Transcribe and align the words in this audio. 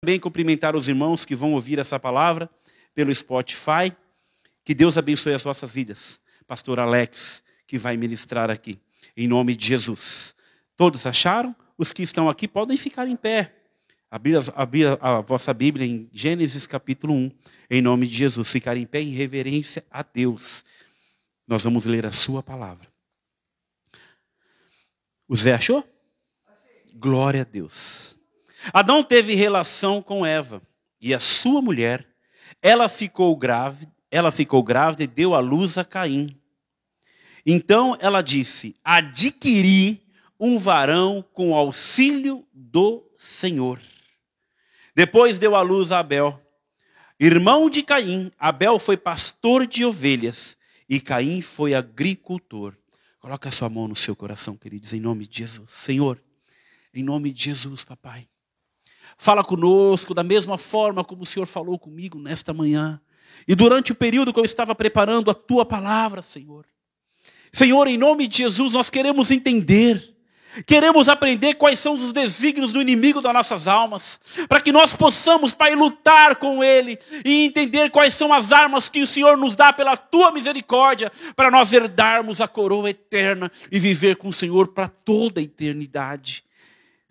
também 0.00 0.18
cumprimentar 0.18 0.74
os 0.74 0.88
irmãos 0.88 1.26
que 1.26 1.36
vão 1.36 1.52
ouvir 1.52 1.78
essa 1.78 2.00
palavra 2.00 2.48
pelo 2.94 3.14
Spotify. 3.14 3.94
Que 4.64 4.74
Deus 4.74 4.96
abençoe 4.96 5.34
as 5.34 5.44
vossas 5.44 5.74
vidas. 5.74 6.20
Pastor 6.46 6.80
Alex, 6.80 7.42
que 7.66 7.76
vai 7.76 7.96
ministrar 7.96 8.50
aqui, 8.50 8.78
em 9.14 9.28
nome 9.28 9.54
de 9.54 9.66
Jesus. 9.66 10.34
Todos 10.74 11.06
acharam? 11.06 11.54
Os 11.76 11.92
que 11.92 12.02
estão 12.02 12.28
aqui 12.28 12.48
podem 12.48 12.76
ficar 12.76 13.06
em 13.06 13.16
pé. 13.16 13.54
Abrir, 14.10 14.38
abrir 14.54 14.98
a 15.00 15.20
vossa 15.20 15.52
Bíblia 15.52 15.86
em 15.86 16.08
Gênesis 16.12 16.66
capítulo 16.66 17.14
1, 17.14 17.30
em 17.70 17.82
nome 17.82 18.06
de 18.06 18.14
Jesus. 18.14 18.50
Ficar 18.50 18.76
em 18.76 18.86
pé 18.86 19.02
em 19.02 19.10
reverência 19.10 19.84
a 19.90 20.02
Deus. 20.02 20.64
Nós 21.46 21.62
vamos 21.62 21.84
ler 21.84 22.06
a 22.06 22.12
sua 22.12 22.42
palavra. 22.42 22.88
O 25.28 25.36
Zé 25.36 25.52
achou? 25.52 25.86
Glória 26.94 27.42
a 27.42 27.44
Deus. 27.44 28.19
Adão 28.72 29.02
teve 29.02 29.34
relação 29.34 30.02
com 30.02 30.24
Eva 30.24 30.62
e 31.00 31.14
a 31.14 31.18
sua 31.18 31.62
mulher, 31.62 32.06
ela 32.60 32.88
ficou 32.88 33.34
grávida, 33.36 33.90
ela 34.10 34.30
ficou 34.30 34.62
grávida 34.62 35.04
e 35.04 35.06
deu 35.06 35.34
à 35.34 35.40
luz 35.40 35.78
a 35.78 35.84
Caim. 35.84 36.36
Então 37.44 37.96
ela 38.00 38.22
disse: 38.22 38.76
Adquiri 38.84 40.02
um 40.38 40.58
varão 40.58 41.24
com 41.32 41.54
auxílio 41.54 42.46
do 42.52 43.06
Senhor. 43.16 43.80
Depois 44.94 45.38
deu 45.38 45.54
à 45.54 45.62
luz 45.62 45.92
a 45.92 46.00
Abel, 46.00 46.40
irmão 47.18 47.70
de 47.70 47.82
Caim. 47.82 48.30
Abel 48.38 48.78
foi 48.78 48.96
pastor 48.96 49.66
de 49.66 49.84
ovelhas 49.84 50.56
e 50.88 51.00
Caim 51.00 51.40
foi 51.40 51.74
agricultor. 51.74 52.74
Coloca 53.20 53.48
a 53.48 53.52
sua 53.52 53.68
mão 53.68 53.86
no 53.86 53.94
seu 53.94 54.16
coração, 54.16 54.56
queridos, 54.56 54.92
em 54.92 55.00
nome 55.00 55.26
de 55.26 55.38
Jesus. 55.38 55.70
Senhor, 55.70 56.22
em 56.92 57.02
nome 57.02 57.32
de 57.32 57.44
Jesus, 57.44 57.84
papai. 57.84 58.26
Fala 59.22 59.44
conosco 59.44 60.14
da 60.14 60.24
mesma 60.24 60.56
forma 60.56 61.04
como 61.04 61.24
o 61.24 61.26
Senhor 61.26 61.44
falou 61.44 61.78
comigo 61.78 62.18
nesta 62.18 62.54
manhã. 62.54 62.98
E 63.46 63.54
durante 63.54 63.92
o 63.92 63.94
período 63.94 64.32
que 64.32 64.40
eu 64.40 64.44
estava 64.46 64.74
preparando 64.74 65.30
a 65.30 65.34
tua 65.34 65.66
palavra, 65.66 66.22
Senhor. 66.22 66.64
Senhor, 67.52 67.86
em 67.86 67.98
nome 67.98 68.26
de 68.26 68.38
Jesus, 68.38 68.72
nós 68.72 68.88
queremos 68.88 69.30
entender. 69.30 70.16
Queremos 70.66 71.06
aprender 71.06 71.52
quais 71.56 71.78
são 71.78 71.92
os 71.92 72.14
desígnios 72.14 72.72
do 72.72 72.80
inimigo 72.80 73.20
das 73.20 73.34
nossas 73.34 73.68
almas, 73.68 74.18
para 74.48 74.58
que 74.58 74.72
nós 74.72 74.96
possamos, 74.96 75.52
Pai, 75.52 75.74
lutar 75.74 76.36
com 76.36 76.64
ele 76.64 76.98
e 77.22 77.44
entender 77.44 77.90
quais 77.90 78.14
são 78.14 78.32
as 78.32 78.52
armas 78.52 78.88
que 78.88 79.02
o 79.02 79.06
Senhor 79.06 79.36
nos 79.36 79.54
dá 79.54 79.70
pela 79.70 79.98
tua 79.98 80.32
misericórdia, 80.32 81.12
para 81.36 81.50
nós 81.50 81.74
herdarmos 81.74 82.40
a 82.40 82.48
coroa 82.48 82.88
eterna 82.88 83.52
e 83.70 83.78
viver 83.78 84.16
com 84.16 84.28
o 84.28 84.32
Senhor 84.32 84.68
para 84.68 84.88
toda 84.88 85.40
a 85.40 85.44
eternidade. 85.44 86.42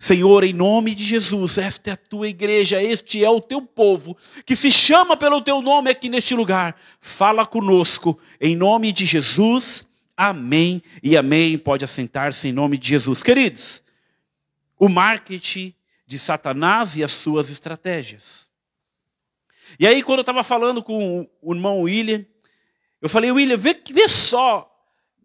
Senhor, 0.02 0.44
em 0.44 0.54
nome 0.54 0.94
de 0.94 1.04
Jesus, 1.04 1.58
esta 1.58 1.90
é 1.90 1.92
a 1.92 1.96
tua 1.96 2.26
igreja, 2.26 2.82
este 2.82 3.22
é 3.22 3.28
o 3.28 3.38
teu 3.38 3.60
povo, 3.60 4.16
que 4.46 4.56
se 4.56 4.70
chama 4.70 5.14
pelo 5.14 5.42
teu 5.42 5.60
nome 5.60 5.90
aqui 5.90 6.08
neste 6.08 6.34
lugar. 6.34 6.74
Fala 7.02 7.44
conosco, 7.44 8.18
em 8.40 8.56
nome 8.56 8.92
de 8.92 9.04
Jesus, 9.04 9.86
amém 10.16 10.82
e 11.02 11.18
amém. 11.18 11.58
Pode 11.58 11.84
assentar-se 11.84 12.48
em 12.48 12.52
nome 12.52 12.78
de 12.78 12.88
Jesus. 12.88 13.22
Queridos, 13.22 13.82
o 14.78 14.88
marketing 14.88 15.74
de 16.06 16.18
Satanás 16.18 16.96
e 16.96 17.04
as 17.04 17.12
suas 17.12 17.50
estratégias. 17.50 18.50
E 19.78 19.86
aí, 19.86 20.02
quando 20.02 20.20
eu 20.20 20.22
estava 20.22 20.42
falando 20.42 20.82
com 20.82 21.28
o 21.42 21.54
irmão 21.54 21.82
William, 21.82 22.24
eu 23.02 23.08
falei, 23.10 23.30
William, 23.30 23.58
vê, 23.58 23.78
vê 23.90 24.08
só, 24.08 24.66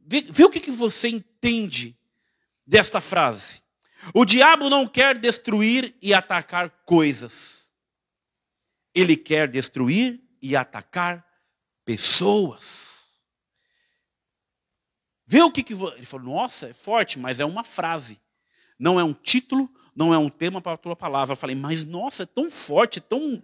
vê, 0.06 0.26
vê 0.30 0.44
o 0.44 0.50
que, 0.50 0.60
que 0.60 0.70
você 0.70 1.08
entende 1.08 1.96
desta 2.68 3.00
frase. 3.00 3.64
O 4.14 4.26
diabo 4.26 4.70
não 4.70 4.88
quer 4.88 5.18
destruir 5.18 5.96
e 6.02 6.14
atacar 6.14 6.70
coisas. 6.86 7.70
Ele 8.94 9.18
quer 9.18 9.48
destruir 9.48 10.22
e 10.42 10.56
atacar 10.56 11.26
pessoas. 11.84 13.06
Vê 15.26 15.42
o 15.42 15.52
que, 15.52 15.64
que 15.64 15.74
ele 15.74 16.06
falou. 16.06 16.26
Nossa, 16.26 16.68
é 16.68 16.74
forte, 16.74 17.18
mas 17.18 17.40
é 17.40 17.46
uma 17.46 17.64
frase. 17.64 18.20
Não 18.78 19.00
é 19.00 19.04
um 19.04 19.14
título, 19.14 19.70
não 19.96 20.14
é 20.14 20.18
um 20.18 20.30
tema 20.30 20.62
para 20.62 20.74
a 20.74 20.78
tua 20.78 20.96
palavra. 20.96 21.34
Eu 21.34 21.38
falei, 21.38 21.56
mas 21.56 21.86
nossa, 21.86 22.24
é 22.24 22.26
tão 22.26 22.50
forte, 22.50 23.02
tão, 23.02 23.42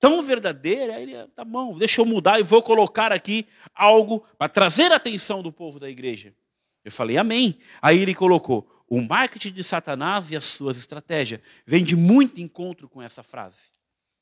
tão 0.00 0.20
verdadeira. 0.20 0.96
Aí 0.96 1.02
ele, 1.02 1.28
tá 1.28 1.44
bom, 1.44 1.76
deixa 1.78 2.00
eu 2.00 2.06
mudar 2.06 2.40
e 2.40 2.42
vou 2.42 2.62
colocar 2.62 3.12
aqui 3.12 3.46
algo 3.74 4.26
para 4.36 4.48
trazer 4.48 4.90
a 4.90 4.96
atenção 4.96 5.42
do 5.42 5.52
povo 5.52 5.78
da 5.78 5.88
igreja. 5.88 6.34
Eu 6.84 6.90
falei, 6.92 7.16
amém. 7.16 7.58
Aí 7.80 7.98
ele 7.98 8.14
colocou: 8.14 8.68
o 8.88 9.00
marketing 9.00 9.52
de 9.52 9.64
Satanás 9.64 10.30
e 10.30 10.36
as 10.36 10.44
suas 10.44 10.76
estratégias. 10.76 11.40
Vem 11.64 11.82
de 11.82 11.96
muito 11.96 12.40
encontro 12.40 12.88
com 12.88 13.00
essa 13.00 13.22
frase. 13.22 13.70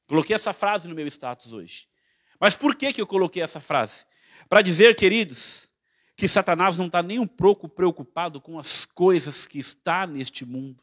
Coloquei 0.07 0.35
essa 0.35 0.53
frase 0.53 0.89
no 0.89 0.95
meu 0.95 1.07
status 1.07 1.53
hoje. 1.53 1.89
Mas 2.39 2.55
por 2.55 2.75
que, 2.77 2.93
que 2.93 3.01
eu 3.01 3.07
coloquei 3.07 3.43
essa 3.43 3.61
frase? 3.61 4.05
Para 4.49 4.63
dizer, 4.63 4.95
queridos, 4.97 5.69
que 6.17 6.29
Satanás 6.29 6.77
não 6.77 6.87
está 6.87 7.03
nem 7.03 7.19
um 7.19 7.27
pouco 7.27 7.69
preocupado 7.69 8.41
com 8.41 8.59
as 8.59 8.85
coisas 8.85 9.47
que 9.47 9.59
está 9.59 10.07
neste 10.07 10.45
mundo. 10.45 10.83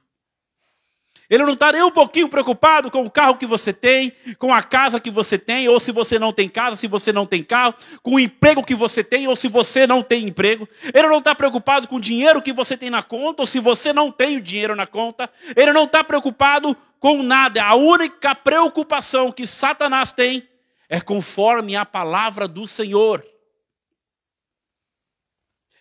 Ele 1.29 1.43
não 1.43 1.53
está 1.53 1.73
nem 1.73 1.83
um 1.83 1.91
pouquinho 1.91 2.29
preocupado 2.29 2.89
com 2.89 3.05
o 3.05 3.11
carro 3.11 3.35
que 3.35 3.45
você 3.45 3.73
tem, 3.73 4.13
com 4.37 4.53
a 4.53 4.63
casa 4.63 4.99
que 4.99 5.11
você 5.11 5.37
tem, 5.37 5.67
ou 5.67 5.77
se 5.77 5.91
você 5.91 6.17
não 6.17 6.31
tem 6.31 6.47
casa, 6.47 6.77
se 6.77 6.87
você 6.87 7.11
não 7.11 7.25
tem 7.25 7.43
carro, 7.43 7.75
com 8.01 8.15
o 8.15 8.19
emprego 8.19 8.63
que 8.63 8.73
você 8.73 9.03
tem, 9.03 9.27
ou 9.27 9.35
se 9.35 9.49
você 9.49 9.85
não 9.85 10.01
tem 10.01 10.25
emprego. 10.25 10.67
Ele 10.93 11.07
não 11.07 11.17
está 11.17 11.35
preocupado 11.35 11.87
com 11.87 11.97
o 11.97 12.01
dinheiro 12.01 12.41
que 12.41 12.53
você 12.53 12.77
tem 12.77 12.89
na 12.89 13.03
conta, 13.03 13.41
ou 13.41 13.47
se 13.47 13.59
você 13.59 13.91
não 13.91 14.09
tem 14.09 14.37
o 14.37 14.41
dinheiro 14.41 14.73
na 14.73 14.87
conta. 14.87 15.29
Ele 15.53 15.73
não 15.73 15.83
está 15.83 16.01
preocupado 16.01 16.75
com 16.97 17.21
nada. 17.21 17.61
A 17.61 17.75
única 17.75 18.33
preocupação 18.33 19.29
que 19.29 19.45
Satanás 19.45 20.13
tem 20.13 20.47
é 20.87 21.01
conforme 21.01 21.75
a 21.75 21.85
palavra 21.85 22.47
do 22.47 22.65
Senhor. 22.65 23.25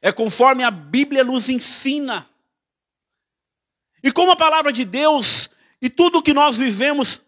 É 0.03 0.11
conforme 0.11 0.65
a 0.65 0.71
Bíblia 0.73 1.23
nos 1.23 1.49
ensina. 1.49 2.29
E 4.07 4.13
como 4.13 4.31
a 4.31 4.37
palavra 4.37 4.73
de 4.73 4.85
Deus 4.85 5.51
e 5.83 5.91
tudo 5.91 6.23
que 6.23 6.33
nós 6.33 6.57
vivemos 6.57 7.21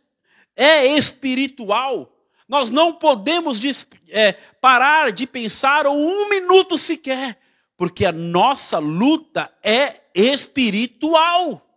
é 0.54 0.86
espiritual, 0.86 2.16
nós 2.48 2.70
não 2.70 2.94
podemos 2.94 3.58
é, 4.06 4.34
parar 4.60 5.10
de 5.10 5.26
pensar 5.26 5.88
ou 5.88 5.96
um 5.96 6.28
minuto 6.28 6.78
sequer, 6.78 7.36
porque 7.76 8.06
a 8.06 8.12
nossa 8.12 8.78
luta 8.78 9.52
é 9.60 10.02
espiritual. 10.14 11.68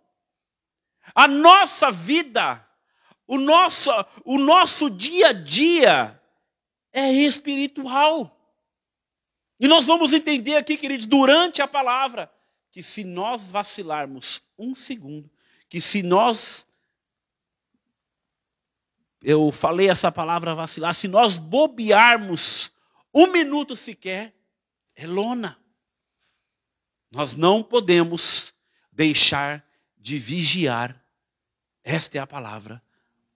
A 1.16 1.28
nossa 1.28 1.90
vida, 1.90 2.64
o 3.26 3.40
nosso, 3.40 3.90
o 4.24 4.38
nosso 4.38 4.88
dia 4.88 5.30
a 5.30 5.34
dia 5.34 6.22
é 6.94 7.12
espiritual. 7.12 8.40
E 9.60 9.68
nós 9.68 9.88
vamos 9.88 10.14
entender 10.14 10.58
aqui, 10.58 10.78
queridos, 10.78 11.08
durante 11.08 11.60
a 11.60 11.68
palavra, 11.68 12.32
que 12.72 12.82
se 12.82 13.04
nós 13.04 13.46
vacilarmos 13.48 14.42
um 14.58 14.74
segundo, 14.74 15.30
que 15.68 15.82
se 15.82 16.02
nós. 16.02 16.66
Eu 19.22 19.52
falei 19.52 19.90
essa 19.90 20.12
palavra 20.12 20.56
vacilar, 20.56 20.96
se 20.96 21.08
nós 21.08 21.38
bobearmos 21.38 22.72
um 23.14 23.28
minuto 23.28 23.76
sequer, 23.76 24.34
é 24.96 25.06
lona. 25.06 25.60
Nós 27.12 27.36
não 27.36 27.62
podemos 27.62 28.54
deixar 28.92 29.64
de 29.98 30.18
vigiar, 30.18 31.00
esta 31.84 32.18
é 32.18 32.22
a 32.22 32.26
palavra, 32.26 32.82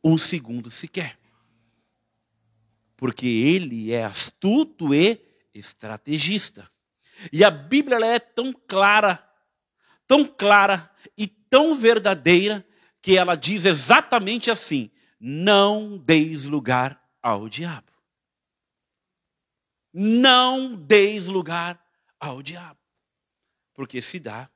um 0.03 0.17
segundo 0.17 0.71
sequer. 0.71 1.19
Porque 2.95 3.27
ele 3.27 3.91
é 3.91 4.05
astuto 4.05 4.95
e 4.95 5.21
estrategista. 5.53 6.71
E 7.31 7.43
a 7.43 7.51
Bíblia 7.51 7.97
é 8.05 8.19
tão 8.19 8.51
clara, 8.51 9.23
tão 10.07 10.25
clara 10.25 10.91
e 11.17 11.27
tão 11.27 11.73
verdadeira 11.73 12.65
que 13.01 13.17
ela 13.17 13.35
diz 13.35 13.65
exatamente 13.65 14.49
assim: 14.49 14.91
não 15.19 15.97
deis 15.97 16.45
lugar 16.45 17.01
ao 17.21 17.47
diabo. 17.47 17.91
Não 19.93 20.75
deis 20.75 21.27
lugar 21.27 21.83
ao 22.19 22.43
diabo. 22.43 22.79
Porque 23.73 24.01
se 24.01 24.19
dá. 24.19 24.49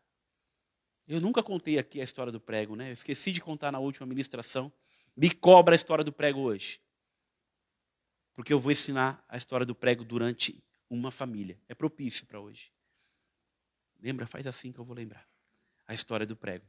Eu 1.08 1.20
nunca 1.22 1.42
contei 1.42 1.80
aqui 1.80 2.02
a 2.02 2.04
história 2.04 2.32
do 2.32 2.40
prego, 2.40 2.76
né? 2.76 2.90
Eu 2.90 2.94
esqueci 2.94 3.32
de 3.32 3.42
contar 3.42 3.72
na 3.72 3.80
última 3.80 4.06
ministração. 4.06 4.72
Me 5.16 5.32
cobra 5.32 5.74
a 5.74 5.78
história 5.78 6.04
do 6.04 6.12
prego 6.12 6.42
hoje. 6.42 6.80
Porque 8.36 8.54
eu 8.54 8.60
vou 8.60 8.72
ensinar 8.72 9.24
a 9.28 9.38
história 9.38 9.66
do 9.66 9.74
prego 9.74 10.04
durante 10.04 10.64
uma 10.90 11.12
família. 11.12 11.60
É 11.68 11.76
propício 11.76 12.26
para 12.26 12.40
hoje. 12.40 12.72
Lembra? 14.02 14.26
Faz 14.26 14.48
assim 14.48 14.72
que 14.72 14.80
eu 14.80 14.86
vou 14.86 14.96
lembrar. 14.96 15.28
A 15.88 15.94
história 15.94 16.26
do 16.26 16.36
prego. 16.36 16.66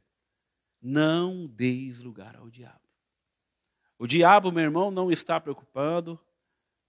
Não 0.81 1.47
deis 1.47 2.01
lugar 2.01 2.35
ao 2.35 2.49
diabo. 2.49 2.81
O 3.97 4.07
diabo, 4.07 4.51
meu 4.51 4.63
irmão, 4.63 4.91
não 4.91 5.11
está 5.11 5.39
preocupado. 5.39 6.19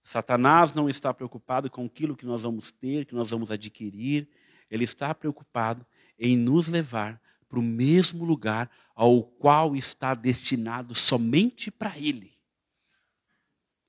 Satanás 0.01 0.73
não 0.73 0.89
está 0.89 1.13
preocupado 1.13 1.69
com 1.69 1.85
aquilo 1.85 2.15
que 2.15 2.25
nós 2.25 2.43
vamos 2.43 2.71
ter, 2.71 3.05
que 3.05 3.15
nós 3.15 3.29
vamos 3.29 3.51
adquirir. 3.51 4.27
Ele 4.69 4.83
está 4.83 5.13
preocupado 5.13 5.85
em 6.17 6.35
nos 6.35 6.67
levar 6.67 7.21
para 7.47 7.59
o 7.59 7.63
mesmo 7.63 8.25
lugar 8.25 8.69
ao 8.95 9.23
qual 9.23 9.75
está 9.75 10.13
destinado 10.13 10.95
somente 10.95 11.69
para 11.69 11.97
ele. 11.97 12.33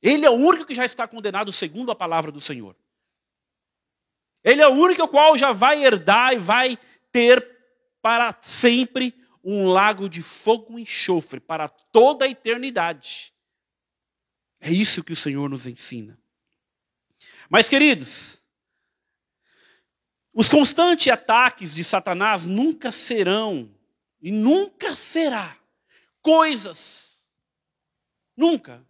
Ele 0.03 0.27
é 0.27 0.31
o 0.31 0.35
único 0.35 0.67
que 0.67 0.75
já 0.75 0.85
está 0.85 1.09
condenado 1.09 1.51
segundo 1.51 1.91
a 1.91 1.97
palavra 1.97 2.31
do 2.31 2.41
Senhor. 2.41 2.77
Ele 4.45 4.61
é 4.61 4.69
o 4.69 4.73
único 4.73 5.09
qual 5.09 5.39
já 5.39 5.53
vai 5.53 5.83
herdar 5.83 6.35
e 6.35 6.39
vai 6.39 6.79
ter 7.11 7.51
para 8.03 8.37
sempre 8.43 9.15
um 9.43 9.67
lago 9.67 10.09
de 10.09 10.23
fogo 10.23 10.79
e 10.79 10.83
enxofre 10.83 11.41
para 11.41 11.69
toda 11.69 12.27
a 12.27 12.29
eternidade. 12.29 13.33
É 14.61 14.71
isso 14.71 15.03
que 15.03 15.13
o 15.13 15.17
Senhor 15.17 15.49
nos 15.49 15.67
ensina. 15.67 16.19
Mas, 17.49 17.69
queridos, 17.69 18.43
os 20.33 20.49
constantes 20.49 21.13
ataques 21.13 21.75
de 21.75 21.85
Satanás 21.85 22.47
nunca 22.47 22.91
serão 22.91 23.71
e 24.21 24.33
nunca 24.33 24.95
será 24.95 25.57
coisas, 26.23 27.25
nunca, 28.37 28.85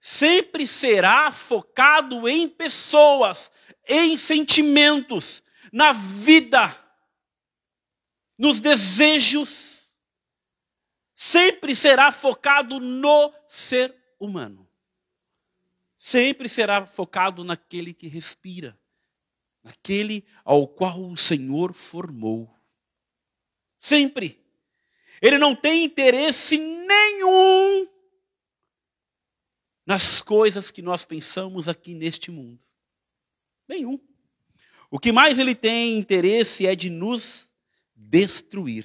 sempre 0.00 0.66
será 0.66 1.30
focado 1.30 2.26
em 2.26 2.48
pessoas, 2.48 3.52
em 3.86 4.16
sentimentos, 4.16 5.42
na 5.72 5.92
vida, 5.92 6.76
nos 8.38 8.60
desejos, 8.60 9.90
sempre 11.14 11.74
será 11.74 12.10
focado 12.10 12.80
no 12.80 13.32
ser 13.48 13.94
humano. 14.18 14.68
Sempre 15.98 16.48
será 16.48 16.86
focado 16.86 17.44
naquele 17.44 17.92
que 17.92 18.08
respira, 18.08 18.78
naquele 19.62 20.26
ao 20.42 20.66
qual 20.66 20.98
o 20.98 21.16
Senhor 21.16 21.74
formou. 21.74 22.50
Sempre. 23.76 24.42
Ele 25.20 25.36
não 25.36 25.54
tem 25.54 25.84
interesse 25.84 26.56
nenhum 26.56 27.86
nas 29.84 30.22
coisas 30.22 30.70
que 30.70 30.80
nós 30.80 31.04
pensamos 31.04 31.68
aqui 31.68 31.94
neste 31.94 32.30
mundo. 32.30 32.69
Nenhum. 33.70 34.00
O 34.90 34.98
que 34.98 35.12
mais 35.12 35.38
ele 35.38 35.54
tem 35.54 35.96
interesse 35.96 36.66
é 36.66 36.74
de 36.74 36.90
nos 36.90 37.48
destruir. 37.94 38.84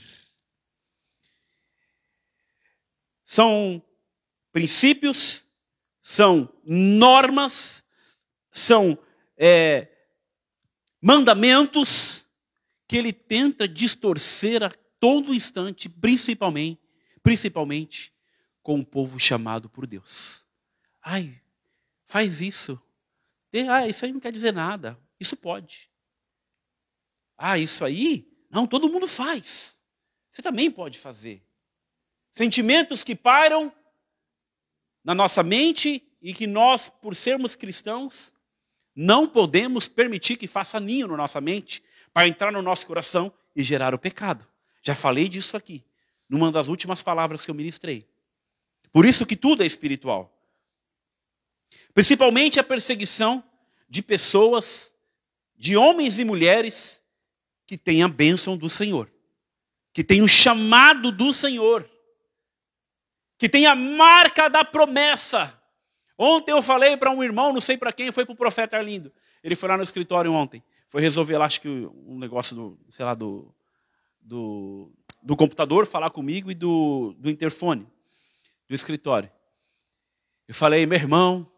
São 3.26 3.82
princípios, 4.52 5.44
são 6.04 6.54
normas, 6.64 7.84
são 8.52 8.96
é, 9.36 9.88
mandamentos 11.02 12.24
que 12.88 12.96
ele 12.96 13.12
tenta 13.12 13.68
distorcer 13.68 14.62
a 14.62 14.70
todo 15.00 15.34
instante, 15.34 15.90
principalmente, 15.90 16.80
principalmente 17.24 18.14
com 18.62 18.80
o 18.80 18.86
povo 18.86 19.20
chamado 19.20 19.68
por 19.68 19.88
Deus. 19.88 20.46
Ai, 21.02 21.42
faz 22.06 22.40
isso. 22.40 22.80
Ah, 23.62 23.88
isso 23.88 24.06
aí 24.06 24.12
não 24.12 24.20
quer 24.20 24.32
dizer 24.32 24.54
nada. 24.54 25.00
Isso 25.20 25.36
pode. 25.36 25.90
Ah, 27.38 27.58
isso 27.58 27.84
aí? 27.84 28.28
Não, 28.50 28.66
todo 28.66 28.90
mundo 28.90 29.08
faz. 29.08 29.78
Você 30.32 30.42
também 30.42 30.70
pode 30.70 31.00
fazer. 31.00 31.46
Sentimentos 32.32 33.04
que 33.04 33.16
param 33.16 33.72
na 35.04 35.14
nossa 35.14 35.44
mente 35.44 36.06
e 36.22 36.34
que 36.34 36.48
nós, 36.48 36.90
por 36.90 37.16
sermos 37.16 37.56
cristãos, 37.56 38.34
não 38.96 39.28
podemos 39.28 39.88
permitir 39.88 40.38
que 40.38 40.48
faça 40.48 40.80
ninho 40.80 41.08
na 41.08 41.18
nossa 41.18 41.40
mente 41.40 41.84
para 42.14 42.28
entrar 42.28 42.52
no 42.52 42.62
nosso 42.62 42.88
coração 42.88 43.32
e 43.56 43.64
gerar 43.64 43.94
o 43.94 44.00
pecado. 44.00 44.48
Já 44.82 44.96
falei 44.96 45.28
disso 45.28 45.56
aqui, 45.56 45.84
numa 46.30 46.52
das 46.52 46.68
últimas 46.68 47.04
palavras 47.04 47.46
que 47.46 47.52
eu 47.52 47.56
ministrei. 47.56 48.08
Por 48.92 49.06
isso 49.06 49.26
que 49.26 49.36
tudo 49.36 49.64
é 49.64 49.66
espiritual. 49.66 50.35
Principalmente 51.94 52.60
a 52.60 52.64
perseguição 52.64 53.44
de 53.88 54.02
pessoas, 54.02 54.92
de 55.58 55.78
homens 55.78 56.20
e 56.20 56.26
mulheres 56.26 57.02
que 57.66 57.78
têm 57.78 58.04
a 58.04 58.08
bênção 58.08 58.58
do 58.58 58.70
Senhor, 58.70 59.12
que 59.94 60.04
têm 60.04 60.22
o 60.22 60.28
chamado 60.28 61.12
do 61.12 61.32
Senhor, 61.32 61.90
que 63.38 63.50
têm 63.50 63.66
a 63.66 63.76
marca 63.76 64.50
da 64.50 64.64
promessa. 64.64 65.62
Ontem 66.18 66.52
eu 66.52 66.62
falei 66.62 66.96
para 66.96 67.12
um 67.12 67.24
irmão, 67.24 67.54
não 67.54 67.62
sei 67.62 67.78
para 67.78 67.92
quem, 67.92 68.12
foi 68.12 68.26
para 68.26 68.34
o 68.34 68.38
profeta 68.38 68.78
Arlindo. 68.78 69.12
Ele 69.44 69.56
foi 69.56 69.70
lá 69.70 69.78
no 69.78 69.84
escritório 69.84 70.32
ontem, 70.32 70.64
foi 70.88 71.02
resolver 71.02 71.38
lá, 71.38 71.46
acho 71.46 71.62
que 71.62 71.68
um 71.68 72.18
negócio 72.18 72.56
do, 72.56 72.80
sei 72.90 73.06
lá, 73.06 73.14
do, 73.14 73.54
do, 74.20 74.92
do 75.22 75.36
computador, 75.36 75.86
falar 75.86 76.10
comigo 76.10 76.52
e 76.52 76.56
do, 76.56 77.16
do 77.18 77.30
interfone, 77.30 77.88
do 78.68 78.76
escritório. 78.76 79.32
Eu 80.48 80.54
falei, 80.54 80.86
meu 80.86 80.98
irmão, 80.98 81.52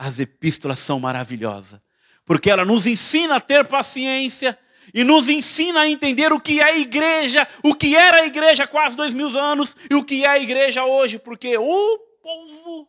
as 0.00 0.18
epístolas 0.18 0.78
são 0.78 0.98
maravilhosas, 0.98 1.78
porque 2.24 2.50
ela 2.50 2.64
nos 2.64 2.86
ensina 2.86 3.36
a 3.36 3.40
ter 3.40 3.66
paciência 3.66 4.58
e 4.94 5.04
nos 5.04 5.28
ensina 5.28 5.82
a 5.82 5.88
entender 5.88 6.32
o 6.32 6.40
que 6.40 6.58
é 6.58 6.64
a 6.64 6.78
igreja, 6.78 7.46
o 7.62 7.74
que 7.74 7.94
era 7.94 8.22
a 8.22 8.26
igreja 8.26 8.64
há 8.64 8.66
quase 8.66 8.96
dois 8.96 9.12
mil 9.12 9.28
anos 9.38 9.76
e 9.90 9.94
o 9.94 10.02
que 10.02 10.24
é 10.24 10.28
a 10.28 10.38
igreja 10.38 10.86
hoje, 10.86 11.18
porque 11.18 11.54
o 11.58 11.98
povo, 12.22 12.88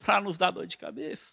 para 0.00 0.20
nos 0.20 0.36
dar 0.36 0.50
dor 0.50 0.66
de 0.66 0.76
cabeça, 0.76 1.30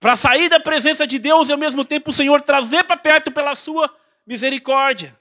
para 0.00 0.16
sair 0.16 0.48
da 0.48 0.58
presença 0.58 1.06
de 1.06 1.18
Deus 1.18 1.50
e 1.50 1.52
ao 1.52 1.58
mesmo 1.58 1.84
tempo 1.84 2.08
o 2.08 2.14
Senhor 2.14 2.40
trazer 2.40 2.84
para 2.84 2.96
perto 2.96 3.30
pela 3.30 3.54
sua 3.54 3.94
misericórdia. 4.26 5.14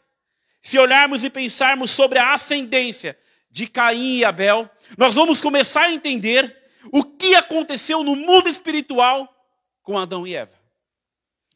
Se 0.62 0.80
olharmos 0.80 1.26
e 1.26 1.30
pensarmos 1.30 1.92
sobre 1.92 2.20
a 2.20 2.34
ascendência 2.34 3.20
de 3.52 3.68
Caim 3.68 4.20
e 4.20 4.24
Abel, 4.24 4.70
nós 4.98 5.14
vamos 5.14 5.42
começar 5.42 5.88
a 5.88 5.92
entender 5.92 6.59
o 6.92 7.04
que 7.04 7.36
aconteceu 7.36 8.04
no 8.04 8.16
mundo 8.16 8.50
espiritual 8.50 9.28
com 9.84 9.98
Adão 9.98 10.26
e 10.26 10.36
Eva. 10.36 10.58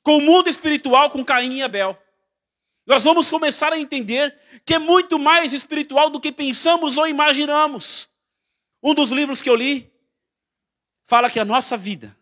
Com 0.01 0.17
o 0.17 0.21
mundo 0.21 0.49
espiritual 0.49 1.09
com 1.09 1.23
Caim 1.23 1.57
e 1.57 1.63
Abel. 1.63 1.97
Nós 2.85 3.03
vamos 3.03 3.29
começar 3.29 3.71
a 3.71 3.79
entender 3.79 4.37
que 4.65 4.73
é 4.73 4.79
muito 4.79 5.17
mais 5.17 5.53
espiritual 5.53 6.09
do 6.09 6.19
que 6.19 6.31
pensamos 6.31 6.97
ou 6.97 7.07
imaginamos. 7.07 8.09
Um 8.81 8.93
dos 8.93 9.11
livros 9.11 9.41
que 9.41 9.49
eu 9.49 9.55
li 9.55 9.89
fala 11.03 11.29
que 11.29 11.39
a 11.39 11.45
nossa 11.45 11.77
vida 11.77 12.17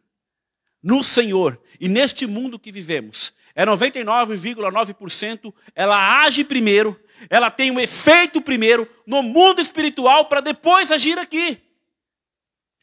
no 0.83 1.03
Senhor 1.03 1.59
e 1.79 1.87
neste 1.87 2.27
mundo 2.27 2.59
que 2.59 2.71
vivemos 2.71 3.33
é 3.55 3.65
99,9%, 3.65 5.53
ela 5.75 6.23
age 6.23 6.43
primeiro, 6.43 6.99
ela 7.29 7.51
tem 7.51 7.69
um 7.71 7.79
efeito 7.79 8.41
primeiro 8.41 8.89
no 9.05 9.21
mundo 9.21 9.61
espiritual 9.61 10.25
para 10.25 10.41
depois 10.41 10.91
agir 10.91 11.19
aqui. 11.19 11.61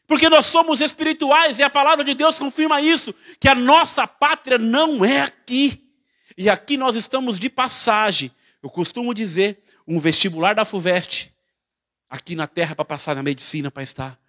Porque 0.09 0.27
nós 0.27 0.47
somos 0.47 0.81
espirituais 0.81 1.59
e 1.59 1.63
a 1.63 1.69
palavra 1.69 2.03
de 2.03 2.15
Deus 2.15 2.35
confirma 2.35 2.81
isso, 2.81 3.13
que 3.39 3.47
a 3.47 3.53
nossa 3.53 4.07
pátria 4.07 4.57
não 4.57 5.05
é 5.05 5.21
aqui. 5.21 5.87
E 6.35 6.49
aqui 6.49 6.77
nós 6.77 6.95
estamos 6.95 7.37
de 7.37 7.47
passagem. 7.47 8.31
Eu 8.59 8.71
costumo 8.71 9.13
dizer, 9.13 9.63
um 9.87 9.99
vestibular 9.99 10.55
da 10.55 10.65
FUVEST, 10.65 11.31
aqui 12.09 12.33
na 12.35 12.47
terra 12.47 12.73
para 12.73 12.83
passar 12.83 13.15
na 13.15 13.21
medicina, 13.21 13.69
para 13.69 13.83
estar 13.83 14.19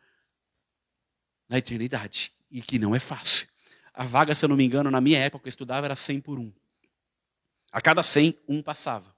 na 1.49 1.57
eternidade. 1.57 2.31
E 2.51 2.61
que 2.61 2.79
não 2.79 2.95
é 2.95 2.99
fácil. 2.99 3.49
A 3.95 4.05
vaga, 4.05 4.35
se 4.35 4.45
eu 4.45 4.51
não 4.51 4.57
me 4.57 4.65
engano, 4.65 4.91
na 4.91 5.01
minha 5.01 5.19
época, 5.19 5.47
eu 5.47 5.49
estudava, 5.49 5.87
era 5.87 5.97
100 5.97 6.21
por 6.21 6.39
um. 6.39 6.53
A 7.73 7.81
cada 7.81 8.03
100, 8.03 8.39
um 8.47 8.63
passava. 8.63 9.17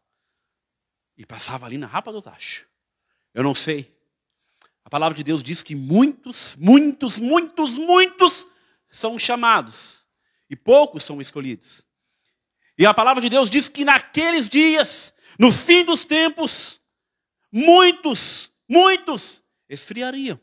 E 1.17 1.27
passava 1.27 1.67
ali 1.67 1.77
na 1.77 1.89
rapa 1.89 2.13
do 2.13 2.23
tacho. 2.23 2.69
Eu 3.35 3.43
não 3.43 3.53
sei 3.53 3.93
a 4.85 4.91
palavra 4.91 5.17
de 5.17 5.23
Deus 5.23 5.43
diz 5.43 5.63
que 5.63 5.75
muitos, 5.75 6.57
muitos, 6.57 7.19
muitos, 7.19 7.77
muitos 7.79 8.47
são 8.91 9.19
chamados 9.19 10.07
e 10.51 10.57
poucos 10.57 11.05
são 11.05 11.21
escolhidos. 11.21 11.85
E 12.77 12.85
a 12.85 12.93
palavra 12.93 13.23
de 13.23 13.29
Deus 13.29 13.49
diz 13.49 13.69
que 13.69 13.85
naqueles 13.85 14.49
dias, 14.49 15.15
no 15.39 15.53
fim 15.53 15.85
dos 15.85 16.05
tempos, 16.05 16.81
muitos, 17.51 18.51
muitos 18.69 19.43
esfriariam. 19.69 20.39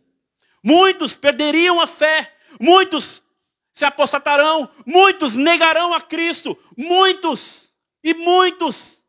Muitos 0.64 1.16
perderiam 1.16 1.80
a 1.80 1.88
fé, 1.88 2.36
muitos 2.60 3.22
se 3.74 3.86
apostatarão, 3.86 4.70
muitos 4.86 5.36
negarão 5.36 5.94
a 5.94 6.02
Cristo, 6.02 6.58
muitos 6.78 7.72
e 8.04 8.14
muitos 8.14 9.04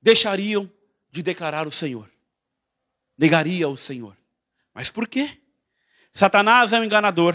deixariam 0.00 0.70
de 1.10 1.22
declarar 1.22 1.66
o 1.66 1.70
Senhor 1.70 2.11
negaria 3.16 3.68
o 3.68 3.76
Senhor. 3.76 4.16
Mas 4.74 4.90
por 4.90 5.06
quê? 5.06 5.40
Satanás 6.14 6.72
é 6.72 6.80
um 6.80 6.84
enganador. 6.84 7.34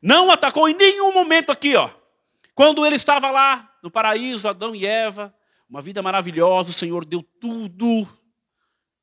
Não 0.00 0.30
atacou 0.30 0.68
em 0.68 0.74
nenhum 0.74 1.12
momento 1.12 1.50
aqui, 1.52 1.76
ó. 1.76 1.90
Quando 2.54 2.84
ele 2.84 2.96
estava 2.96 3.30
lá 3.30 3.74
no 3.82 3.90
paraíso, 3.90 4.48
Adão 4.48 4.74
e 4.74 4.86
Eva, 4.86 5.34
uma 5.68 5.80
vida 5.80 6.02
maravilhosa, 6.02 6.70
o 6.70 6.74
Senhor 6.74 7.04
deu 7.04 7.22
tudo. 7.22 8.08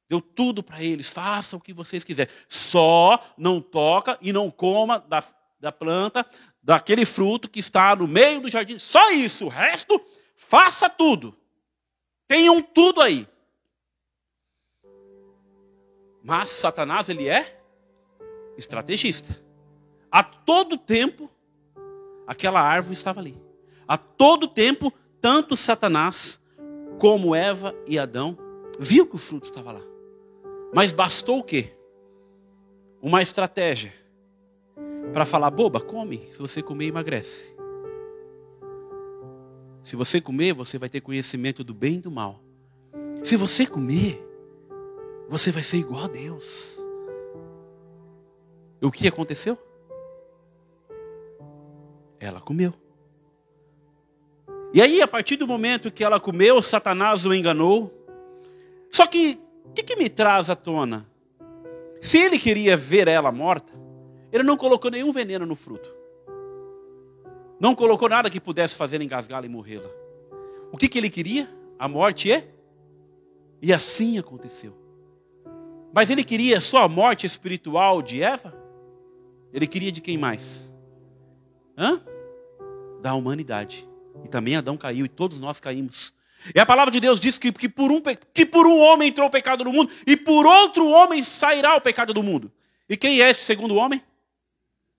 Deu 0.10 0.22
tudo 0.22 0.64
para 0.64 0.84
eles. 0.84 1.10
Faça 1.10 1.56
o 1.56 1.60
que 1.62 1.74
vocês 1.74 2.04
quiserem. 2.04 2.34
Só 2.48 3.20
não 3.38 3.62
toca 3.62 4.18
e 4.22 4.32
não 4.32 4.50
coma 4.50 5.00
da, 5.00 5.24
da 5.60 5.72
planta, 5.72 6.26
daquele 6.62 7.06
fruto 7.06 7.50
que 7.50 7.60
está 7.60 7.96
no 7.96 8.08
meio 8.08 8.42
do 8.42 8.50
jardim. 8.50 8.80
Só 8.80 9.12
isso. 9.12 9.46
O 9.46 9.50
resto, 9.50 10.02
faça 10.36 10.90
tudo. 10.90 11.38
Tenham 12.28 12.62
tudo 12.62 13.02
aí. 13.02 13.28
Mas 16.28 16.50
Satanás, 16.50 17.08
ele 17.08 17.30
é 17.30 17.58
estrategista. 18.58 19.42
A 20.12 20.22
todo 20.22 20.78
tempo, 20.78 21.32
aquela 22.28 22.60
árvore 22.60 22.96
estava 22.96 23.22
ali. 23.22 23.42
A 23.88 23.98
todo 23.98 24.46
tempo, 24.46 24.92
tanto 25.22 25.56
Satanás 25.56 26.38
como 27.00 27.34
Eva 27.34 27.74
e 27.88 27.98
Adão 27.98 28.38
viu 28.78 29.08
que 29.08 29.16
o 29.16 29.18
fruto 29.18 29.46
estava 29.46 29.72
lá. 29.72 29.82
Mas 30.74 30.92
bastou 30.92 31.40
o 31.40 31.44
quê? 31.44 31.74
Uma 33.02 33.22
estratégia 33.22 33.94
para 35.14 35.24
falar, 35.24 35.50
boba, 35.50 35.80
come, 35.80 36.28
se 36.34 36.40
você 36.40 36.62
comer, 36.62 36.88
emagrece. 36.88 37.56
Se 39.82 39.96
você 39.96 40.20
comer, 40.20 40.54
você 40.54 40.78
vai 40.78 40.90
ter 40.90 41.00
conhecimento 41.00 41.64
do 41.64 41.74
bem 41.74 41.96
e 41.96 42.00
do 42.02 42.12
mal. 42.12 42.44
Se 43.24 43.38
você 43.38 43.66
comer, 43.66 44.27
você 45.30 45.52
vai 45.52 45.64
ser 45.64 45.78
igual 45.78 46.06
a 46.06 46.08
Deus. 46.08 46.82
E 48.82 48.86
o 48.86 48.92
que 48.92 49.08
aconteceu? 49.08 49.58
Ela 52.20 52.40
comeu. 52.40 52.74
E 54.74 54.82
aí, 54.82 55.02
a 55.02 55.08
partir 55.08 55.38
do 55.38 55.48
momento 55.48 55.92
que 55.92 56.04
ela 56.04 56.20
comeu, 56.20 56.62
Satanás 56.62 57.26
o 57.26 57.34
enganou. 57.34 57.94
Só 58.92 59.08
que, 59.08 59.40
o 59.66 59.74
que, 59.74 59.84
que 59.84 59.96
me 59.96 60.10
traz 60.10 60.50
à 60.50 60.56
tona? 60.56 61.10
Se 62.00 62.18
ele 62.18 62.38
queria 62.38 62.78
ver 62.78 63.08
ela 63.08 63.32
morta, 63.32 63.74
ele 64.32 64.44
não 64.44 64.58
colocou 64.58 64.92
nenhum 64.92 65.12
veneno 65.12 65.46
no 65.46 65.56
fruto. 65.56 65.90
Não 67.60 67.74
colocou 67.74 68.08
nada 68.08 68.30
que 68.30 68.40
pudesse 68.40 68.76
fazer 68.76 69.02
engasgá-la 69.02 69.46
e 69.46 69.50
morrê-la. 69.50 69.90
O 70.72 70.78
que, 70.78 70.88
que 70.88 70.98
ele 70.98 71.10
queria? 71.10 71.50
A 71.80 71.88
morte 71.88 72.32
é? 72.32 72.48
E 73.62 73.74
assim 73.74 74.20
aconteceu. 74.20 74.87
Mas 75.94 76.10
ele 76.10 76.24
queria 76.24 76.60
só 76.62 76.84
a 76.84 76.88
morte 76.88 77.26
espiritual 77.26 78.02
de 78.02 78.22
Eva? 78.22 78.56
Ele 79.54 79.66
queria 79.66 79.92
de 79.92 80.02
quem 80.02 80.18
mais? 80.18 80.74
Hã? 81.78 82.02
Da 83.02 83.14
humanidade. 83.14 83.88
E 84.24 84.28
também 84.28 84.56
Adão 84.56 84.78
caiu 84.78 85.06
e 85.06 85.10
todos 85.10 85.40
nós 85.40 85.60
caímos. 85.60 86.14
E 86.54 86.60
a 86.60 86.66
palavra 86.66 86.92
de 86.92 87.00
Deus 87.00 87.20
diz 87.20 87.38
que, 87.38 87.52
que, 87.52 87.68
por 87.68 87.92
um, 87.92 88.02
que 88.34 88.46
por 88.46 88.68
um 88.68 88.80
homem 88.80 89.10
entrou 89.10 89.28
o 89.28 89.32
pecado 89.32 89.64
no 89.64 89.74
mundo 89.74 89.92
e 90.06 90.16
por 90.16 90.46
outro 90.46 90.88
homem 90.88 91.24
sairá 91.24 91.76
o 91.76 91.82
pecado 91.82 92.14
do 92.14 92.24
mundo. 92.24 92.52
E 92.88 92.96
quem 92.96 93.22
é 93.22 93.30
esse 93.30 93.42
segundo 93.42 93.76
homem? 93.76 94.02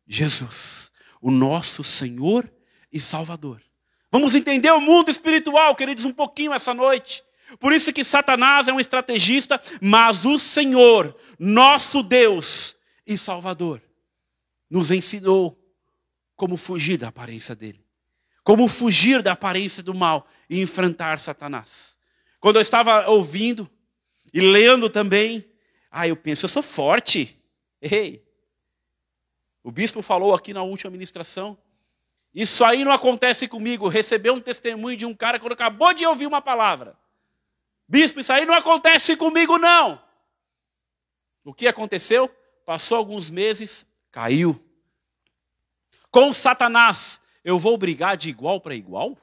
Jesus 0.06 0.88
o 1.20 1.30
nosso 1.30 1.82
Senhor 1.84 2.50
e 2.92 3.00
Salvador. 3.00 3.62
Vamos 4.10 4.34
entender 4.34 4.70
o 4.70 4.80
mundo 4.80 5.10
espiritual, 5.10 5.74
queridos, 5.74 6.04
um 6.04 6.12
pouquinho 6.12 6.52
essa 6.52 6.72
noite. 6.72 7.22
Por 7.58 7.72
isso 7.72 7.92
que 7.92 8.04
Satanás 8.04 8.68
é 8.68 8.72
um 8.72 8.80
estrategista, 8.80 9.60
mas 9.80 10.24
o 10.24 10.38
Senhor, 10.38 11.16
nosso 11.38 12.02
Deus 12.02 12.76
e 13.06 13.16
Salvador, 13.16 13.82
nos 14.68 14.90
ensinou 14.90 15.58
como 16.36 16.56
fugir 16.56 16.98
da 16.98 17.08
aparência 17.08 17.54
dele, 17.54 17.84
como 18.44 18.68
fugir 18.68 19.22
da 19.22 19.32
aparência 19.32 19.82
do 19.82 19.94
mal 19.94 20.28
e 20.48 20.60
enfrentar 20.60 21.18
Satanás. 21.18 21.96
Quando 22.38 22.56
eu 22.56 22.62
estava 22.62 23.08
ouvindo 23.08 23.68
e 24.32 24.40
lendo 24.40 24.88
também, 24.88 25.44
ah, 25.90 26.06
eu 26.06 26.16
penso, 26.16 26.44
eu 26.44 26.48
sou 26.48 26.62
forte. 26.62 27.42
Ei, 27.80 28.24
o 29.64 29.72
bispo 29.72 30.02
falou 30.02 30.34
aqui 30.34 30.52
na 30.52 30.62
última 30.62 30.90
ministração. 30.90 31.58
Isso 32.34 32.64
aí 32.64 32.84
não 32.84 32.92
acontece 32.92 33.48
comigo. 33.48 33.88
Receber 33.88 34.30
um 34.30 34.40
testemunho 34.40 34.96
de 34.96 35.06
um 35.06 35.14
cara 35.14 35.38
que 35.38 35.46
acabou 35.46 35.92
de 35.92 36.06
ouvir 36.06 36.26
uma 36.26 36.40
palavra. 36.40 36.96
Bispo, 37.88 38.20
isso 38.20 38.32
aí 38.32 38.44
não 38.44 38.54
acontece 38.54 39.16
comigo, 39.16 39.56
não. 39.56 40.02
O 41.42 41.54
que 41.54 41.66
aconteceu? 41.66 42.28
Passou 42.66 42.98
alguns 42.98 43.30
meses, 43.30 43.86
caiu. 44.10 44.62
Com 46.10 46.34
Satanás, 46.34 47.20
eu 47.42 47.58
vou 47.58 47.78
brigar 47.78 48.16
de 48.16 48.28
igual 48.28 48.60
para 48.60 48.74
igual? 48.74 49.16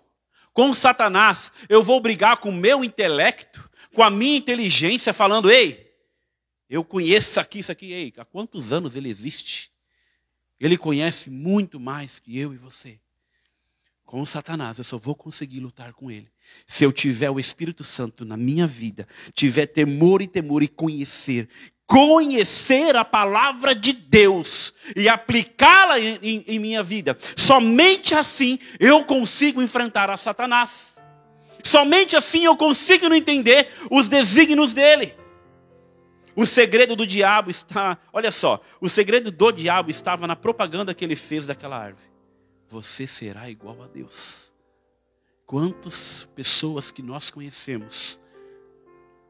Com 0.51 0.73
Satanás, 0.73 1.51
eu 1.69 1.83
vou 1.83 1.99
brigar 2.01 2.37
com 2.37 2.49
o 2.49 2.53
meu 2.53 2.83
intelecto, 2.83 3.69
com 3.93 4.01
a 4.01 4.09
minha 4.09 4.37
inteligência, 4.37 5.13
falando: 5.13 5.51
ei, 5.51 5.93
eu 6.67 6.83
conheço 6.83 7.39
aqui, 7.39 7.59
isso 7.59 7.71
aqui, 7.71 7.91
ei, 7.91 8.13
há 8.17 8.25
quantos 8.25 8.73
anos 8.73 8.95
ele 8.95 9.09
existe? 9.09 9.71
Ele 10.59 10.77
conhece 10.77 11.29
muito 11.29 11.79
mais 11.79 12.19
que 12.19 12.39
eu 12.39 12.53
e 12.53 12.57
você. 12.57 12.99
Com 14.05 14.23
Satanás, 14.23 14.77
eu 14.77 14.83
só 14.83 14.97
vou 14.97 15.15
conseguir 15.15 15.59
lutar 15.59 15.91
com 15.93 16.11
ele. 16.11 16.27
Se 16.67 16.83
eu 16.83 16.93
tiver 16.93 17.29
o 17.31 17.39
Espírito 17.39 17.83
Santo 17.83 18.23
na 18.23 18.37
minha 18.37 18.67
vida, 18.67 19.07
tiver 19.33 19.65
temor 19.65 20.21
e 20.21 20.27
temor 20.27 20.61
e 20.61 20.67
conhecer, 20.67 21.49
conhecer 21.87 22.95
a 22.95 23.03
palavra 23.03 23.73
de 23.73 23.93
Deus 23.93 24.73
e 24.95 25.09
aplicá-la 25.09 25.99
em, 25.99 26.19
em, 26.21 26.45
em, 26.47 26.59
minha 26.59 26.83
vida. 26.83 27.17
Somente 27.35 28.13
assim 28.13 28.59
eu 28.79 29.03
consigo 29.03 29.59
enfrentar 29.59 30.11
a 30.11 30.17
Satanás. 30.17 30.97
Somente 31.63 32.15
assim 32.15 32.45
eu 32.45 32.55
consigo 32.55 33.11
entender 33.11 33.73
os 33.89 34.07
desígnios 34.07 34.71
dele. 34.71 35.15
O 36.35 36.45
segredo 36.45 36.95
do 36.95 37.07
diabo 37.07 37.49
está, 37.49 37.97
olha 38.13 38.31
só, 38.31 38.61
o 38.79 38.87
segredo 38.87 39.31
do 39.31 39.51
diabo 39.51 39.89
estava 39.89 40.27
na 40.27 40.35
propaganda 40.35 40.93
que 40.93 41.03
ele 41.03 41.15
fez 41.15 41.47
daquela 41.47 41.77
árvore. 41.77 42.14
Você 42.67 43.05
será 43.05 43.49
igual 43.49 43.81
a 43.83 43.87
Deus. 43.87 44.51
Quantas 45.45 46.27
pessoas 46.35 46.91
que 46.91 47.01
nós 47.01 47.29
conhecemos 47.29 48.19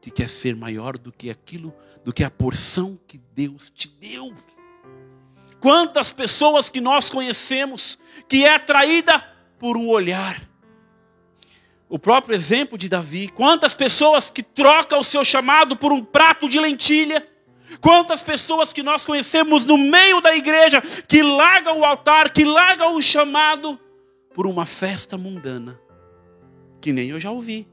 que 0.00 0.10
quer 0.10 0.28
ser 0.28 0.54
maior 0.56 0.96
do 0.96 1.12
que 1.12 1.28
aquilo, 1.28 1.74
do 2.04 2.12
que 2.12 2.24
a 2.24 2.30
porção 2.30 2.98
que 3.06 3.18
Deus 3.18 3.70
te 3.70 3.88
deu? 3.88 4.34
Quantas 5.60 6.12
pessoas 6.12 6.70
que 6.70 6.80
nós 6.80 7.10
conhecemos 7.10 7.98
que 8.28 8.44
é 8.44 8.54
atraída 8.54 9.20
por 9.58 9.76
um 9.76 9.88
olhar, 9.88 10.46
o 11.88 11.98
próprio 11.98 12.34
exemplo 12.34 12.76
de 12.76 12.88
Davi. 12.88 13.28
Quantas 13.28 13.74
pessoas 13.74 14.28
que 14.28 14.42
trocam 14.42 15.00
o 15.00 15.04
seu 15.04 15.24
chamado 15.24 15.76
por 15.76 15.92
um 15.92 16.04
prato 16.04 16.48
de 16.48 16.58
lentilha. 16.58 17.26
Quantas 17.80 18.22
pessoas 18.22 18.72
que 18.72 18.82
nós 18.82 19.04
conhecemos 19.04 19.64
no 19.64 19.76
meio 19.76 20.20
da 20.20 20.34
igreja 20.34 20.80
que 20.80 21.22
largam 21.22 21.80
o 21.80 21.84
altar, 21.84 22.30
que 22.30 22.44
largam 22.44 22.96
o 22.96 23.02
chamado 23.02 23.78
por 24.34 24.46
uma 24.46 24.66
festa 24.66 25.16
mundana. 25.16 25.80
Que 26.80 26.92
nem 26.92 27.08
eu 27.08 27.18
já 27.18 27.30
ouvi. 27.30 27.66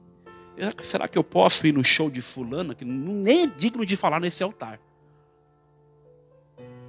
Será 0.82 1.08
que 1.08 1.18
eu 1.18 1.24
posso 1.24 1.68
ir 1.68 1.74
no 1.74 1.84
show 1.84 2.10
de 2.10 2.22
fulana 2.22 2.74
que 2.74 2.86
nem 2.86 3.44
é 3.44 3.48
digno 3.48 3.86
de 3.86 3.96
falar 3.96 4.22
nesse 4.22 4.42
altar? 4.42 4.80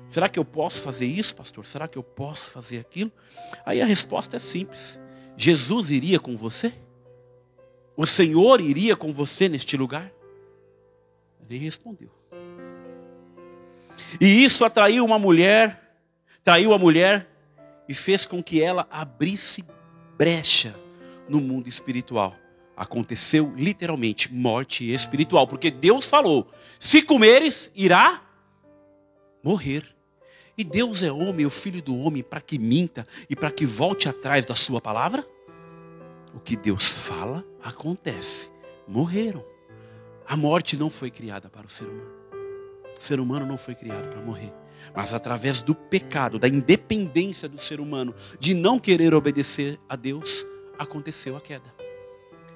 Será 0.09 0.29
que 0.29 0.39
eu 0.39 0.45
posso 0.45 0.81
fazer 0.81 1.07
isso, 1.07 1.35
pastor? 1.35 1.67
Será 1.67 1.89
que 1.89 1.99
eu 1.99 2.03
posso 2.05 2.53
fazer 2.53 2.79
aquilo? 2.79 3.11
Aí 3.67 3.83
a 3.83 3.87
resposta 3.87 4.37
é 4.37 4.39
simples. 4.39 5.01
Jesus 5.37 5.91
iria 5.91 6.21
com 6.21 6.37
você? 6.37 6.73
O 7.97 8.07
Senhor 8.07 8.61
iria 8.61 8.95
com 8.95 9.13
você 9.13 9.49
neste 9.49 9.77
lugar? 9.77 10.13
Ele 11.51 11.59
respondeu. 11.59 12.11
E 14.21 14.45
isso 14.45 14.65
atraiu 14.65 15.05
uma 15.05 15.19
mulher, 15.19 15.99
traiu 16.43 16.73
a 16.73 16.79
mulher 16.79 17.29
e 17.89 17.95
fez 17.95 18.27
com 18.27 18.43
que 18.43 18.63
ela 18.63 18.87
abrisse 18.91 19.65
brecha 20.17 20.75
no 21.29 21.41
mundo 21.41 21.69
espiritual. 21.69 22.37
Aconteceu 22.77 23.53
literalmente 23.57 24.33
morte 24.33 24.93
espiritual, 24.93 25.47
porque 25.47 25.71
Deus 25.71 26.09
falou: 26.09 26.51
se 26.79 27.03
comeres, 27.03 27.71
irá 27.75 28.23
morrer. 29.43 29.85
E 30.57 30.63
Deus 30.63 31.03
é 31.03 31.11
homem, 31.11 31.45
o 31.45 31.51
filho 31.51 31.83
do 31.83 31.99
homem, 31.99 32.23
para 32.23 32.41
que 32.41 32.59
minta 32.59 33.07
e 33.29 33.35
para 33.35 33.51
que 33.51 33.67
volte 33.67 34.09
atrás 34.09 34.45
da 34.45 34.55
sua 34.55 34.81
palavra? 34.81 35.27
O 36.33 36.39
que 36.39 36.57
Deus 36.57 36.89
fala, 36.89 37.45
acontece. 37.63 38.51
Morreram. 38.87 39.45
A 40.27 40.37
morte 40.37 40.77
não 40.77 40.89
foi 40.89 41.11
criada 41.11 41.49
para 41.49 41.67
o 41.67 41.71
ser 41.71 41.85
humano. 41.85 42.24
O 43.05 43.07
ser 43.07 43.21
humano 43.21 43.45
não 43.45 43.59
foi 43.59 43.75
criado 43.75 44.09
para 44.09 44.23
morrer. 44.23 44.51
Mas 44.97 45.13
através 45.13 45.61
do 45.61 45.75
pecado, 45.75 46.39
da 46.39 46.49
independência 46.49 47.47
do 47.47 47.59
ser 47.59 47.79
humano, 47.79 48.15
de 48.41 48.55
não 48.55 48.79
querer 48.79 49.13
obedecer 49.13 49.79
a 49.87 49.95
Deus, 49.95 50.47
aconteceu 50.79 51.37
a 51.37 51.41
queda. 51.41 51.71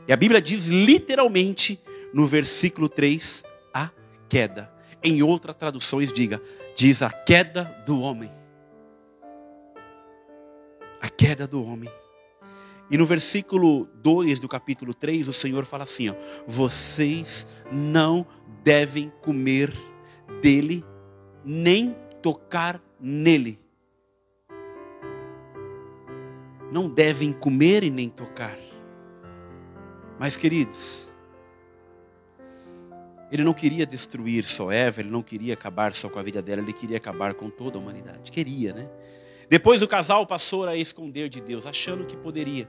E 0.08 0.12
a 0.12 0.16
Bíblia 0.16 0.40
diz 0.40 0.64
literalmente 0.66 1.78
no 2.14 2.26
versículo 2.26 2.88
3, 2.88 3.44
a 3.74 3.90
queda. 4.26 4.72
Em 5.02 5.22
outras 5.22 5.54
traduções 5.54 6.10
diga, 6.10 6.40
diz 6.74 7.02
a 7.02 7.10
queda 7.10 7.64
do 7.84 8.00
homem. 8.00 8.32
A 10.98 11.10
queda 11.10 11.46
do 11.46 11.62
homem. 11.62 11.92
E 12.90 12.96
no 12.96 13.04
versículo 13.04 13.86
2 13.96 14.40
do 14.40 14.48
capítulo 14.48 14.94
3, 14.94 15.28
o 15.28 15.32
Senhor 15.34 15.66
fala 15.66 15.84
assim: 15.84 16.08
ó, 16.08 16.14
Vocês 16.46 17.46
não 17.70 18.26
devem 18.64 19.12
comer 19.20 19.70
dele, 20.40 20.84
nem 21.44 21.96
tocar 22.22 22.80
nele. 23.00 23.58
Não 26.72 26.88
devem 26.88 27.32
comer 27.32 27.82
e 27.82 27.90
nem 27.90 28.08
tocar. 28.08 28.56
Mas, 30.18 30.36
queridos, 30.36 31.10
ele 33.30 33.44
não 33.44 33.54
queria 33.54 33.86
destruir 33.86 34.44
só 34.44 34.70
Eva, 34.70 35.00
ele 35.00 35.10
não 35.10 35.22
queria 35.22 35.54
acabar 35.54 35.94
só 35.94 36.08
com 36.08 36.18
a 36.18 36.22
vida 36.22 36.42
dela, 36.42 36.60
ele 36.60 36.72
queria 36.72 36.96
acabar 36.96 37.34
com 37.34 37.48
toda 37.48 37.78
a 37.78 37.80
humanidade. 37.80 38.30
Queria, 38.30 38.74
né? 38.74 38.88
Depois 39.48 39.80
o 39.80 39.88
casal 39.88 40.26
passou 40.26 40.66
a 40.66 40.76
esconder 40.76 41.28
de 41.28 41.40
Deus, 41.40 41.64
achando 41.66 42.04
que 42.04 42.16
poderia. 42.16 42.68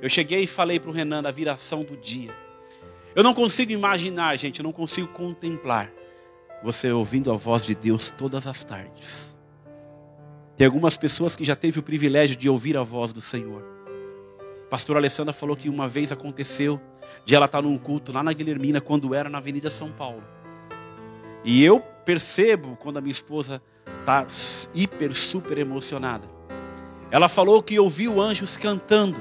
Eu 0.00 0.08
cheguei 0.08 0.42
e 0.42 0.46
falei 0.46 0.78
para 0.78 0.90
o 0.90 0.92
Renan 0.92 1.22
da 1.22 1.30
viração 1.32 1.82
do 1.82 1.96
dia. 1.96 2.32
Eu 3.14 3.22
não 3.22 3.34
consigo 3.34 3.72
imaginar, 3.72 4.36
gente, 4.36 4.60
eu 4.60 4.64
não 4.64 4.72
consigo 4.72 5.08
contemplar 5.08 5.90
você 6.62 6.92
ouvindo 6.92 7.32
a 7.32 7.36
voz 7.36 7.64
de 7.64 7.74
Deus 7.74 8.10
todas 8.10 8.46
as 8.46 8.64
tardes. 8.64 9.36
Tem 10.56 10.66
algumas 10.66 10.96
pessoas 10.96 11.34
que 11.34 11.44
já 11.44 11.56
teve 11.56 11.78
o 11.78 11.82
privilégio 11.82 12.36
de 12.36 12.48
ouvir 12.48 12.76
a 12.76 12.82
voz 12.82 13.12
do 13.12 13.20
Senhor. 13.20 13.64
A 14.66 14.70
pastora 14.70 14.98
Alessandra 14.98 15.32
falou 15.32 15.56
que 15.56 15.68
uma 15.68 15.88
vez 15.88 16.12
aconteceu 16.12 16.80
de 17.24 17.34
ela 17.34 17.46
estar 17.46 17.62
num 17.62 17.76
culto 17.76 18.12
lá 18.12 18.22
na 18.22 18.32
Guilhermina, 18.32 18.80
quando 18.80 19.14
era 19.14 19.28
na 19.28 19.38
Avenida 19.38 19.70
São 19.70 19.90
Paulo. 19.90 20.22
E 21.44 21.64
eu 21.64 21.80
percebo 21.80 22.76
quando 22.76 22.98
a 22.98 23.00
minha 23.00 23.12
esposa 23.12 23.62
está 24.00 24.26
hiper, 24.74 25.14
super 25.14 25.58
emocionada. 25.58 26.28
Ela 27.10 27.28
falou 27.28 27.62
que 27.62 27.78
ouviu 27.78 28.20
anjos 28.20 28.56
cantando 28.56 29.20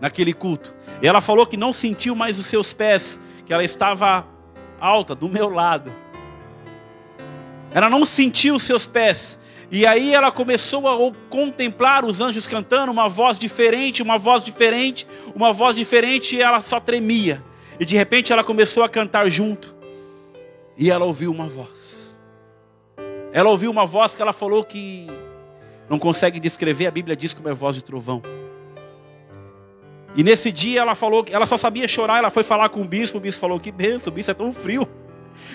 naquele 0.00 0.32
culto. 0.32 0.74
E 1.00 1.06
ela 1.06 1.20
falou 1.20 1.46
que 1.46 1.56
não 1.56 1.72
sentiu 1.72 2.14
mais 2.14 2.38
os 2.38 2.46
seus 2.46 2.74
pés, 2.74 3.18
que 3.44 3.52
ela 3.52 3.64
estava 3.64 4.26
alta, 4.80 5.14
do 5.14 5.28
meu 5.28 5.48
lado. 5.48 5.92
Ela 7.72 7.90
não 7.90 8.04
sentiu 8.04 8.54
os 8.54 8.62
seus 8.62 8.86
pés. 8.86 9.38
E 9.70 9.84
aí 9.84 10.14
ela 10.14 10.30
começou 10.30 10.86
a 10.88 11.12
contemplar 11.28 12.04
os 12.04 12.20
anjos 12.20 12.46
cantando, 12.46 12.92
uma 12.92 13.08
voz 13.08 13.38
diferente, 13.38 14.02
uma 14.02 14.16
voz 14.16 14.44
diferente, 14.44 15.06
uma 15.34 15.52
voz 15.52 15.74
diferente, 15.74 16.36
e 16.36 16.42
ela 16.42 16.60
só 16.60 16.78
tremia. 16.78 17.42
E 17.78 17.84
de 17.84 17.96
repente 17.96 18.32
ela 18.32 18.44
começou 18.44 18.84
a 18.84 18.88
cantar 18.88 19.28
junto. 19.28 19.74
E 20.78 20.90
ela 20.90 21.04
ouviu 21.04 21.30
uma 21.30 21.46
voz. 21.46 22.16
Ela 23.32 23.50
ouviu 23.50 23.70
uma 23.70 23.84
voz 23.84 24.14
que 24.14 24.22
ela 24.22 24.32
falou 24.32 24.62
que 24.62 25.08
não 25.88 25.98
consegue 25.98 26.38
descrever, 26.38 26.86
a 26.86 26.90
Bíblia 26.90 27.16
diz 27.16 27.32
como 27.34 27.48
é 27.48 27.54
voz 27.54 27.74
de 27.74 27.82
trovão. 27.82 28.22
E 30.16 30.22
nesse 30.22 30.50
dia 30.50 30.80
ela 30.80 30.94
falou 30.94 31.22
que 31.22 31.34
ela 31.34 31.44
só 31.44 31.56
sabia 31.56 31.86
chorar, 31.86 32.18
ela 32.18 32.30
foi 32.30 32.42
falar 32.42 32.68
com 32.70 32.80
o 32.80 32.84
bispo, 32.84 33.18
o 33.18 33.20
bispo 33.20 33.40
falou: 33.40 33.60
"Que 33.60 33.70
benção, 33.70 34.10
o 34.10 34.14
bispo 34.14 34.30
é 34.30 34.34
tão 34.34 34.52
frio". 34.52 34.88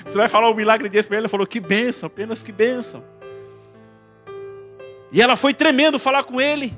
Você 0.05 0.17
vai 0.17 0.27
falar 0.27 0.49
um 0.49 0.55
milagre 0.55 0.89
desse 0.89 1.07
para 1.07 1.17
ele, 1.17 1.25
ele 1.25 1.29
falou: 1.29 1.45
"Que 1.45 1.59
benção, 1.59 2.07
apenas 2.07 2.41
que 2.43 2.51
benção". 2.51 3.03
E 5.11 5.21
ela 5.21 5.35
foi 5.35 5.53
tremendo 5.53 5.99
falar 5.99 6.23
com 6.23 6.39
ele, 6.39 6.73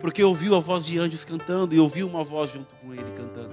porque 0.00 0.22
ouviu 0.22 0.54
a 0.54 0.60
voz 0.60 0.84
de 0.84 0.98
anjos 0.98 1.24
cantando 1.24 1.74
e 1.74 1.80
ouviu 1.80 2.06
uma 2.06 2.22
voz 2.22 2.50
junto 2.50 2.74
com 2.76 2.94
ele 2.94 3.12
cantando. 3.16 3.52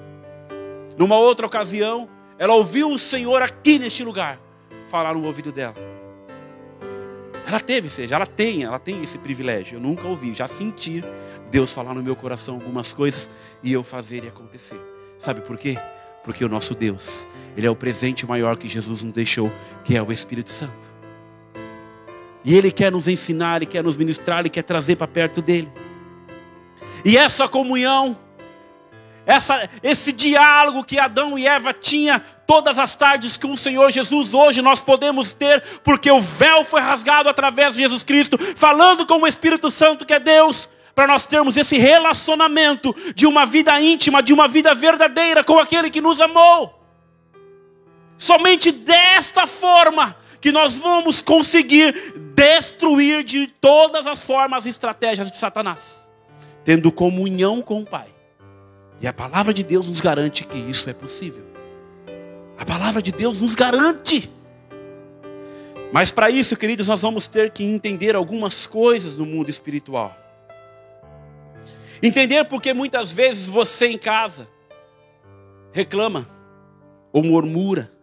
Numa 0.97 1.17
outra 1.17 1.45
ocasião, 1.45 2.07
ela 2.37 2.53
ouviu 2.53 2.89
o 2.89 2.99
Senhor 2.99 3.41
aqui 3.41 3.79
neste 3.79 4.03
lugar 4.03 4.39
falar 4.87 5.13
no 5.13 5.25
ouvido 5.25 5.51
dela. 5.51 5.75
Ela 7.47 7.59
teve, 7.59 7.89
seja, 7.89 8.15
ela 8.15 8.25
tem, 8.25 8.63
ela 8.63 8.77
tem 8.77 9.01
esse 9.01 9.17
privilégio. 9.17 9.77
Eu 9.77 9.79
nunca 9.79 10.07
ouvi, 10.07 10.33
já 10.33 10.47
senti 10.47 11.03
Deus 11.49 11.73
falar 11.73 11.93
no 11.93 12.03
meu 12.03 12.15
coração 12.15 12.55
algumas 12.55 12.93
coisas 12.93 13.29
e 13.63 13.71
eu 13.71 13.83
fazer 13.83 14.23
e 14.25 14.27
acontecer. 14.27 14.79
Sabe 15.17 15.41
por 15.41 15.57
quê? 15.57 15.77
Porque 16.23 16.43
o 16.43 16.49
nosso 16.49 16.75
Deus, 16.75 17.27
ele 17.57 17.65
é 17.65 17.71
o 17.71 17.75
presente 17.75 18.23
maior 18.23 18.55
que 18.55 18.67
Jesus 18.67 19.01
nos 19.01 19.11
deixou, 19.11 19.51
que 19.83 19.97
é 19.97 20.01
o 20.01 20.11
Espírito 20.11 20.51
Santo. 20.51 20.87
E 22.45 22.55
Ele 22.55 22.71
quer 22.71 22.91
nos 22.91 23.07
ensinar, 23.07 23.57
Ele 23.57 23.65
quer 23.65 23.83
nos 23.83 23.97
ministrar, 23.97 24.41
Ele 24.41 24.49
quer 24.49 24.61
trazer 24.61 24.95
para 24.95 25.07
perto 25.07 25.41
dEle. 25.41 25.67
E 27.03 27.17
essa 27.17 27.47
comunhão, 27.47 28.15
essa, 29.25 29.67
esse 29.81 30.13
diálogo 30.13 30.83
que 30.83 30.99
Adão 30.99 31.37
e 31.37 31.47
Eva 31.47 31.73
tinham 31.73 32.21
todas 32.45 32.77
as 32.77 32.95
tardes 32.95 33.37
com 33.37 33.51
o 33.51 33.57
Senhor 33.57 33.89
Jesus, 33.89 34.35
hoje 34.35 34.61
nós 34.61 34.79
podemos 34.79 35.33
ter, 35.33 35.63
porque 35.83 36.11
o 36.11 36.21
véu 36.21 36.63
foi 36.63 36.79
rasgado 36.79 37.27
através 37.27 37.73
de 37.73 37.79
Jesus 37.79 38.03
Cristo, 38.03 38.37
falando 38.55 39.03
com 39.07 39.19
o 39.19 39.27
Espírito 39.27 39.71
Santo 39.71 40.05
que 40.05 40.13
é 40.13 40.19
Deus, 40.19 40.69
para 40.93 41.07
nós 41.07 41.25
termos 41.25 41.57
esse 41.57 41.75
relacionamento 41.79 42.95
de 43.15 43.25
uma 43.25 43.47
vida 43.47 43.81
íntima, 43.81 44.21
de 44.21 44.31
uma 44.31 44.47
vida 44.47 44.75
verdadeira 44.75 45.43
com 45.43 45.57
aquele 45.57 45.89
que 45.89 46.01
nos 46.01 46.21
amou. 46.21 46.76
Somente 48.17 48.71
desta 48.71 49.45
forma 49.45 50.15
que 50.41 50.51
nós 50.51 50.77
vamos 50.77 51.21
conseguir 51.21 52.13
destruir 52.33 53.23
de 53.23 53.47
todas 53.47 54.05
as 54.07 54.23
formas 54.23 54.65
e 54.65 54.69
estratégias 54.69 55.29
de 55.29 55.37
Satanás, 55.37 56.07
tendo 56.63 56.91
comunhão 56.91 57.61
com 57.61 57.81
o 57.81 57.85
Pai. 57.85 58.07
E 58.99 59.07
a 59.07 59.13
palavra 59.13 59.53
de 59.53 59.63
Deus 59.63 59.87
nos 59.87 59.99
garante 59.99 60.43
que 60.43 60.57
isso 60.57 60.89
é 60.89 60.93
possível. 60.93 61.45
A 62.57 62.65
palavra 62.65 63.01
de 63.01 63.11
Deus 63.11 63.41
nos 63.41 63.53
garante. 63.53 64.31
Mas 65.91 66.11
para 66.11 66.29
isso, 66.29 66.57
queridos, 66.57 66.87
nós 66.87 67.01
vamos 67.01 67.27
ter 67.27 67.51
que 67.51 67.63
entender 67.63 68.15
algumas 68.15 68.65
coisas 68.65 69.15
no 69.15 69.25
mundo 69.25 69.49
espiritual. 69.49 70.15
Entender 72.01 72.45
porque 72.45 72.73
muitas 72.73 73.11
vezes 73.11 73.47
você 73.47 73.87
em 73.87 73.97
casa 73.97 74.47
reclama 75.71 76.27
ou 77.11 77.23
murmura 77.23 77.96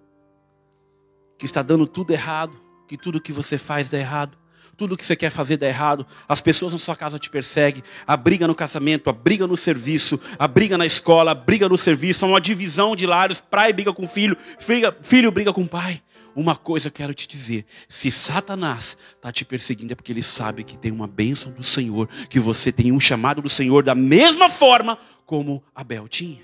que 1.38 1.47
está 1.47 1.62
dando 1.62 1.87
tudo 1.87 2.12
errado, 2.12 2.61
que 2.87 2.97
tudo 2.97 3.20
que 3.20 3.33
você 3.33 3.59
faz 3.59 3.88
dá 3.88 3.99
errado. 3.99 4.38
Tudo 4.77 4.97
que 4.97 5.05
você 5.05 5.14
quer 5.14 5.31
fazer 5.31 5.57
dá 5.57 5.68
errado. 5.68 6.05
As 6.29 6.40
pessoas 6.40 6.73
na 6.73 6.79
sua 6.79 6.97
casa 6.97 7.18
te 7.18 7.31
perseguem. 7.31 7.83
A 8.07 8.16
briga 8.16 8.47
no 8.47 8.55
casamento, 8.55 9.09
a 9.09 9.12
briga 9.12 9.47
no 9.47 9.57
serviço, 9.57 10.18
a 10.37 10.49
briga 10.49 10.77
na 10.77 10.85
escola, 10.85 11.31
a 11.31 11.35
briga 11.35 11.68
no 11.68 11.79
serviço. 11.79 12.25
Há 12.25 12.29
uma 12.29 12.40
divisão 12.40 12.97
de 12.97 13.07
lares. 13.07 13.40
Pai 13.40 13.73
briga 13.73 13.92
com 13.92 14.07
filho, 14.09 14.37
filho, 14.59 14.92
filho 15.01 15.31
briga 15.31 15.53
com 15.53 15.66
pai. 15.66 16.03
Uma 16.35 16.57
coisa 16.57 16.88
eu 16.88 16.92
quero 16.92 17.14
te 17.14 17.29
dizer: 17.29 17.64
se 17.88 18.11
Satanás 18.11 18.99
está 19.14 19.31
te 19.31 19.44
perseguindo, 19.44 19.92
é 19.92 19.97
porque 19.97 20.11
ele 20.11 20.23
sabe 20.23 20.64
que 20.64 20.77
tem 20.77 20.90
uma 20.90 21.07
bênção 21.07 21.53
do 21.53 21.62
Senhor, 21.62 22.09
que 22.29 22.40
você 22.40 22.73
tem 22.73 22.90
um 22.90 22.99
chamado 22.99 23.40
do 23.40 23.49
Senhor 23.49 23.85
da 23.85 23.94
mesma 23.94 24.51
forma 24.51 24.99
como 25.25 25.62
Abel 25.75 26.09
tinha. 26.09 26.42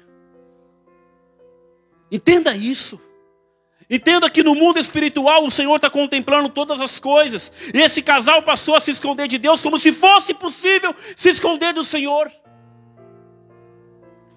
Entenda 2.11 2.57
isso. 2.57 3.00
Entenda 3.90 4.31
que 4.31 4.44
no 4.44 4.55
mundo 4.55 4.79
espiritual 4.79 5.44
o 5.44 5.50
Senhor 5.50 5.74
está 5.74 5.90
contemplando 5.90 6.48
todas 6.48 6.81
as 6.81 7.00
coisas. 7.00 7.53
E 7.74 7.81
esse 7.81 8.00
casal 8.00 8.40
passou 8.40 8.76
a 8.76 8.81
se 8.81 8.92
esconder 8.92 9.26
de 9.26 9.37
Deus 9.37 9.61
como 9.61 9.81
se 9.81 9.92
fosse 9.92 10.33
possível 10.33 10.94
se 11.16 11.29
esconder 11.29 11.72
do 11.72 11.83
Senhor. 11.83 12.31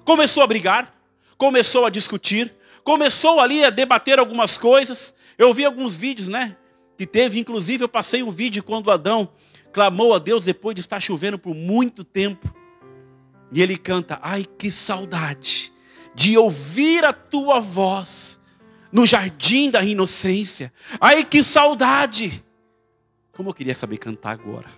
Começou 0.03 0.41
a 0.41 0.47
brigar, 0.47 0.91
começou 1.37 1.85
a 1.85 1.91
discutir, 1.91 2.51
começou 2.83 3.39
ali 3.39 3.63
a 3.63 3.69
debater 3.69 4.17
algumas 4.17 4.57
coisas. 4.57 5.13
Eu 5.37 5.53
vi 5.53 5.63
alguns 5.63 5.95
vídeos, 5.95 6.27
né? 6.27 6.57
Que 6.97 7.05
teve, 7.05 7.39
inclusive 7.39 7.83
eu 7.83 7.89
passei 7.89 8.23
um 8.23 8.31
vídeo 8.31 8.63
quando 8.63 8.89
Adão 8.89 9.29
clamou 9.71 10.15
a 10.15 10.19
Deus 10.19 10.43
depois 10.43 10.73
de 10.73 10.81
estar 10.81 10.99
chovendo 10.99 11.37
por 11.37 11.53
muito 11.53 12.03
tempo. 12.03 12.51
E 13.51 13.61
ele 13.61 13.77
canta: 13.77 14.17
Ai, 14.23 14.45
que 14.57 14.71
saudade 14.71 15.71
de 16.15 16.39
ouvir 16.39 17.05
a 17.05 17.13
tua 17.13 17.59
voz 17.59 18.39
no 18.93 19.07
jardim 19.07 19.71
da 19.71 19.83
inocência. 19.83 20.71
Ai, 21.01 21.25
que 21.25 21.43
saudade! 21.43 22.43
Como 23.31 23.49
eu 23.49 23.53
queria 23.53 23.73
saber 23.73 23.97
cantar 23.97 24.31
agora. 24.31 24.69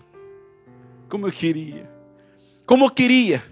Como 1.09 1.27
eu 1.27 1.31
queria. 1.31 1.91
Como 2.65 2.85
eu 2.85 2.89
queria 2.89 3.43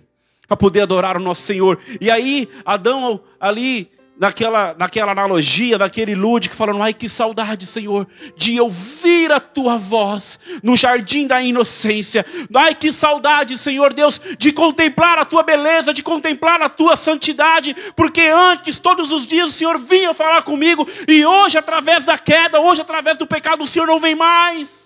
para 0.48 0.56
poder 0.56 0.82
adorar 0.82 1.18
o 1.18 1.20
nosso 1.20 1.42
Senhor. 1.42 1.80
E 2.00 2.10
aí, 2.10 2.50
Adão 2.66 3.22
ali 3.40 3.92
naquela, 4.18 4.76
naquela 4.78 5.12
analogia, 5.12 5.78
naquele 5.78 6.16
lúdico, 6.16 6.56
falando: 6.56 6.82
ai 6.82 6.94
que 6.94 7.10
saudade, 7.10 7.66
Senhor, 7.66 8.08
de 8.36 8.60
ouvir 8.60 9.32
a 9.32 9.40
tua 9.40 9.78
voz 9.78 10.40
no 10.62 10.76
jardim 10.76 11.28
da 11.28 11.42
inocência. 11.42 12.26
Ai 12.54 12.76
que 12.76 12.92
saudade, 12.92 13.58
Senhor 13.58 13.94
Deus, 13.94 14.20
de 14.38 14.52
contemplar 14.52 15.18
a 15.18 15.26
tua 15.26 15.44
beleza, 15.44 15.94
de 15.94 16.04
contemplar 16.04 16.62
a 16.62 16.70
tua 16.70 16.96
santidade, 16.96 17.76
porque 17.96 18.22
antes, 18.22 18.80
todos 18.80 19.12
os 19.12 19.26
dias, 19.26 19.50
o 19.50 19.54
Senhor 19.54 19.80
vinha 19.80 20.14
falar 20.14 20.44
comigo, 20.44 20.88
e 21.08 21.26
hoje, 21.26 21.58
através 21.58 22.06
da 22.06 22.18
queda, 22.18 22.60
hoje, 22.60 22.82
através 22.82 23.18
do 23.18 23.28
pecado, 23.28 23.64
o 23.64 23.68
Senhor 23.68 23.88
não 23.88 24.00
vem 24.00 24.16
mais. 24.16 24.84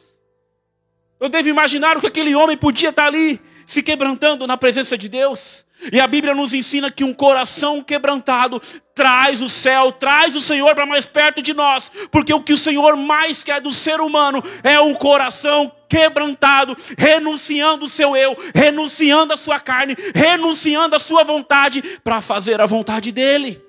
Eu 1.19 1.29
devo 1.29 1.49
imaginar 1.49 1.97
o 1.97 1.99
que 1.99 2.07
aquele 2.07 2.35
homem 2.35 2.55
podia 2.55 2.89
estar 2.89 3.07
ali, 3.07 3.41
se 3.65 3.81
quebrantando 3.81 4.45
na 4.45 4.55
presença 4.55 4.97
de 4.97 5.09
Deus. 5.09 5.66
E 5.91 5.99
a 5.99 6.07
Bíblia 6.07 6.33
nos 6.33 6.53
ensina 6.53 6.89
que 6.89 7.03
um 7.03 7.13
coração 7.13 7.81
quebrantado 7.83 8.61
traz 8.95 9.41
o 9.41 9.49
céu, 9.49 9.91
traz 9.91 10.35
o 10.35 10.41
Senhor 10.41 10.73
para 10.73 10.85
mais 10.85 11.05
perto 11.05 11.41
de 11.41 11.53
nós, 11.53 11.91
porque 12.09 12.33
o 12.33 12.41
que 12.41 12.53
o 12.53 12.57
Senhor 12.57 12.97
mais 12.97 13.43
quer 13.43 13.61
do 13.61 13.71
ser 13.71 14.01
humano 14.01 14.43
é 14.63 14.79
um 14.79 14.95
coração 14.95 15.71
quebrantado, 15.87 16.75
renunciando 16.97 17.85
o 17.85 17.89
seu 17.89 18.15
eu, 18.15 18.35
renunciando 18.55 19.33
a 19.33 19.37
sua 19.37 19.59
carne, 19.59 19.95
renunciando 20.15 20.95
a 20.95 20.99
sua 20.99 21.23
vontade 21.23 21.81
para 22.03 22.21
fazer 22.21 22.59
a 22.59 22.65
vontade 22.65 23.11
dele. 23.11 23.61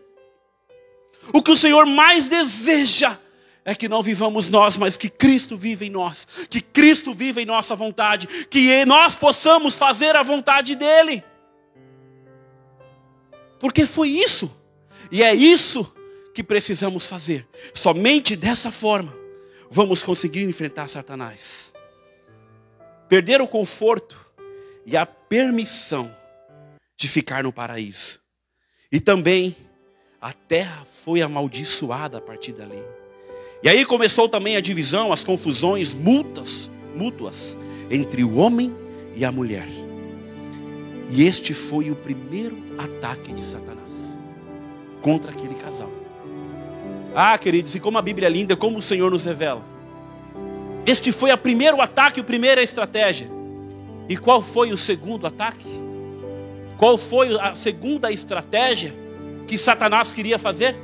O 1.33 1.43
que 1.43 1.53
o 1.53 1.57
Senhor 1.57 1.85
mais 1.85 2.27
deseja 2.29 3.19
é 3.67 3.75
que 3.75 3.87
não 3.87 4.03
vivamos 4.03 4.49
nós, 4.49 4.79
mas 4.79 4.97
que 4.97 5.11
Cristo 5.11 5.55
vive 5.55 5.87
em 5.87 5.91
nós, 5.91 6.27
que 6.49 6.63
Cristo 6.63 7.13
vive 7.13 7.43
em 7.43 7.47
nossa 7.47 7.77
vontade, 7.77 8.27
que 8.49 8.83
nós 8.87 9.15
possamos 9.15 9.77
fazer 9.77 10.17
a 10.17 10.23
vontade 10.23 10.75
dele. 10.75 11.23
Porque 13.59 13.85
foi 13.87 14.11
isso, 14.11 14.51
e 15.11 15.23
é 15.23 15.35
isso 15.35 15.93
que 16.35 16.43
precisamos 16.43 17.07
fazer. 17.07 17.47
Somente 17.75 18.37
dessa 18.37 18.71
forma 18.71 19.17
vamos 19.71 20.03
conseguir 20.03 20.45
enfrentar 20.45 20.89
Satanás. 20.89 21.73
Perder 23.09 23.41
o 23.41 23.49
conforto 23.49 24.19
e 24.85 24.97
a 24.97 25.05
permissão 25.05 26.15
de 26.97 27.09
ficar 27.09 27.45
no 27.45 27.53
paraíso. 27.53 28.21
E 28.91 29.01
também 29.01 29.57
a 30.21 30.33
terra 30.33 30.85
foi 30.85 31.23
amaldiçoada 31.23 32.19
a 32.19 32.21
partir 32.21 32.53
dali. 32.53 32.83
E 33.63 33.69
aí 33.69 33.85
começou 33.85 34.29
também 34.29 34.57
a 34.57 34.61
divisão, 34.61 35.13
as 35.13 35.23
confusões 35.23 35.95
multas, 35.95 36.71
mútuas 36.95 37.57
entre 37.91 38.23
o 38.23 38.37
homem 38.37 38.75
e 39.17 39.25
a 39.25 39.33
mulher. 39.33 39.88
E 41.11 41.27
este 41.27 41.55
foi 41.55 41.91
o 41.91 41.97
primeiro 41.97 42.57
ataque 42.77 43.33
de 43.33 43.45
Satanás 43.45 44.19
contra 45.01 45.31
aquele 45.31 45.55
casal. 45.55 45.91
Ah, 47.15 47.37
queridos, 47.39 47.75
e 47.75 47.81
como 47.81 47.99
a 47.99 48.03
Bíblia 48.03 48.27
é 48.27 48.31
linda, 48.31 48.57
como 48.57 48.79
o 48.79 48.83
Senhor 48.83 49.11
nos 49.11 49.25
revela. 49.25 49.63
Este 50.87 51.11
foi 51.13 51.33
o 51.33 51.39
primeiro 51.39 51.81
ataque, 51.81 52.21
a 52.21 52.25
primeira 52.25 52.63
estratégia. 52.63 53.31
E 54.09 54.17
qual 54.17 54.41
foi 54.41 54.71
o 54.71 54.77
segundo 54.77 55.27
ataque? 55.27 55.67
Qual 56.77 56.97
foi 56.97 57.39
a 57.39 57.55
segunda 57.55 58.13
estratégia 58.13 58.95
que 59.47 59.59
Satanás 59.59 60.13
queria 60.13 60.39
fazer? 60.39 60.77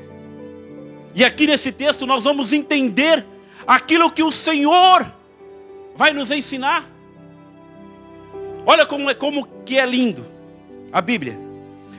E 1.15 1.25
aqui 1.25 1.47
nesse 1.47 1.71
texto 1.71 2.07
nós 2.07 2.25
vamos 2.25 2.53
entender 2.53 3.25
aquilo 3.67 4.11
que 4.11 4.23
o 4.23 4.33
Senhor 4.33 5.11
vai 5.95 6.13
nos 6.13 6.31
ensinar. 6.31 6.94
Olha 8.67 8.87
como 8.87 9.11
é 9.11 9.15
como 9.15 9.47
que 9.65 9.79
é 9.79 9.87
lindo 9.87 10.25
a 10.93 11.01
Bíblia. 11.01 11.39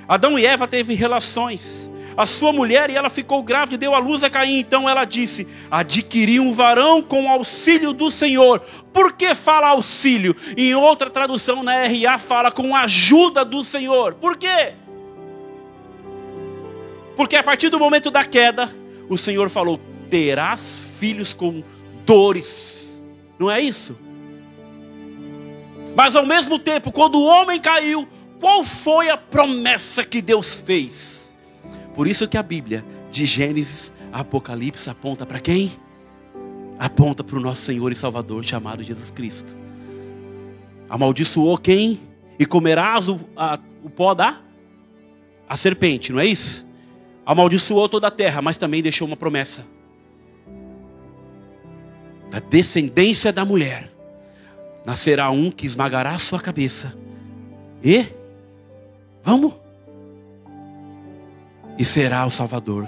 Adão 0.08 0.38
e 0.38 0.46
Eva 0.46 0.68
teve 0.68 0.94
relações. 0.94 1.92
A 2.18 2.26
sua 2.26 2.54
mulher 2.54 2.90
e 2.90 2.96
ela 2.96 3.10
ficou 3.10 3.44
grávida 3.44 3.76
e 3.76 3.78
deu 3.78 3.94
à 3.94 4.00
luz 4.00 4.24
a 4.24 4.30
Caim. 4.30 4.60
Então 4.60 4.90
ela 4.90 5.04
disse: 5.04 5.46
Adquiri 5.70 6.40
um 6.40 6.54
varão 6.54 7.02
com 7.02 7.30
auxílio 7.30 7.92
do 7.92 8.10
Senhor. 8.10 8.62
Por 8.94 9.14
que 9.14 9.36
fala 9.36 9.68
auxílio? 9.68 10.34
Em 10.56 10.74
outra 10.74 11.10
tradução 11.10 11.62
na 11.62 11.84
RA 11.84 12.18
fala 12.18 12.52
com 12.52 12.76
ajuda 12.76 13.44
do 13.44 13.66
Senhor. 13.66 14.14
Por 14.14 14.38
quê? 14.38 14.74
Porque 17.18 17.36
a 17.36 17.44
partir 17.44 17.70
do 17.70 17.80
momento 17.80 18.10
da 18.10 18.24
queda, 18.24 18.74
o 19.10 19.18
Senhor 19.18 19.50
falou: 19.50 19.80
Terás 20.10 20.94
filhos 20.98 21.34
com 21.34 21.62
dores. 22.06 23.04
Não 23.38 23.52
é 23.52 23.60
isso? 23.60 24.05
Mas 25.96 26.16
ao 26.16 26.26
mesmo 26.26 26.60
tempo, 26.60 26.92
quando 26.92 27.16
o 27.16 27.26
homem 27.26 27.60
caiu, 27.60 28.08
qual 28.40 28.64
foi 28.66 29.10
a 29.10 29.18
promessa 29.18 30.04
que 30.04 30.22
Deus 30.22 30.56
fez? 30.56 31.34
Por 31.96 32.06
isso 32.06 32.28
que 32.28 32.38
a 32.38 32.44
Bíblia, 32.44 32.86
de 33.10 33.26
Gênesis 33.26 33.94
a 34.12 34.20
Apocalipse, 34.20 34.90
aponta 34.90 35.26
para 35.26 35.40
quem? 35.40 35.72
Aponta 36.78 37.24
para 37.24 37.38
o 37.38 37.40
nosso 37.40 37.62
Senhor 37.62 37.92
e 37.92 37.96
Salvador 37.96 38.44
chamado 38.44 38.84
Jesus 38.84 39.10
Cristo. 39.10 39.56
Amaldiçoou 40.90 41.58
quem? 41.58 42.02
E 42.38 42.46
comerás 42.46 43.08
o, 43.08 43.18
a, 43.36 43.58
o 43.82 43.90
pó 43.90 44.14
da 44.14 44.42
a 45.48 45.56
serpente, 45.56 46.12
não 46.12 46.20
é 46.20 46.26
isso? 46.26 46.66
Amaldiçoou 47.26 47.88
toda 47.88 48.08
a 48.08 48.12
terra, 48.12 48.42
mas 48.42 48.58
também 48.58 48.82
deixou 48.82 49.08
uma 49.08 49.16
promessa. 49.16 49.66
Da 52.30 52.40
descendência 52.40 53.32
da 53.32 53.46
mulher 53.46 53.95
nascerá 54.86 55.30
um 55.32 55.50
que 55.50 55.66
esmagará 55.66 56.12
a 56.12 56.20
sua 56.20 56.40
cabeça. 56.40 56.96
E 57.84 58.06
vamos? 59.24 59.54
E 61.78 61.84
será 61.84 62.26
o 62.26 62.30
Salvador 62.30 62.88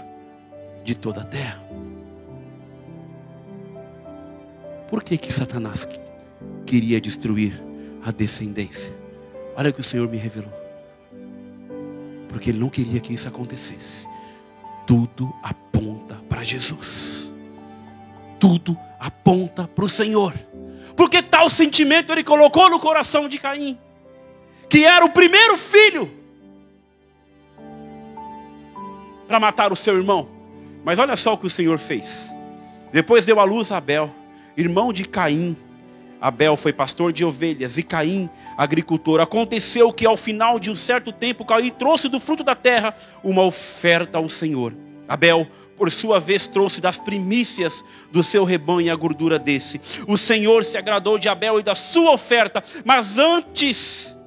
de 0.83 0.95
toda 0.95 1.21
a 1.21 1.25
terra. 1.25 1.62
Por 4.89 5.03
que 5.03 5.17
que 5.17 5.33
Satanás 5.33 5.88
queria 6.65 7.01
destruir 7.01 7.62
a 8.03 8.12
descendência? 8.12 8.93
Olha 9.55 9.69
o 9.69 9.73
que 9.73 9.81
o 9.81 9.83
Senhor 9.83 10.07
me 10.07 10.17
revelou. 10.17 10.53
Porque 12.29 12.51
ele 12.51 12.60
não 12.60 12.69
queria 12.69 12.99
que 12.99 13.13
isso 13.13 13.27
acontecesse. 13.27 14.07
Tudo 14.86 15.33
aponta 15.43 16.15
para 16.29 16.43
Jesus. 16.43 17.33
Tudo 18.39 18.77
aponta 18.99 19.67
para 19.67 19.83
o 19.83 19.89
Senhor. 19.89 20.33
Porque 20.97 21.21
tal 21.21 21.47
sentimento 21.47 22.12
ele 22.12 22.23
colocou 22.23 22.71
no 22.71 22.79
coração 22.79 23.29
de 23.29 23.38
Caim, 23.38 23.77
que 24.67 24.83
era 24.83 25.05
o 25.05 25.10
primeiro 25.12 25.55
filho 25.55 26.12
para 29.27 29.39
matar 29.39 29.71
o 29.71 29.75
seu 29.75 29.95
irmão. 29.95 30.27
Mas 30.83 30.97
olha 30.97 31.15
só 31.15 31.33
o 31.33 31.38
que 31.38 31.45
o 31.45 31.51
Senhor 31.51 31.77
fez. 31.77 32.33
Depois 32.91 33.27
deu 33.27 33.39
à 33.39 33.43
luz 33.43 33.71
a 33.71 33.77
Abel, 33.77 34.10
irmão 34.57 34.91
de 34.91 35.05
Caim. 35.07 35.55
Abel 36.19 36.57
foi 36.57 36.73
pastor 36.73 37.13
de 37.13 37.23
ovelhas 37.23 37.77
e 37.77 37.83
Caim, 37.83 38.27
agricultor. 38.57 39.19
Aconteceu 39.19 39.93
que 39.93 40.07
ao 40.07 40.17
final 40.17 40.60
de 40.60 40.71
um 40.71 40.75
certo 40.75 41.12
tempo, 41.12 41.45
Caim 41.45 41.69
trouxe 41.69 42.10
do 42.10 42.19
fruto 42.19 42.43
da 42.43 42.55
terra 42.55 42.97
uma 43.23 43.43
oferta 43.43 44.17
ao 44.17 44.27
Senhor. 44.27 44.73
Abel 45.07 45.47
por 45.77 45.91
sua 45.91 46.19
vez, 46.19 46.47
trouxe 46.47 46.81
das 46.81 46.99
primícias 46.99 47.85
do 48.11 48.23
seu 48.23 48.43
rebanho 48.43 48.91
a 48.91 48.95
gordura 48.95 49.37
desse. 49.37 49.79
O 50.07 50.17
Senhor 50.17 50.65
se 50.65 50.77
agradou 50.77 51.19
de 51.19 51.29
Abel 51.29 51.59
e 51.59 51.63
da 51.63 51.75
sua 51.75 52.11
oferta, 52.11 52.63
mas 52.83 53.17
antes, 53.17 54.17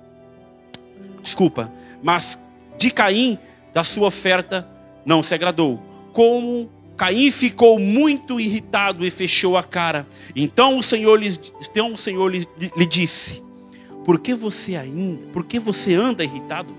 desculpa, 1.22 1.72
mas 2.02 2.40
de 2.78 2.90
Caim, 2.90 3.38
da 3.72 3.82
sua 3.82 4.06
oferta, 4.06 4.68
não 5.04 5.22
se 5.22 5.34
agradou. 5.34 5.82
Como 6.12 6.70
Caim 6.96 7.30
ficou 7.30 7.78
muito 7.78 8.38
irritado 8.38 9.04
e 9.04 9.10
fechou 9.10 9.56
a 9.56 9.62
cara. 9.62 10.06
Então 10.36 10.76
o 10.76 10.82
Senhor 10.82 11.18
lhe, 11.18 11.38
então 11.68 11.92
o 11.92 11.96
Senhor 11.96 12.28
lhe, 12.28 12.46
lhe 12.76 12.86
disse: 12.86 13.42
Por 14.04 14.20
que 14.20 14.34
você 14.34 14.76
ainda, 14.76 15.26
por 15.32 15.44
que 15.44 15.58
você 15.58 15.94
anda 15.94 16.22
irritado? 16.22 16.78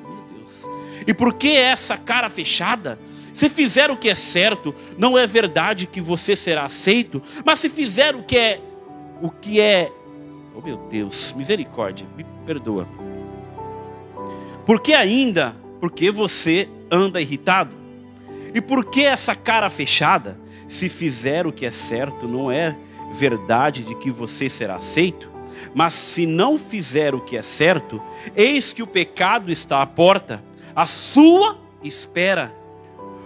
E 1.07 1.13
por 1.13 1.33
que 1.33 1.49
essa 1.49 1.97
cara 1.97 2.29
fechada? 2.29 2.99
Se 3.33 3.49
fizer 3.49 3.89
o 3.89 3.97
que 3.97 4.09
é 4.09 4.15
certo, 4.15 4.73
não 4.97 5.17
é 5.17 5.25
verdade 5.25 5.87
que 5.87 6.01
você 6.01 6.35
será 6.35 6.65
aceito, 6.65 7.21
mas 7.45 7.59
se 7.59 7.69
fizer 7.69 8.15
o 8.15 8.23
que 8.23 8.37
é 8.37 8.61
o 9.21 9.29
que 9.29 9.61
é, 9.61 9.91
oh 10.55 10.61
meu 10.61 10.77
Deus, 10.89 11.33
misericórdia, 11.33 12.07
me 12.17 12.25
perdoa. 12.45 12.87
Porque 14.65 14.93
ainda, 14.93 15.55
porque 15.79 16.09
você 16.09 16.67
anda 16.89 17.21
irritado? 17.21 17.75
E 18.53 18.59
por 18.59 18.85
que 18.85 19.05
essa 19.05 19.35
cara 19.35 19.69
fechada? 19.69 20.39
Se 20.67 20.89
fizer 20.89 21.45
o 21.45 21.51
que 21.51 21.65
é 21.65 21.71
certo, 21.71 22.27
não 22.27 22.51
é 22.51 22.75
verdade 23.13 23.83
de 23.83 23.93
que 23.95 24.09
você 24.09 24.49
será 24.49 24.75
aceito? 24.75 25.29
Mas 25.73 25.93
se 25.93 26.25
não 26.25 26.57
fizer 26.57 27.13
o 27.13 27.21
que 27.21 27.37
é 27.37 27.41
certo, 27.41 28.01
eis 28.35 28.73
que 28.73 28.81
o 28.81 28.87
pecado 28.87 29.51
está 29.51 29.81
à 29.81 29.85
porta, 29.85 30.43
a 30.75 30.85
sua 30.85 31.59
espera 31.83 32.53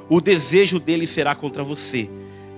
o 0.07 0.21
desejo 0.21 0.79
dele 0.79 1.07
será 1.07 1.33
contra 1.33 1.63
você, 1.63 2.09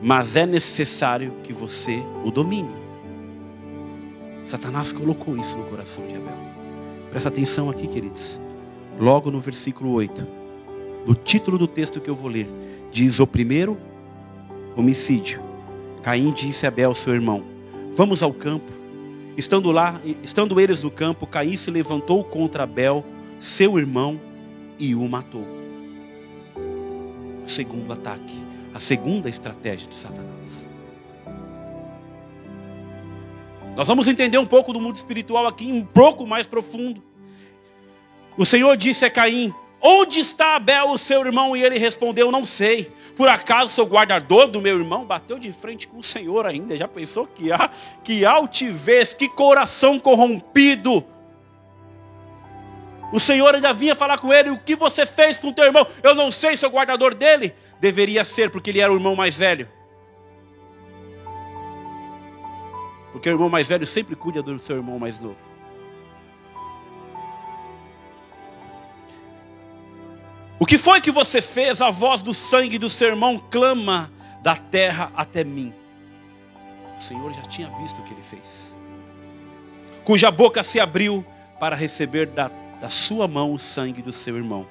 mas 0.01 0.35
é 0.35 0.45
necessário 0.45 1.33
que 1.43 1.53
você 1.53 2.03
o 2.25 2.31
domine. 2.31 2.75
Satanás 4.45 4.91
colocou 4.91 5.37
isso 5.37 5.57
no 5.57 5.65
coração 5.65 6.05
de 6.07 6.15
Abel. 6.15 6.37
Presta 7.09 7.29
atenção 7.29 7.69
aqui, 7.69 7.87
queridos. 7.87 8.39
Logo 8.99 9.31
no 9.31 9.39
versículo 9.39 9.91
8, 9.91 10.27
no 11.05 11.15
título 11.15 11.57
do 11.57 11.67
texto 11.67 12.01
que 12.01 12.09
eu 12.09 12.15
vou 12.15 12.29
ler, 12.29 12.49
diz 12.91 13.19
o 13.19 13.27
primeiro 13.27 13.77
homicídio. 14.75 15.41
Caim 16.03 16.31
disse 16.31 16.65
a 16.65 16.69
Abel, 16.69 16.93
seu 16.93 17.13
irmão: 17.13 17.43
Vamos 17.93 18.21
ao 18.21 18.33
campo. 18.33 18.71
Estando 19.37 19.71
lá, 19.71 20.01
estando 20.23 20.59
eles 20.59 20.81
no 20.81 20.89
campo, 20.89 21.27
Caim 21.27 21.55
se 21.55 21.69
levantou 21.69 22.23
contra 22.23 22.63
Abel, 22.63 23.05
seu 23.39 23.77
irmão, 23.77 24.19
e 24.79 24.95
o 24.95 25.07
matou 25.07 25.56
segundo 27.47 27.91
ataque, 27.93 28.35
a 28.73 28.79
segunda 28.79 29.29
estratégia 29.29 29.89
de 29.89 29.95
Satanás. 29.95 30.67
Nós 33.75 33.87
vamos 33.87 34.07
entender 34.07 34.39
um 34.39 34.45
pouco 34.45 34.73
do 34.73 34.81
mundo 34.81 34.95
espiritual 34.95 35.45
aqui, 35.45 35.71
um 35.71 35.85
pouco 35.85 36.25
mais 36.25 36.47
profundo. 36.47 37.03
O 38.35 38.45
Senhor 38.45 38.75
disse 38.75 39.05
a 39.05 39.09
Caim: 39.09 39.53
Onde 39.79 40.19
está 40.19 40.55
Abel, 40.55 40.89
o 40.89 40.97
seu 40.97 41.23
irmão? 41.23 41.55
E 41.55 41.63
ele 41.63 41.77
respondeu: 41.77 42.31
Não 42.31 42.43
sei. 42.43 42.91
Por 43.15 43.27
acaso 43.27 43.71
sou 43.71 43.85
guardador 43.85 44.47
do 44.47 44.61
meu 44.61 44.77
irmão? 44.77 45.05
Bateu 45.05 45.39
de 45.39 45.51
frente 45.51 45.87
com 45.87 45.97
o 45.97 46.03
Senhor 46.03 46.45
ainda. 46.45 46.75
Já 46.75 46.87
pensou 46.87 47.27
que 47.27 47.51
há 47.51 47.69
que 48.03 48.25
altivez, 48.25 49.13
que 49.13 49.29
coração 49.29 49.99
corrompido. 49.99 51.03
O 53.11 53.19
Senhor 53.19 53.55
ainda 53.55 53.73
vinha 53.73 53.95
falar 53.95 54.19
com 54.19 54.33
ele: 54.33 54.49
O 54.49 54.57
que 54.57 54.75
você 54.75 55.05
fez 55.05 55.39
com 55.39 55.53
teu 55.53 55.65
irmão? 55.65 55.87
Eu 56.03 56.13
não 56.13 56.31
sei, 56.31 56.57
sou 56.57 56.69
guardador 56.69 57.13
dele. 57.15 57.53
Deveria 57.79 58.25
ser, 58.25 58.49
porque 58.49 58.69
ele 58.69 58.81
era 58.81 58.91
o 58.91 58.95
irmão 58.95 59.15
mais 59.15 59.37
velho. 59.37 59.69
Porque 63.11 63.29
o 63.29 63.33
irmão 63.33 63.49
mais 63.49 63.67
velho 63.67 63.85
sempre 63.85 64.15
cuida 64.15 64.43
do 64.43 64.59
seu 64.59 64.75
irmão 64.75 64.99
mais 64.99 65.19
novo. 65.19 65.37
O 70.59 70.65
que 70.65 70.77
foi 70.77 70.99
que 70.99 71.11
você 71.11 71.41
fez? 71.41 71.81
A 71.81 71.91
voz 71.91 72.21
do 72.21 72.33
sangue 72.33 72.77
do 72.77 72.89
seu 72.89 73.09
irmão 73.09 73.41
clama 73.49 74.11
da 74.41 74.55
terra 74.55 75.11
até 75.15 75.43
mim. 75.43 75.73
O 76.97 77.01
Senhor 77.01 77.31
já 77.31 77.41
tinha 77.41 77.69
visto 77.79 78.01
o 78.01 78.03
que 78.03 78.13
ele 78.13 78.21
fez. 78.21 78.75
Cuja 80.03 80.31
boca 80.31 80.63
se 80.63 80.79
abriu 80.79 81.23
para 81.59 81.75
receber 81.75 82.27
da, 82.27 82.49
da 82.79 82.89
sua 82.89 83.27
mão 83.27 83.53
o 83.53 83.59
sangue 83.59 84.01
do 84.01 84.11
seu 84.11 84.35
irmão. 84.35 84.67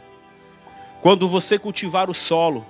Quando 1.03 1.29
você 1.29 1.59
cultivar 1.59 2.11
o 2.11 2.15
solo, 2.15 2.67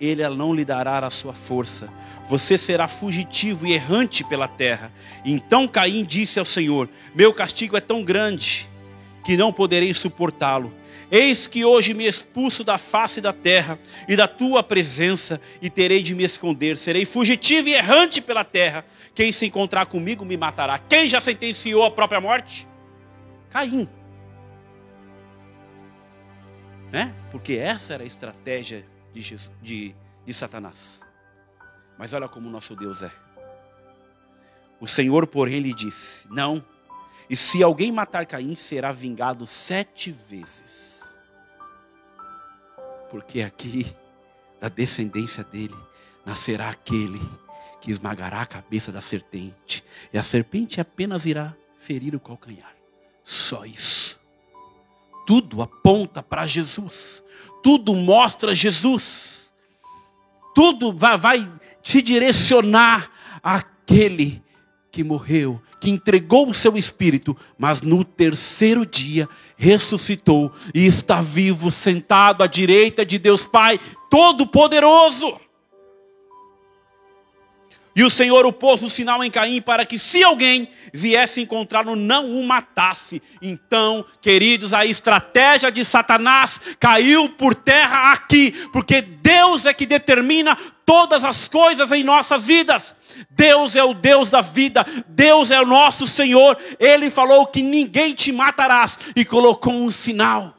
ele 0.00 0.26
não 0.28 0.54
lhe 0.54 0.64
dará 0.64 0.98
a 0.98 1.10
sua 1.10 1.32
força. 1.32 1.88
Você 2.28 2.58
será 2.58 2.86
fugitivo 2.88 3.66
e 3.66 3.72
errante 3.72 4.24
pela 4.24 4.48
terra. 4.48 4.92
Então 5.24 5.66
Caim 5.66 6.04
disse 6.04 6.38
ao 6.38 6.44
Senhor: 6.44 6.88
Meu 7.14 7.32
castigo 7.32 7.76
é 7.76 7.80
tão 7.80 8.02
grande 8.02 8.68
que 9.24 9.36
não 9.36 9.52
poderei 9.52 9.92
suportá-lo. 9.94 10.72
Eis 11.10 11.46
que 11.46 11.64
hoje 11.64 11.94
me 11.94 12.06
expulso 12.06 12.64
da 12.64 12.78
face 12.78 13.20
da 13.20 13.32
terra 13.32 13.78
e 14.08 14.16
da 14.16 14.26
tua 14.26 14.62
presença, 14.62 15.40
e 15.62 15.70
terei 15.70 16.02
de 16.02 16.14
me 16.14 16.24
esconder. 16.24 16.76
Serei 16.76 17.04
fugitivo 17.04 17.68
e 17.68 17.74
errante 17.74 18.20
pela 18.20 18.44
terra. 18.44 18.84
Quem 19.14 19.30
se 19.30 19.46
encontrar 19.46 19.86
comigo 19.86 20.24
me 20.24 20.36
matará. 20.36 20.78
Quem 20.78 21.08
já 21.08 21.20
sentenciou 21.20 21.84
a 21.84 21.90
própria 21.90 22.20
morte? 22.20 22.66
Caim. 23.50 23.88
Né? 26.92 27.14
Porque 27.30 27.54
essa 27.54 27.94
era 27.94 28.02
a 28.02 28.06
estratégia 28.06 28.86
de, 29.12 29.20
Jesus, 29.20 29.50
de, 29.62 29.94
de 30.24 30.34
Satanás. 30.34 31.00
Mas 31.98 32.12
olha 32.12 32.28
como 32.28 32.48
nosso 32.48 32.76
Deus 32.76 33.02
é. 33.02 33.10
O 34.80 34.86
Senhor, 34.86 35.26
porém, 35.26 35.60
lhe 35.60 35.72
disse: 35.72 36.28
Não, 36.30 36.64
e 37.28 37.36
se 37.36 37.62
alguém 37.62 37.90
matar 37.90 38.26
Caim, 38.26 38.54
será 38.54 38.92
vingado 38.92 39.46
sete 39.46 40.10
vezes 40.10 40.96
porque 43.08 43.42
aqui, 43.42 43.86
da 44.60 44.68
descendência 44.68 45.44
dele, 45.44 45.76
nascerá 46.24 46.68
aquele 46.68 47.20
que 47.80 47.90
esmagará 47.90 48.42
a 48.42 48.46
cabeça 48.46 48.90
da 48.90 49.00
serpente, 49.00 49.84
e 50.12 50.18
a 50.18 50.22
serpente 50.22 50.80
apenas 50.80 51.24
irá 51.24 51.54
ferir 51.78 52.14
o 52.14 52.20
calcanhar. 52.20 52.74
Só 53.22 53.64
isso. 53.64 54.20
Tudo 55.26 55.60
aponta 55.60 56.22
para 56.22 56.46
Jesus, 56.46 57.22
tudo 57.62 57.94
mostra 57.94 58.54
Jesus, 58.54 59.52
tudo 60.54 60.92
vai, 60.92 61.18
vai 61.18 61.52
te 61.82 62.00
direcionar 62.00 63.10
àquele 63.42 64.42
que 64.90 65.02
morreu 65.02 65.60
que 65.80 65.90
entregou 65.90 66.48
o 66.48 66.54
seu 66.54 66.76
espírito, 66.76 67.36
mas 67.58 67.82
no 67.82 68.04
terceiro 68.04 68.86
dia 68.86 69.28
ressuscitou 69.56 70.50
e 70.74 70.86
está 70.86 71.20
vivo, 71.20 71.70
sentado 71.70 72.42
à 72.42 72.46
direita 72.46 73.04
de 73.04 73.18
Deus 73.18 73.46
Pai 73.46 73.78
Todo-Poderoso. 74.10 75.38
E 77.96 78.04
o 78.04 78.10
Senhor 78.10 78.44
o 78.44 78.52
pôs 78.52 78.82
o 78.82 78.90
sinal 78.90 79.24
em 79.24 79.30
Caim 79.30 79.62
para 79.62 79.86
que, 79.86 79.98
se 79.98 80.22
alguém 80.22 80.68
viesse 80.92 81.40
encontrá-lo, 81.40 81.96
não 81.96 82.30
o 82.30 82.46
matasse. 82.46 83.22
Então, 83.40 84.04
queridos, 84.20 84.74
a 84.74 84.84
estratégia 84.84 85.72
de 85.72 85.82
Satanás 85.82 86.60
caiu 86.78 87.30
por 87.30 87.54
terra 87.54 88.12
aqui, 88.12 88.52
porque 88.70 89.00
Deus 89.00 89.64
é 89.64 89.72
que 89.72 89.86
determina 89.86 90.54
todas 90.84 91.24
as 91.24 91.48
coisas 91.48 91.90
em 91.90 92.04
nossas 92.04 92.46
vidas. 92.46 92.94
Deus 93.30 93.74
é 93.74 93.82
o 93.82 93.94
Deus 93.94 94.28
da 94.28 94.42
vida, 94.42 94.84
Deus 95.08 95.50
é 95.50 95.58
o 95.58 95.64
nosso 95.64 96.06
Senhor. 96.06 96.58
Ele 96.78 97.08
falou 97.08 97.46
que 97.46 97.62
ninguém 97.62 98.12
te 98.12 98.30
matarás 98.30 98.98
e 99.16 99.24
colocou 99.24 99.72
um 99.72 99.90
sinal. 99.90 100.54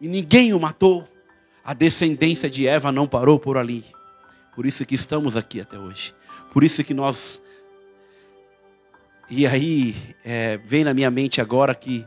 E 0.00 0.08
ninguém 0.08 0.52
o 0.52 0.58
matou. 0.58 1.08
A 1.64 1.74
descendência 1.74 2.50
de 2.50 2.66
Eva 2.66 2.90
não 2.90 3.06
parou 3.06 3.38
por 3.38 3.56
ali. 3.56 3.84
Por 4.58 4.66
isso 4.66 4.84
que 4.84 4.96
estamos 4.96 5.36
aqui 5.36 5.60
até 5.60 5.78
hoje. 5.78 6.12
Por 6.52 6.64
isso 6.64 6.82
que 6.82 6.92
nós. 6.92 7.40
E 9.30 9.46
aí, 9.46 9.94
é, 10.24 10.56
vem 10.56 10.82
na 10.82 10.92
minha 10.92 11.08
mente 11.12 11.40
agora 11.40 11.72
que 11.76 12.04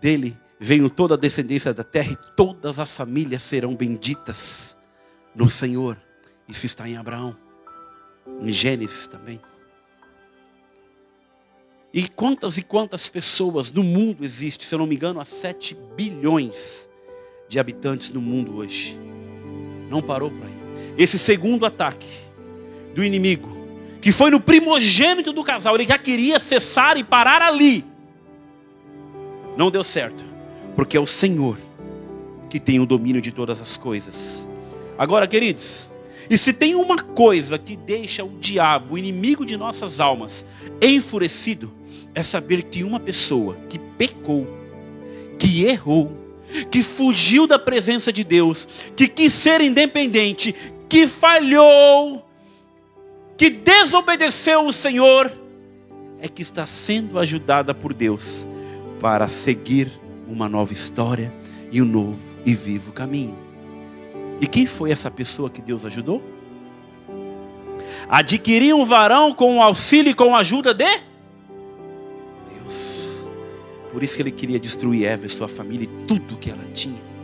dele 0.00 0.34
veio 0.58 0.88
toda 0.88 1.12
a 1.12 1.18
descendência 1.18 1.74
da 1.74 1.84
terra 1.84 2.12
e 2.12 2.34
todas 2.34 2.78
as 2.78 2.96
famílias 2.96 3.42
serão 3.42 3.76
benditas 3.76 4.74
no 5.34 5.46
Senhor. 5.50 5.98
Isso 6.48 6.64
está 6.64 6.88
em 6.88 6.96
Abraão, 6.96 7.36
em 8.40 8.50
Gênesis 8.50 9.06
também. 9.06 9.38
E 11.92 12.08
quantas 12.08 12.56
e 12.56 12.62
quantas 12.62 13.10
pessoas 13.10 13.70
no 13.70 13.84
mundo 13.84 14.24
existem, 14.24 14.66
se 14.66 14.74
eu 14.74 14.78
não 14.78 14.86
me 14.86 14.94
engano, 14.94 15.20
há 15.20 15.24
7 15.26 15.76
bilhões 15.94 16.88
de 17.46 17.60
habitantes 17.60 18.08
no 18.08 18.22
mundo 18.22 18.56
hoje. 18.56 18.98
Não 19.90 20.00
parou 20.00 20.30
por 20.30 20.46
aí. 20.46 20.53
Esse 20.96 21.18
segundo 21.18 21.66
ataque 21.66 22.06
do 22.94 23.02
inimigo, 23.02 23.56
que 24.00 24.12
foi 24.12 24.30
no 24.30 24.40
primogênito 24.40 25.32
do 25.32 25.42
casal, 25.42 25.74
ele 25.74 25.86
já 25.86 25.98
queria 25.98 26.38
cessar 26.38 26.96
e 26.96 27.04
parar 27.04 27.42
ali. 27.42 27.84
Não 29.56 29.70
deu 29.70 29.82
certo, 29.82 30.22
porque 30.76 30.96
é 30.96 31.00
o 31.00 31.06
Senhor 31.06 31.58
que 32.48 32.60
tem 32.60 32.78
o 32.78 32.86
domínio 32.86 33.20
de 33.20 33.32
todas 33.32 33.60
as 33.60 33.76
coisas. 33.76 34.46
Agora, 34.96 35.26
queridos, 35.26 35.90
e 36.30 36.38
se 36.38 36.52
tem 36.52 36.74
uma 36.74 36.96
coisa 36.96 37.58
que 37.58 37.76
deixa 37.76 38.24
o 38.24 38.38
diabo, 38.38 38.94
o 38.94 38.98
inimigo 38.98 39.44
de 39.44 39.56
nossas 39.56 40.00
almas, 40.00 40.46
enfurecido, 40.80 41.72
é 42.14 42.22
saber 42.22 42.62
que 42.62 42.84
uma 42.84 43.00
pessoa 43.00 43.56
que 43.68 43.78
pecou, 43.78 44.46
que 45.38 45.64
errou, 45.64 46.16
que 46.70 46.82
fugiu 46.82 47.46
da 47.46 47.58
presença 47.58 48.12
de 48.12 48.22
Deus, 48.22 48.68
que 48.94 49.08
quis 49.08 49.32
ser 49.32 49.60
independente, 49.60 50.54
que 50.94 51.08
falhou, 51.08 52.24
que 53.36 53.50
desobedeceu 53.50 54.64
o 54.64 54.72
Senhor, 54.72 55.28
é 56.20 56.28
que 56.28 56.40
está 56.40 56.64
sendo 56.66 57.18
ajudada 57.18 57.74
por 57.74 57.92
Deus 57.92 58.46
para 59.00 59.26
seguir 59.26 59.90
uma 60.28 60.48
nova 60.48 60.72
história 60.72 61.34
e 61.72 61.82
um 61.82 61.84
novo 61.84 62.22
e 62.46 62.54
vivo 62.54 62.92
caminho. 62.92 63.36
E 64.40 64.46
quem 64.46 64.66
foi 64.66 64.92
essa 64.92 65.10
pessoa 65.10 65.50
que 65.50 65.60
Deus 65.60 65.84
ajudou? 65.84 66.22
Adquirir 68.08 68.72
um 68.72 68.84
varão 68.84 69.34
com 69.34 69.56
o 69.56 69.62
auxílio 69.62 70.12
e 70.12 70.14
com 70.14 70.32
a 70.32 70.38
ajuda 70.38 70.72
de 70.72 71.02
Deus. 72.56 73.26
Por 73.90 74.00
isso 74.00 74.14
que 74.14 74.22
ele 74.22 74.30
queria 74.30 74.60
destruir 74.60 75.06
Eva 75.06 75.26
e 75.26 75.28
sua 75.28 75.48
família 75.48 75.86
e 75.86 76.06
tudo 76.06 76.36
que 76.36 76.50
ela 76.50 76.64
tinha. 76.72 77.14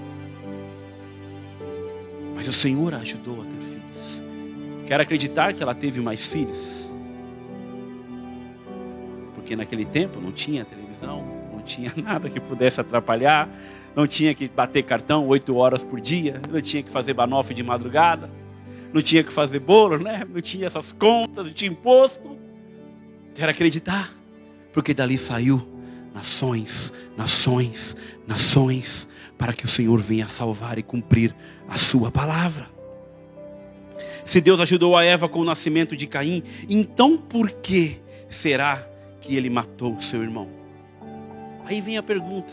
Mas 2.41 2.49
o 2.49 2.55
Senhor 2.55 2.95
a 2.95 2.97
ajudou 2.97 3.43
a 3.43 3.45
ter 3.45 3.51
filhos. 3.51 3.60
Quero 4.91 5.05
acreditar 5.05 5.53
que 5.53 5.63
ela 5.63 5.73
teve 5.73 6.01
mais 6.01 6.27
filhos. 6.27 6.91
Porque 9.37 9.55
naquele 9.55 9.85
tempo 9.85 10.21
não 10.21 10.33
tinha 10.33 10.65
televisão, 10.65 11.25
não 11.53 11.61
tinha 11.63 11.93
nada 12.03 12.29
que 12.29 12.41
pudesse 12.41 12.81
atrapalhar, 12.81 13.49
não 13.95 14.05
tinha 14.05 14.35
que 14.35 14.49
bater 14.49 14.83
cartão 14.83 15.29
oito 15.29 15.55
horas 15.55 15.85
por 15.85 16.01
dia, 16.01 16.43
não 16.51 16.61
tinha 16.61 16.83
que 16.83 16.91
fazer 16.91 17.15
banofe 17.15 17.55
de 17.55 17.63
madrugada, 17.63 18.29
não 18.93 19.01
tinha 19.01 19.23
que 19.23 19.33
fazer 19.33 19.61
bolo, 19.61 19.97
né? 19.97 20.27
não 20.29 20.41
tinha 20.41 20.67
essas 20.67 20.91
contas, 20.91 21.47
não 21.47 21.53
tinha 21.53 21.71
imposto. 21.71 22.37
Quero 23.33 23.53
acreditar, 23.53 24.13
porque 24.73 24.93
dali 24.93 25.19
saiu 25.19 25.65
nações, 26.13 26.93
nações, 27.17 27.97
nações, 28.27 29.07
para 29.39 29.53
que 29.53 29.65
o 29.65 29.69
Senhor 29.69 30.01
venha 30.01 30.27
salvar 30.27 30.79
e 30.79 30.83
cumprir 30.83 31.33
a 31.69 31.79
sua 31.79 32.11
palavra. 32.11 32.80
Se 34.25 34.41
Deus 34.41 34.61
ajudou 34.61 34.97
a 34.97 35.05
Eva 35.05 35.29
com 35.29 35.41
o 35.41 35.45
nascimento 35.45 35.97
de 35.97 36.07
Caim, 36.07 36.43
então 36.69 37.17
por 37.17 37.51
que 37.51 38.01
será 38.29 38.87
que 39.21 39.37
ele 39.37 39.51
matou 39.51 39.95
o 39.95 40.03
seu 40.03 40.23
irmão? 40.23 40.49
Aí 41.65 41.81
vem 41.81 41.97
a 41.97 42.03
pergunta: 42.03 42.53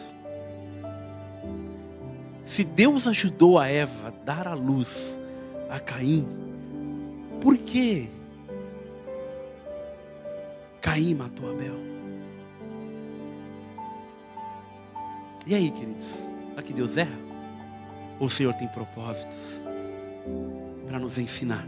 se 2.46 2.64
Deus 2.64 3.08
ajudou 3.08 3.60
a 3.60 3.68
Eva 3.68 4.08
a 4.08 4.10
dar 4.10 4.48
a 4.48 4.54
luz 4.54 5.20
a 5.70 5.80
Caim, 5.80 6.28
por 7.42 7.58
que 7.58 8.10
Caim 10.82 11.16
matou 11.16 11.52
Abel? 11.52 11.76
E 15.46 15.56
aí, 15.56 15.70
queridos? 15.72 16.28
Será 16.50 16.62
que 16.62 16.74
Deus 16.74 16.98
erra? 16.98 17.18
Ou 18.20 18.28
o 18.28 18.30
Senhor 18.30 18.54
tem 18.54 18.68
propósitos 18.68 19.62
para 20.88 20.98
nos 20.98 21.18
ensinar? 21.18 21.68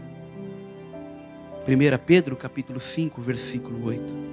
1 1.68 2.04
Pedro 2.04 2.36
capítulo 2.36 2.80
5, 2.80 3.20
versículo 3.20 3.84
8. 3.86 4.30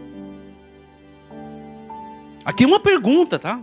Aqui 2.45 2.65
uma 2.65 2.79
pergunta, 2.79 3.37
tá? 3.37 3.61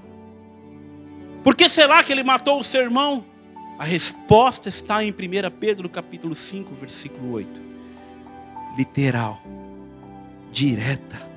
Por 1.43 1.55
que 1.57 1.69
será 1.69 2.05
que 2.05 2.13
ele 2.13 2.23
matou 2.23 2.59
o 2.59 2.65
seu 2.65 2.83
irmão? 2.83 3.25
A 3.79 3.85
resposta 3.85 4.69
está 4.69 5.03
em 5.03 5.11
1 5.11 5.15
Pedro 5.59 5.89
capítulo 5.89 6.35
5, 6.35 6.75
versículo 6.75 7.33
8. 7.33 7.61
Literal, 8.77 9.41
direta. 10.53 11.35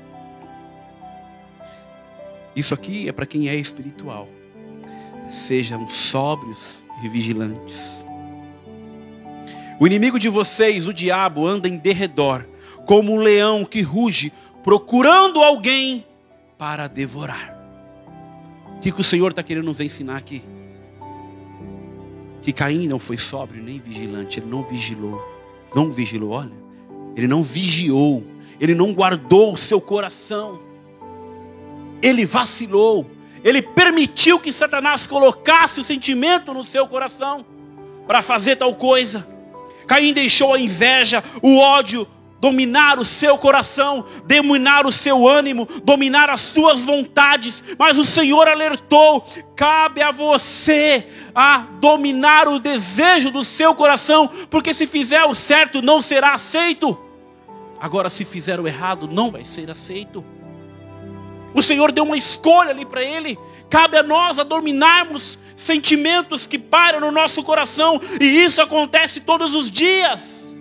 Isso 2.56 2.74
aqui 2.74 3.08
é 3.08 3.12
para 3.12 3.26
quem 3.26 3.50
é 3.50 3.56
espiritual. 3.56 4.28
Sejam 5.30 5.88
sóbrios 5.88 6.84
e 7.04 7.08
vigilantes. 7.08 8.07
O 9.80 9.86
inimigo 9.86 10.18
de 10.18 10.28
vocês, 10.28 10.88
o 10.88 10.94
diabo, 10.94 11.46
anda 11.46 11.68
em 11.68 11.78
derredor, 11.78 12.46
como 12.86 13.14
um 13.14 13.20
leão 13.20 13.64
que 13.64 13.82
ruge, 13.82 14.34
procurando 14.64 15.44
alguém 15.44 16.06
para 16.58 16.88
devorar. 16.88 17.56
O 18.76 18.80
que, 18.80 18.92
que 18.92 19.02
o 19.02 19.04
Senhor 19.04 19.30
está 19.30 19.44
querendo 19.44 19.66
nos 19.66 19.80
ensinar 19.80 20.18
aqui? 20.18 20.42
Que 22.42 22.52
Caim 22.52 22.88
não 22.88 22.98
foi 22.98 23.18
sóbrio 23.18 23.62
nem 23.62 23.78
vigilante, 23.78 24.40
ele 24.40 24.48
não 24.48 24.64
vigilou. 24.64 25.22
Não 25.76 25.92
vigilou, 25.92 26.32
olha. 26.32 26.54
Ele 27.16 27.28
não 27.28 27.44
vigiou, 27.44 28.24
ele 28.60 28.74
não 28.74 28.94
guardou 28.94 29.54
o 29.54 29.58
seu 29.58 29.82
coração. 29.82 30.60
Ele 32.02 32.26
vacilou, 32.26 33.06
ele 33.44 33.62
permitiu 33.62 34.40
que 34.40 34.54
Satanás 34.54 35.06
colocasse 35.06 35.80
o 35.80 35.84
sentimento 35.84 36.54
no 36.54 36.64
seu 36.64 36.88
coração 36.88 37.46
para 38.06 38.22
fazer 38.22 38.56
tal 38.56 38.74
coisa. 38.76 39.28
Caim 39.88 40.14
deixou 40.14 40.54
a 40.54 40.60
inveja, 40.60 41.24
o 41.42 41.58
ódio, 41.58 42.08
dominar 42.40 43.00
o 43.00 43.06
seu 43.06 43.38
coração, 43.38 44.06
dominar 44.26 44.86
o 44.86 44.92
seu 44.92 45.28
ânimo, 45.28 45.68
dominar 45.84 46.30
as 46.30 46.42
suas 46.42 46.84
vontades, 46.84 47.64
mas 47.78 47.98
o 47.98 48.06
Senhor 48.06 48.48
alertou: 48.48 49.28
cabe 49.56 50.02
a 50.02 50.12
você 50.12 51.08
a 51.34 51.66
dominar 51.80 52.48
o 52.48 52.60
desejo 52.60 53.32
do 53.32 53.44
seu 53.44 53.74
coração, 53.74 54.30
porque 54.50 54.74
se 54.74 54.86
fizer 54.86 55.24
o 55.24 55.34
certo 55.34 55.82
não 55.82 56.02
será 56.02 56.34
aceito. 56.34 57.00
Agora, 57.80 58.10
se 58.10 58.26
fizer 58.26 58.60
o 58.60 58.68
errado, 58.68 59.08
não 59.08 59.30
vai 59.30 59.44
ser 59.44 59.70
aceito. 59.70 60.26
O 61.54 61.62
Senhor 61.62 61.92
deu 61.92 62.04
uma 62.04 62.18
escolha 62.18 62.72
ali 62.72 62.86
para 62.86 63.04
ele. 63.04 63.38
Cabe 63.70 63.98
a 63.98 64.04
nós 64.04 64.40
a 64.40 64.44
dominarmos 64.44 65.38
sentimentos 65.58 66.46
que 66.46 66.60
param 66.60 67.00
no 67.00 67.12
nosso 67.12 67.44
coração, 67.44 68.00
e 68.22 68.26
isso 68.26 68.62
acontece 68.62 69.20
todos 69.20 69.54
os 69.54 69.70
dias. 69.70 70.56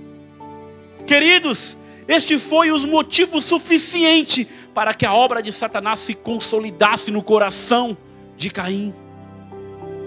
Queridos, 1.06 1.76
este 2.08 2.38
foi 2.38 2.72
o 2.72 2.86
motivo 2.86 3.40
suficiente 3.40 4.48
para 4.74 4.94
que 4.94 5.04
a 5.04 5.12
obra 5.12 5.42
de 5.42 5.52
Satanás 5.52 6.00
se 6.00 6.14
consolidasse 6.14 7.10
no 7.10 7.22
coração 7.22 7.96
de 8.36 8.48
Caim. 8.50 8.94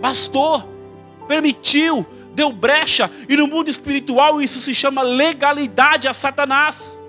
Bastou, 0.01 0.67
permitiu, 1.27 2.05
deu 2.33 2.51
brecha, 2.51 3.11
e 3.29 3.37
no 3.37 3.47
mundo 3.47 3.69
espiritual 3.69 4.41
isso 4.41 4.59
se 4.59 4.73
chama 4.73 5.03
legalidade 5.03 6.07
a 6.07 6.13
Satanás. 6.13 6.99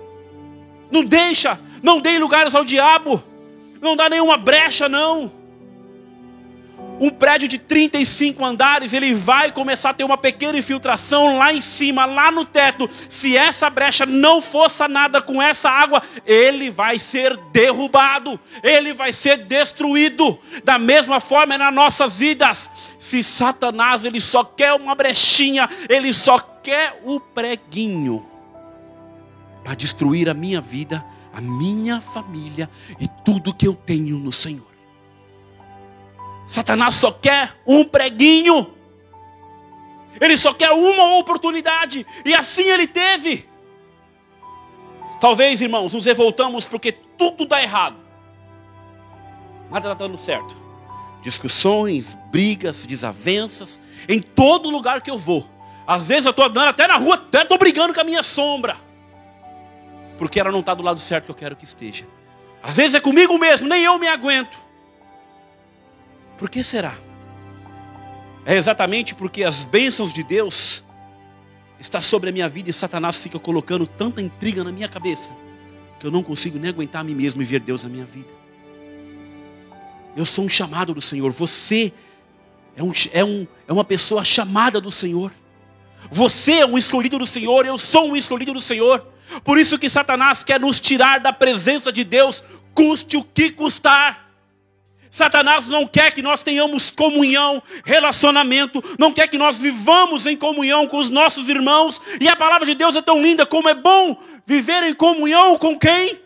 Não 0.91 1.03
deixa, 1.03 1.59
não 1.81 1.99
dê 1.99 2.19
lugares 2.19 2.53
ao 2.53 2.63
diabo, 2.63 3.23
não 3.81 3.95
dá 3.95 4.07
nenhuma 4.07 4.37
brecha, 4.37 4.87
não 4.87 5.40
um 7.01 7.09
prédio 7.09 7.47
de 7.47 7.57
35 7.57 8.45
andares, 8.45 8.93
ele 8.93 9.15
vai 9.15 9.51
começar 9.51 9.89
a 9.89 9.93
ter 9.93 10.03
uma 10.03 10.19
pequena 10.19 10.59
infiltração 10.59 11.39
lá 11.39 11.51
em 11.51 11.59
cima, 11.59 12.05
lá 12.05 12.29
no 12.29 12.45
teto. 12.45 12.87
Se 13.09 13.35
essa 13.35 13.71
brecha 13.71 14.05
não 14.05 14.39
for 14.39 14.69
sanada 14.69 15.19
com 15.19 15.41
essa 15.41 15.67
água, 15.67 16.03
ele 16.27 16.69
vai 16.69 16.99
ser 16.99 17.35
derrubado, 17.51 18.39
ele 18.61 18.93
vai 18.93 19.11
ser 19.11 19.45
destruído. 19.47 20.37
Da 20.63 20.77
mesma 20.77 21.19
forma 21.19 21.55
é 21.55 21.57
nas 21.57 21.73
nossas 21.73 22.13
vidas. 22.13 22.69
Se 22.99 23.23
Satanás 23.23 24.05
ele 24.05 24.21
só 24.21 24.43
quer 24.43 24.73
uma 24.73 24.93
brechinha, 24.93 25.67
ele 25.89 26.13
só 26.13 26.37
quer 26.37 27.01
o 27.03 27.19
preguinho 27.19 28.23
para 29.63 29.73
destruir 29.73 30.29
a 30.29 30.35
minha 30.35 30.61
vida, 30.61 31.03
a 31.33 31.41
minha 31.41 31.99
família 31.99 32.69
e 32.99 33.07
tudo 33.25 33.55
que 33.55 33.67
eu 33.67 33.73
tenho 33.73 34.19
no 34.19 34.31
Senhor. 34.31 34.70
Satanás 36.51 36.95
só 36.95 37.13
quer 37.13 37.55
um 37.65 37.85
preguinho. 37.85 38.73
Ele 40.19 40.35
só 40.35 40.51
quer 40.51 40.71
uma 40.71 41.15
oportunidade. 41.17 42.05
E 42.25 42.33
assim 42.33 42.69
ele 42.69 42.85
teve. 42.85 43.47
Talvez, 45.17 45.61
irmãos, 45.61 45.93
nos 45.93 46.05
revoltamos 46.05 46.67
porque 46.67 46.91
tudo 46.91 47.45
dá 47.45 47.63
errado. 47.63 47.95
Nada 49.69 49.93
está 49.93 50.05
dando 50.05 50.17
certo. 50.17 50.53
Discussões, 51.21 52.17
brigas, 52.29 52.85
desavenças. 52.85 53.79
Em 54.09 54.21
todo 54.21 54.69
lugar 54.69 54.99
que 54.99 55.09
eu 55.09 55.17
vou. 55.17 55.47
Às 55.87 56.05
vezes 56.05 56.25
eu 56.25 56.31
estou 56.31 56.43
andando 56.43 56.67
até 56.67 56.85
na 56.85 56.97
rua, 56.97 57.15
até 57.15 57.43
estou 57.43 57.57
brigando 57.57 57.93
com 57.93 58.01
a 58.01 58.03
minha 58.03 58.23
sombra. 58.23 58.75
Porque 60.17 60.37
ela 60.37 60.51
não 60.51 60.59
está 60.59 60.73
do 60.73 60.83
lado 60.83 60.99
certo 60.99 61.25
que 61.25 61.31
eu 61.31 61.35
quero 61.35 61.55
que 61.55 61.63
esteja. 61.63 62.05
Às 62.61 62.75
vezes 62.75 62.95
é 62.95 62.99
comigo 62.99 63.37
mesmo, 63.37 63.69
nem 63.69 63.83
eu 63.85 63.97
me 63.97 64.09
aguento. 64.09 64.70
Por 66.41 66.49
que 66.49 66.63
será? 66.63 66.97
É 68.43 68.55
exatamente 68.55 69.13
porque 69.13 69.43
as 69.43 69.63
bênçãos 69.63 70.11
de 70.11 70.23
Deus 70.23 70.83
está 71.79 72.01
sobre 72.01 72.31
a 72.31 72.33
minha 72.33 72.49
vida 72.49 72.67
e 72.67 72.73
Satanás 72.73 73.17
fica 73.17 73.37
colocando 73.37 73.85
tanta 73.85 74.23
intriga 74.23 74.63
na 74.63 74.71
minha 74.71 74.89
cabeça 74.89 75.31
que 75.99 76.07
eu 76.07 76.09
não 76.09 76.23
consigo 76.23 76.57
nem 76.57 76.71
aguentar 76.71 77.01
a 77.01 77.03
mim 77.03 77.13
mesmo 77.13 77.43
e 77.43 77.45
ver 77.45 77.59
Deus 77.59 77.83
na 77.83 77.89
minha 77.89 78.05
vida. 78.05 78.33
Eu 80.17 80.25
sou 80.25 80.43
um 80.43 80.49
chamado 80.49 80.95
do 80.95 81.01
Senhor. 81.01 81.31
Você 81.31 81.93
é, 82.75 82.81
um, 82.81 82.91
é, 83.13 83.23
um, 83.23 83.45
é 83.67 83.71
uma 83.71 83.85
pessoa 83.85 84.25
chamada 84.25 84.81
do 84.81 84.91
Senhor. 84.91 85.31
Você 86.09 86.53
é 86.53 86.65
um 86.65 86.75
escolhido 86.75 87.19
do 87.19 87.27
Senhor. 87.27 87.67
Eu 87.67 87.77
sou 87.77 88.09
um 88.09 88.15
escolhido 88.15 88.51
do 88.51 88.63
Senhor. 88.63 89.05
Por 89.43 89.59
isso 89.59 89.77
que 89.77 89.91
Satanás 89.91 90.43
quer 90.43 90.59
nos 90.59 90.79
tirar 90.79 91.19
da 91.19 91.31
presença 91.31 91.91
de 91.91 92.03
Deus, 92.03 92.43
custe 92.73 93.15
o 93.15 93.23
que 93.23 93.51
custar. 93.51 94.30
Satanás 95.11 95.67
não 95.67 95.85
quer 95.85 96.13
que 96.13 96.21
nós 96.21 96.41
tenhamos 96.41 96.89
comunhão, 96.89 97.61
relacionamento, 97.83 98.81
não 98.97 99.11
quer 99.11 99.27
que 99.27 99.37
nós 99.37 99.59
vivamos 99.59 100.25
em 100.25 100.37
comunhão 100.37 100.87
com 100.87 100.97
os 100.97 101.09
nossos 101.09 101.49
irmãos. 101.49 101.99
E 102.21 102.29
a 102.29 102.35
palavra 102.35 102.65
de 102.65 102.73
Deus 102.73 102.95
é 102.95 103.01
tão 103.01 103.21
linda 103.21 103.45
como 103.45 103.67
é 103.67 103.75
bom 103.75 104.15
viver 104.47 104.83
em 104.83 104.95
comunhão 104.95 105.57
com 105.57 105.77
quem? 105.77 106.17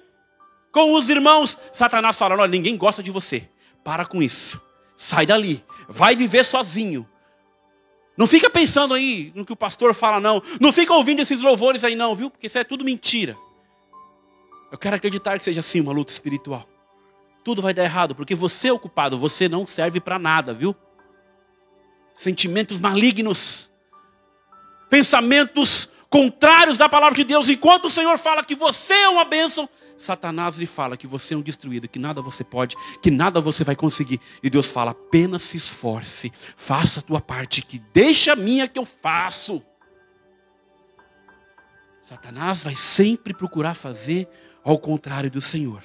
Com 0.71 0.93
os 0.93 1.09
irmãos. 1.09 1.57
Satanás 1.73 2.15
fala: 2.15 2.35
olha, 2.35 2.47
ninguém 2.47 2.77
gosta 2.77 3.01
de 3.01 3.09
você. 3.09 3.49
Para 3.83 4.05
com 4.05 4.21
isso. 4.21 4.61
Sai 4.95 5.25
dali. 5.25 5.65
Vai 5.89 6.15
viver 6.15 6.45
sozinho. 6.45 7.09
Não 8.15 8.27
fica 8.27 8.51
pensando 8.51 8.93
aí 8.93 9.31
no 9.33 9.43
que 9.43 9.51
o 9.51 9.57
pastor 9.57 9.95
fala, 9.95 10.19
não. 10.21 10.43
Não 10.61 10.71
fica 10.71 10.93
ouvindo 10.93 11.21
esses 11.21 11.41
louvores 11.41 11.83
aí, 11.83 11.95
não, 11.95 12.15
viu? 12.15 12.29
Porque 12.29 12.45
isso 12.45 12.57
é 12.59 12.63
tudo 12.63 12.85
mentira. 12.85 13.35
Eu 14.71 14.77
quero 14.77 14.95
acreditar 14.95 15.39
que 15.39 15.43
seja 15.43 15.61
assim 15.61 15.81
uma 15.81 15.91
luta 15.91 16.13
espiritual 16.13 16.74
tudo 17.45 17.61
vai 17.61 17.75
dar 17.75 17.83
errado, 17.83 18.15
porque 18.15 18.33
você 18.33 18.69
é 18.69 18.73
o 18.73 18.79
culpado, 18.79 19.19
você 19.19 19.47
não 19.47 19.67
serve 19.67 20.01
para 20.01 20.17
nada, 20.17 20.51
viu? 20.51 20.75
Sentimentos 22.15 22.79
malignos, 22.79 23.71
pensamentos 24.89 25.87
contrários 26.09 26.75
da 26.75 26.89
palavra 26.89 27.15
de 27.15 27.23
Deus, 27.23 27.47
enquanto 27.47 27.85
o 27.85 27.89
Senhor 27.91 28.17
fala 28.17 28.43
que 28.43 28.55
você 28.55 28.95
é 28.95 29.09
uma 29.09 29.23
bênção, 29.23 29.69
Satanás 29.95 30.57
lhe 30.57 30.65
fala 30.65 30.97
que 30.97 31.05
você 31.05 31.35
é 31.35 31.37
um 31.37 31.41
destruído, 31.41 31.87
que 31.87 31.99
nada 31.99 32.19
você 32.19 32.43
pode, 32.43 32.75
que 32.99 33.11
nada 33.11 33.39
você 33.39 33.63
vai 33.63 33.75
conseguir. 33.75 34.19
E 34.41 34.49
Deus 34.49 34.71
fala: 34.71 34.91
apenas 34.91 35.43
se 35.43 35.55
esforce, 35.55 36.33
faça 36.55 36.99
a 36.99 37.03
tua 37.03 37.21
parte, 37.21 37.61
que 37.61 37.77
deixa 37.93 38.33
a 38.33 38.35
minha 38.35 38.67
que 38.67 38.79
eu 38.79 38.85
faço. 38.85 39.61
Satanás 42.01 42.63
vai 42.63 42.75
sempre 42.75 43.33
procurar 43.33 43.75
fazer 43.75 44.27
ao 44.63 44.79
contrário 44.79 45.29
do 45.29 45.41
Senhor. 45.41 45.83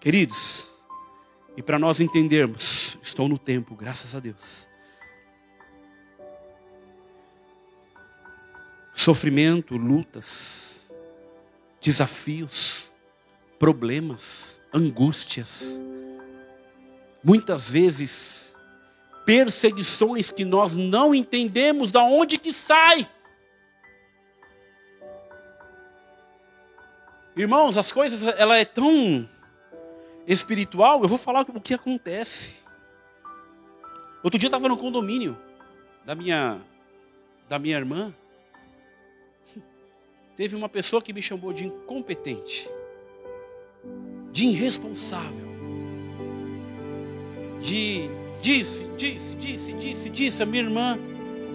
Queridos, 0.00 0.70
e 1.58 1.62
para 1.62 1.78
nós 1.78 2.00
entendermos, 2.00 2.98
estou 3.02 3.28
no 3.28 3.38
tempo, 3.38 3.74
graças 3.74 4.14
a 4.14 4.18
Deus. 4.18 4.66
Sofrimento, 8.94 9.76
lutas, 9.76 10.90
desafios, 11.82 12.90
problemas, 13.58 14.58
angústias, 14.72 15.78
muitas 17.22 17.70
vezes 17.70 18.54
perseguições 19.26 20.30
que 20.30 20.46
nós 20.46 20.78
não 20.78 21.14
entendemos 21.14 21.92
da 21.92 22.02
onde 22.02 22.38
que 22.38 22.54
sai. 22.54 23.06
Irmãos, 27.36 27.76
as 27.76 27.92
coisas 27.92 28.22
ela 28.38 28.56
é 28.56 28.64
tão 28.64 29.28
espiritual, 30.26 31.02
eu 31.02 31.08
vou 31.08 31.18
falar 31.18 31.42
o 31.42 31.60
que 31.60 31.74
acontece. 31.74 32.56
Outro 34.22 34.38
dia 34.38 34.46
eu 34.46 34.50
estava 34.50 34.68
no 34.68 34.76
condomínio 34.76 35.36
da 36.04 36.14
minha, 36.14 36.60
da 37.48 37.58
minha 37.58 37.76
irmã. 37.76 38.14
Teve 40.36 40.56
uma 40.56 40.68
pessoa 40.68 41.02
que 41.02 41.12
me 41.12 41.20
chamou 41.20 41.52
de 41.52 41.66
incompetente, 41.66 42.70
de 44.32 44.46
irresponsável, 44.46 45.48
de 47.60 48.08
disse, 48.40 48.84
disse, 48.96 49.34
disse, 49.34 49.72
disse, 49.74 50.08
disse. 50.08 50.42
A 50.42 50.46
minha 50.46 50.62
irmã 50.62 50.98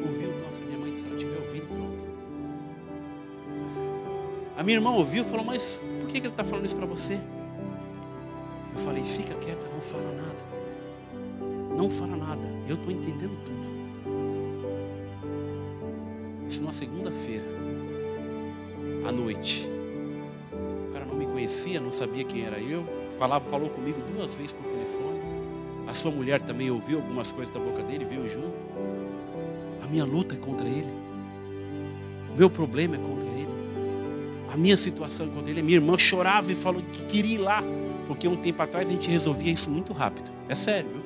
ouviu, 0.05 0.31
nossa, 0.41 0.63
minha 0.63 0.77
mãe, 0.77 0.93
se 0.95 1.05
ela 1.05 1.15
estiver 1.15 1.39
ouvindo, 1.39 1.67
pronto. 1.67 2.03
A 4.57 4.63
minha 4.63 4.77
irmã 4.77 4.91
ouviu 4.91 5.23
e 5.23 5.25
falou, 5.25 5.45
mas 5.45 5.83
por 5.99 6.09
que 6.09 6.17
ele 6.17 6.27
está 6.27 6.43
falando 6.43 6.65
isso 6.65 6.75
para 6.75 6.85
você? 6.85 7.19
Eu 8.75 8.81
falei, 8.81 9.03
fica 9.05 9.33
quieta, 9.35 9.65
não 9.73 9.81
fala 9.81 10.11
nada. 10.11 11.75
Não 11.75 11.89
fala 11.89 12.17
nada. 12.17 12.47
Eu 12.67 12.75
estou 12.75 12.91
entendendo 12.91 13.37
tudo. 13.45 13.55
Isso 16.47 16.61
numa 16.61 16.73
segunda-feira, 16.73 17.45
à 19.07 19.11
noite. 19.11 19.67
O 20.89 20.93
cara 20.93 21.05
não 21.05 21.15
me 21.15 21.25
conhecia, 21.25 21.79
não 21.79 21.89
sabia 21.89 22.25
quem 22.25 22.45
era 22.45 22.59
eu. 22.59 22.85
Falava, 23.17 23.45
falou 23.45 23.69
comigo 23.69 23.97
duas 24.13 24.35
vezes 24.35 24.53
por 24.53 24.65
telefone. 24.65 25.19
A 25.87 25.93
sua 25.93 26.11
mulher 26.11 26.41
também 26.41 26.69
ouviu 26.69 26.97
algumas 26.97 27.31
coisas 27.31 27.53
da 27.53 27.59
boca 27.59 27.81
dele, 27.81 28.03
veio 28.03 28.27
junto. 28.27 28.53
A 29.81 29.87
minha 29.87 30.03
luta 30.03 30.35
é 30.35 30.37
contra 30.37 30.67
ele. 30.67 30.91
O 32.33 32.37
meu 32.37 32.49
problema 32.49 32.95
é 32.95 32.99
contra 32.99 33.29
ele. 33.29 33.49
A 34.51 34.57
minha 34.57 34.75
situação 34.75 35.27
é 35.27 35.29
contra 35.29 35.49
ele. 35.49 35.61
A 35.61 35.63
minha 35.63 35.77
irmã 35.77 35.97
chorava 35.97 36.51
e 36.51 36.55
falou 36.55 36.81
que 36.91 37.05
queria 37.05 37.35
ir 37.35 37.37
lá. 37.37 37.63
Porque 38.07 38.27
um 38.27 38.35
tempo 38.35 38.61
atrás 38.61 38.87
a 38.87 38.91
gente 38.91 39.09
resolvia 39.09 39.51
isso 39.51 39.69
muito 39.69 39.93
rápido. 39.93 40.31
É 40.47 40.55
sério, 40.55 40.89
viu? 40.91 41.03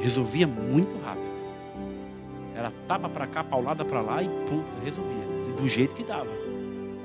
Resolvia 0.00 0.46
muito 0.46 0.96
rápido. 0.98 1.34
Era 2.54 2.72
tapa 2.86 3.08
para 3.08 3.26
cá, 3.26 3.42
paulada 3.42 3.84
para 3.84 4.00
lá 4.00 4.22
e 4.22 4.28
ponto, 4.28 4.70
resolvia. 4.84 5.24
E 5.48 5.52
do 5.52 5.68
jeito 5.68 5.94
que 5.94 6.04
dava. 6.04 6.30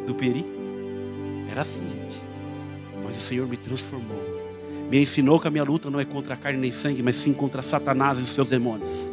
Do 0.05 0.13
peri. 0.13 0.45
Era 1.49 1.61
assim, 1.61 1.87
gente. 1.87 2.21
Mas 3.03 3.17
o 3.17 3.21
Senhor 3.21 3.47
me 3.47 3.57
transformou. 3.57 4.39
Me 4.89 4.99
ensinou 4.99 5.39
que 5.39 5.47
a 5.47 5.51
minha 5.51 5.63
luta 5.63 5.89
não 5.89 5.99
é 5.99 6.05
contra 6.05 6.33
a 6.33 6.37
carne 6.37 6.59
nem 6.59 6.71
sangue, 6.71 7.01
mas 7.01 7.15
sim 7.15 7.33
contra 7.33 7.61
Satanás 7.61 8.19
e 8.19 8.21
os 8.21 8.29
seus 8.29 8.49
demônios. 8.49 9.11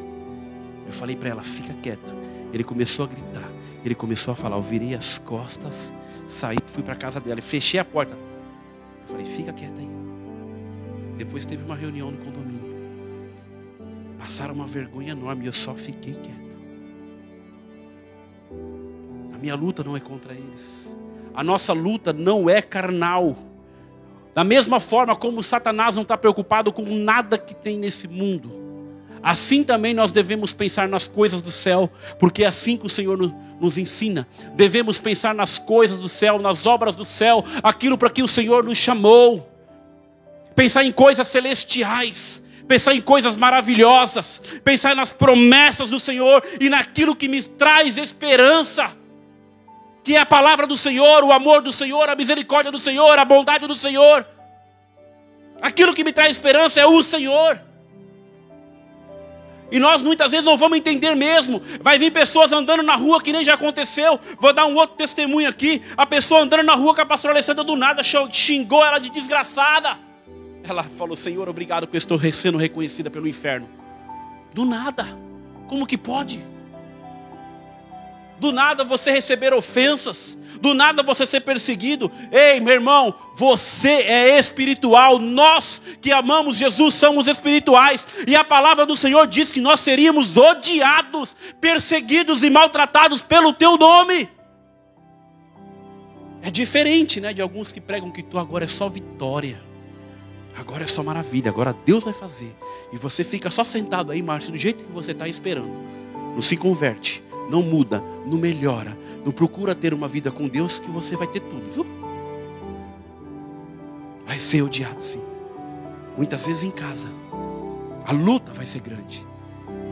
Eu 0.87 0.93
falei 0.93 1.17
para 1.17 1.31
ela, 1.31 1.43
fica 1.43 1.73
quieto. 1.75 2.15
Ele 2.53 2.65
começou 2.65 3.05
a 3.05 3.09
gritar. 3.09 3.51
Ele 3.85 3.95
começou 3.95 4.33
a 4.33 4.35
falar. 4.35 4.57
Eu 4.57 4.63
virei 4.63 4.95
as 4.95 5.19
costas, 5.19 5.93
saí, 6.29 6.59
fui 6.67 6.83
para 6.83 6.95
casa 6.95 7.21
dela 7.21 7.39
e 7.39 7.43
fechei 7.43 7.79
a 7.79 7.85
porta. 7.85 8.26
Eu 9.07 9.11
falei, 9.13 9.25
fica 9.25 9.53
quieta 9.53 9.81
aí. 9.81 9.89
Depois 11.17 11.47
teve 11.47 11.65
uma 11.65 11.77
reunião 11.77 12.11
no 12.11 12.19
condomínio. 12.19 12.75
Passaram 14.19 14.55
uma 14.55 14.67
vergonha 14.67 15.13
enorme 15.13 15.45
e 15.45 15.47
eu 15.47 15.53
só 15.53 15.75
fiquei 15.75 16.15
quieto. 16.15 16.57
A 19.33 19.39
minha 19.39 19.55
luta 19.55 19.85
não 19.85 19.97
é 19.97 20.01
contra 20.01 20.35
eles. 20.35 20.95
A 21.33 21.45
nossa 21.45 21.73
luta 21.73 22.13
não 22.13 22.51
é 22.51 22.61
carnal. 22.61 23.37
Da 24.35 24.43
mesma 24.43 24.81
forma 24.81 25.15
como 25.15 25.43
Satanás 25.43 25.95
não 25.95 26.03
está 26.03 26.19
preocupado 26.19 26.73
com 26.73 26.83
nada 26.83 27.39
que 27.39 27.55
tem 27.55 27.79
nesse 27.79 28.09
mundo. 28.09 28.66
Assim 29.27 29.65
também 29.65 29.93
nós 29.93 30.13
devemos 30.13 30.53
pensar 30.53 30.89
nas 30.89 31.09
coisas 31.09 31.43
do 31.43 31.51
céu, 31.51 31.91
porque 32.17 32.45
é 32.45 32.47
assim 32.47 32.77
que 32.77 32.87
o 32.87 32.89
Senhor 32.89 33.19
nos 33.61 33.77
ensina. 33.77 34.25
Devemos 34.55 35.01
pensar 35.01 35.35
nas 35.35 35.59
coisas 35.59 35.99
do 35.99 36.09
céu, 36.09 36.39
nas 36.39 36.65
obras 36.65 36.95
do 36.95 37.05
céu, 37.05 37.45
aquilo 37.61 37.99
para 37.99 38.09
que 38.09 38.23
o 38.23 38.29
Senhor 38.29 38.63
nos 38.63 38.79
chamou. 38.79 39.51
Pensar 40.55 40.85
em 40.85 40.93
coisas 40.93 41.27
celestiais, 41.27 42.41
pensar 42.69 42.95
em 42.95 43.01
coisas 43.01 43.37
maravilhosas, 43.37 44.41
pensar 44.63 44.95
nas 44.95 45.13
promessas 45.13 45.91
do 45.91 45.99
Senhor 45.99 46.41
e 46.61 46.71
naquilo 46.71 47.17
que 47.17 47.27
me 47.27 47.43
traz 47.43 47.99
esperança, 47.99 48.97
que 50.05 50.15
é 50.15 50.21
a 50.21 50.27
palavra 50.27 50.69
do 50.69 50.77
Senhor, 50.77 51.25
o 51.25 51.33
amor 51.33 51.63
do 51.63 51.73
Senhor, 51.73 52.09
a 52.09 52.15
misericórdia 52.15 52.71
do 52.71 52.79
Senhor, 52.79 53.19
a 53.19 53.25
bondade 53.25 53.67
do 53.67 53.75
Senhor. 53.75 54.25
Aquilo 55.61 55.93
que 55.95 56.05
me 56.05 56.13
traz 56.13 56.31
esperança 56.31 56.79
é 56.79 56.87
o 56.87 57.03
Senhor. 57.03 57.66
E 59.71 59.79
nós 59.79 60.03
muitas 60.03 60.31
vezes 60.31 60.47
não 60.47 60.57
vamos 60.57 60.79
entender 60.79 61.15
mesmo. 61.15 61.61
Vai 61.81 61.99
vir 61.99 62.13
pessoas 62.13 62.53
andando 62.53 62.83
na 62.83 62.95
rua 62.95 63.21
que 63.21 63.33
nem 63.33 63.45
já 63.45 63.55
aconteceu. 63.55 64.19
Vou 64.39 64.53
dar 64.53 64.67
um 64.67 64.77
outro 64.77 64.97
testemunho 64.97 65.49
aqui. 65.49 65.83
A 65.97 66.07
pessoa 66.07 66.43
andando 66.43 66.63
na 66.63 66.75
rua 66.75 66.95
com 66.95 67.01
a 67.01 67.07
pastora 67.07 67.35
Alessandra 67.35 67.65
do 67.65 67.75
nada 67.75 68.03
xingou 68.05 68.85
ela 68.85 68.99
de 68.99 69.11
desgraçada. 69.11 69.99
Ela 70.63 70.85
falou: 70.85 71.17
Senhor, 71.17 71.49
obrigado 71.49 71.87
porque 71.87 71.97
estou 71.97 72.19
sendo 72.33 72.59
reconhecida 72.59 73.11
pelo 73.11 73.27
inferno. 73.27 73.69
Do 74.55 74.65
nada. 74.65 75.07
Como 75.69 75.87
que 75.87 75.99
pode? 75.99 76.45
Do 78.39 78.53
nada 78.53 78.85
você 78.85 79.11
receber 79.11 79.53
ofensas. 79.53 80.39
Do 80.61 80.75
nada 80.75 81.03
você 81.03 81.27
ser 81.27 81.41
perseguido. 81.41 82.11
Ei, 82.31 82.61
meu 82.61 82.75
irmão, 82.75 83.15
você 83.37 83.89
é 83.89 84.39
espiritual. 84.39 85.19
Nós 85.19 85.81
que 86.01 86.13
amamos 86.13 86.57
Jesus 86.57 86.95
somos 86.95 87.27
espirituais. 87.27 88.07
E 88.27 88.35
a 88.35 88.45
palavra 88.45 88.87
do 88.87 88.97
Senhor 88.97 89.27
diz 89.27 89.53
que 89.53 89.61
nós 89.61 89.81
seríamos 89.81 90.37
odiados, 90.37 91.37
perseguidos 91.61 92.43
e 92.43 92.51
maltratados 92.51 93.23
pelo 93.23 93.53
teu 93.53 93.77
nome. 93.77 94.29
É 96.43 96.51
diferente, 96.51 97.21
né, 97.21 97.33
de 97.33 97.43
alguns 97.43 97.73
que 97.73 97.81
pregam 97.81 98.11
que 98.11 98.23
tu 98.23 98.39
agora 98.39 98.65
é 98.65 98.69
só 98.69 98.89
vitória. 98.89 99.61
Agora 100.57 100.85
é 100.85 100.87
só 100.87 101.03
maravilha, 101.03 101.51
agora 101.51 101.77
Deus 101.85 102.03
vai 102.05 102.15
fazer. 102.15 102.57
E 102.93 102.97
você 102.97 103.23
fica 103.23 103.51
só 103.51 103.63
sentado 103.63 104.11
aí, 104.11 104.23
Márcio, 104.23 104.53
do 104.53 104.59
jeito 104.59 104.85
que 104.85 104.93
você 104.93 105.11
está 105.11 105.29
esperando. 105.29 105.71
Não 106.35 106.41
se 106.41 106.57
converte, 106.57 107.23
não 107.51 107.63
muda, 107.63 108.03
não 108.27 108.39
melhora, 108.39 108.97
não 109.25 109.33
procura 109.33 109.75
ter 109.75 109.95
uma 109.95 110.09
vida 110.09 110.31
com 110.31 110.49
Deus 110.49 110.79
que 110.79 110.91
você 110.91 111.17
vai 111.17 111.27
ter 111.27 111.41
tudo, 111.41 111.71
viu? 111.71 111.87
Vai 114.27 114.39
ser 114.39 114.63
odiado 114.63 115.01
sim. 115.01 115.23
Muitas 116.17 116.47
vezes 116.47 116.65
em 116.65 116.71
casa. 116.71 117.09
A 118.05 118.13
luta 118.13 118.53
vai 118.53 118.67
ser 118.67 118.81
grande. 118.81 119.25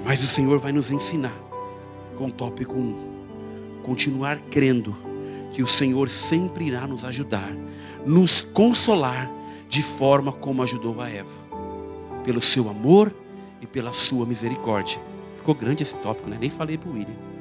Mas 0.05 0.23
o 0.23 0.27
Senhor 0.27 0.59
vai 0.59 0.73
nos 0.73 0.91
ensinar 0.91 1.35
com 2.17 2.27
o 2.27 2.33
tópico 2.33 2.75
1. 2.75 3.15
Continuar 3.85 4.39
crendo 4.51 4.97
que 5.53 5.63
o 5.63 5.67
Senhor 5.67 6.09
sempre 6.09 6.67
irá 6.67 6.87
nos 6.87 7.05
ajudar, 7.05 7.53
nos 8.05 8.41
consolar 8.41 9.31
de 9.69 9.83
forma 9.83 10.33
como 10.33 10.63
ajudou 10.63 11.01
a 11.01 11.09
Eva, 11.09 11.39
pelo 12.23 12.41
seu 12.41 12.69
amor 12.69 13.15
e 13.61 13.67
pela 13.67 13.93
sua 13.93 14.27
misericórdia. 14.27 15.01
Ficou 15.37 15.55
grande 15.55 15.83
esse 15.83 15.95
tópico, 15.99 16.29
né? 16.29 16.37
Nem 16.41 16.51
falei 16.51 16.77
para 16.77 16.91
o 16.91 16.93
William. 16.93 17.34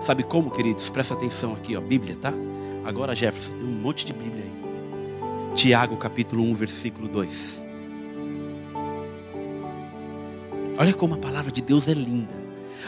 Sabe 0.00 0.22
como, 0.22 0.50
queridos? 0.50 0.88
Presta 0.88 1.12
atenção 1.12 1.52
aqui, 1.52 1.76
ó, 1.76 1.80
Bíblia, 1.80 2.16
tá? 2.16 2.32
Agora, 2.84 3.14
Jefferson, 3.14 3.52
tem 3.52 3.66
um 3.66 3.70
monte 3.70 4.04
de 4.06 4.14
Bíblia 4.14 4.44
aí. 4.44 5.54
Tiago, 5.54 5.96
capítulo 5.98 6.42
1, 6.42 6.54
versículo 6.54 7.06
2. 7.06 7.62
Olha 10.78 10.94
como 10.94 11.14
a 11.14 11.18
palavra 11.18 11.52
de 11.52 11.60
Deus 11.60 11.86
é 11.86 11.92
linda. 11.92 12.34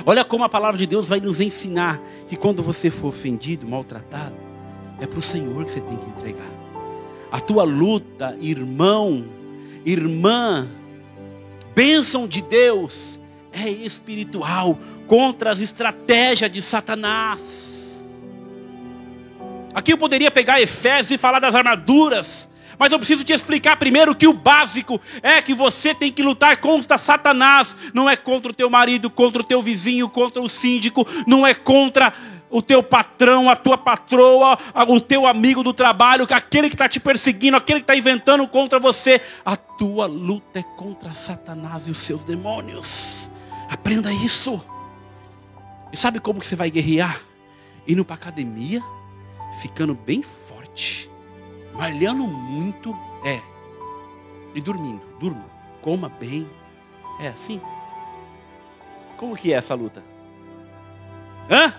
Olha 0.06 0.24
como 0.24 0.44
a 0.44 0.48
palavra 0.48 0.78
de 0.78 0.86
Deus 0.86 1.06
vai 1.06 1.20
nos 1.20 1.38
ensinar 1.38 2.00
que 2.26 2.34
quando 2.34 2.62
você 2.62 2.90
for 2.90 3.08
ofendido, 3.08 3.68
maltratado, 3.68 4.34
é 4.98 5.06
para 5.06 5.18
o 5.18 5.22
Senhor 5.22 5.66
que 5.66 5.70
você 5.70 5.80
tem 5.82 5.98
que 5.98 6.08
entregar. 6.08 6.50
A 7.30 7.40
tua 7.40 7.64
luta, 7.64 8.34
irmão, 8.40 9.22
irmã, 9.84 10.66
bênção 11.74 12.26
de 12.26 12.40
Deus, 12.40 13.20
é 13.52 13.68
espiritual 13.68 14.78
contra 15.12 15.50
as 15.50 15.60
estratégias 15.60 16.50
de 16.50 16.62
Satanás. 16.62 18.02
Aqui 19.74 19.92
eu 19.92 19.98
poderia 19.98 20.30
pegar 20.30 20.58
Efésios 20.58 21.10
e 21.10 21.18
falar 21.18 21.38
das 21.38 21.54
armaduras, 21.54 22.48
mas 22.78 22.90
eu 22.90 22.98
preciso 22.98 23.22
te 23.22 23.34
explicar 23.34 23.76
primeiro 23.76 24.14
que 24.14 24.26
o 24.26 24.32
básico 24.32 24.98
é 25.22 25.42
que 25.42 25.52
você 25.52 25.94
tem 25.94 26.10
que 26.10 26.22
lutar 26.22 26.56
contra 26.62 26.96
Satanás, 26.96 27.76
não 27.92 28.08
é 28.08 28.16
contra 28.16 28.52
o 28.52 28.54
teu 28.54 28.70
marido, 28.70 29.10
contra 29.10 29.42
o 29.42 29.44
teu 29.44 29.60
vizinho, 29.60 30.08
contra 30.08 30.40
o 30.40 30.48
síndico, 30.48 31.06
não 31.26 31.46
é 31.46 31.52
contra 31.52 32.14
o 32.48 32.62
teu 32.62 32.82
patrão, 32.82 33.50
a 33.50 33.56
tua 33.56 33.76
patroa, 33.76 34.58
o 34.88 34.98
teu 34.98 35.26
amigo 35.26 35.62
do 35.62 35.74
trabalho, 35.74 36.26
aquele 36.30 36.70
que 36.70 36.74
está 36.74 36.88
te 36.88 36.98
perseguindo, 36.98 37.58
aquele 37.58 37.80
que 37.80 37.84
está 37.84 37.94
inventando 37.94 38.48
contra 38.48 38.78
você. 38.78 39.20
A 39.44 39.56
tua 39.56 40.06
luta 40.06 40.60
é 40.60 40.62
contra 40.62 41.12
Satanás 41.12 41.86
e 41.86 41.90
os 41.90 41.98
seus 41.98 42.24
demônios. 42.24 43.30
Aprenda 43.68 44.10
isso. 44.10 44.72
E 45.92 45.96
sabe 45.96 46.18
como 46.18 46.40
que 46.40 46.46
você 46.46 46.56
vai 46.56 46.70
guerrear? 46.70 47.20
Indo 47.86 48.04
para 48.04 48.14
academia, 48.14 48.82
ficando 49.60 49.94
bem 49.94 50.22
forte, 50.22 51.10
malhando 51.74 52.26
muito, 52.26 52.96
é. 53.24 53.40
E 54.54 54.60
dormindo, 54.60 55.02
durma, 55.20 55.44
coma 55.80 56.08
bem. 56.08 56.48
É 57.20 57.28
assim. 57.28 57.60
Como 59.16 59.36
que 59.36 59.52
é 59.52 59.56
essa 59.56 59.74
luta? 59.74 60.02
Hã? 61.50 61.74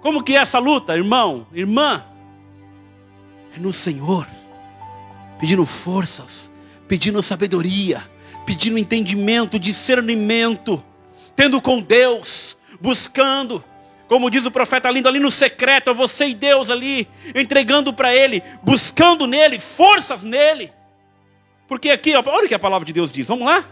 Como 0.00 0.22
que 0.22 0.34
é 0.34 0.40
essa 0.40 0.58
luta, 0.58 0.96
irmão, 0.96 1.46
irmã? 1.52 2.04
É 3.54 3.58
no 3.58 3.72
Senhor, 3.72 4.26
pedindo 5.38 5.66
forças, 5.66 6.50
pedindo 6.86 7.22
sabedoria, 7.22 8.02
pedindo 8.46 8.78
entendimento, 8.78 9.58
discernimento, 9.58 10.82
tendo 11.34 11.60
com 11.60 11.80
Deus, 11.80 12.56
buscando, 12.80 13.62
como 14.08 14.30
diz 14.30 14.44
o 14.46 14.50
profeta 14.50 14.90
lindo 14.90 15.08
ali 15.08 15.20
no 15.20 15.30
secreto, 15.30 15.90
é 15.90 15.94
você 15.94 16.26
e 16.26 16.34
Deus 16.34 16.70
ali, 16.70 17.06
entregando 17.34 17.92
para 17.92 18.14
Ele, 18.14 18.42
buscando 18.62 19.26
nele, 19.26 19.60
forças 19.60 20.22
nele. 20.22 20.72
Porque 21.68 21.90
aqui, 21.90 22.14
olha 22.16 22.44
o 22.44 22.48
que 22.48 22.54
a 22.54 22.58
palavra 22.58 22.84
de 22.84 22.92
Deus 22.92 23.12
diz, 23.12 23.28
vamos 23.28 23.46
lá? 23.46 23.64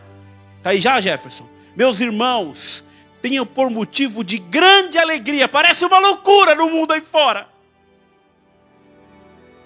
Está 0.59 0.70
aí 0.70 0.78
já, 0.78 1.00
Jefferson? 1.00 1.48
Meus 1.74 2.00
irmãos, 2.00 2.84
tenham 3.20 3.44
por 3.44 3.70
motivo 3.70 4.22
de 4.22 4.38
grande 4.38 4.98
alegria. 4.98 5.48
Parece 5.48 5.84
uma 5.84 5.98
loucura 5.98 6.54
no 6.54 6.70
mundo 6.70 6.92
aí 6.92 7.00
fora. 7.00 7.48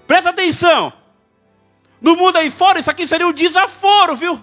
Presta 0.07 0.31
atenção. 0.31 0.93
No 2.01 2.17
mundo 2.17 2.37
aí 2.37 2.51
fora, 2.51 2.81
isso 2.81 2.91
aqui 2.91 3.07
seria 3.07 3.27
um 3.27 3.33
desaforo, 3.33 4.17
viu? 4.17 4.43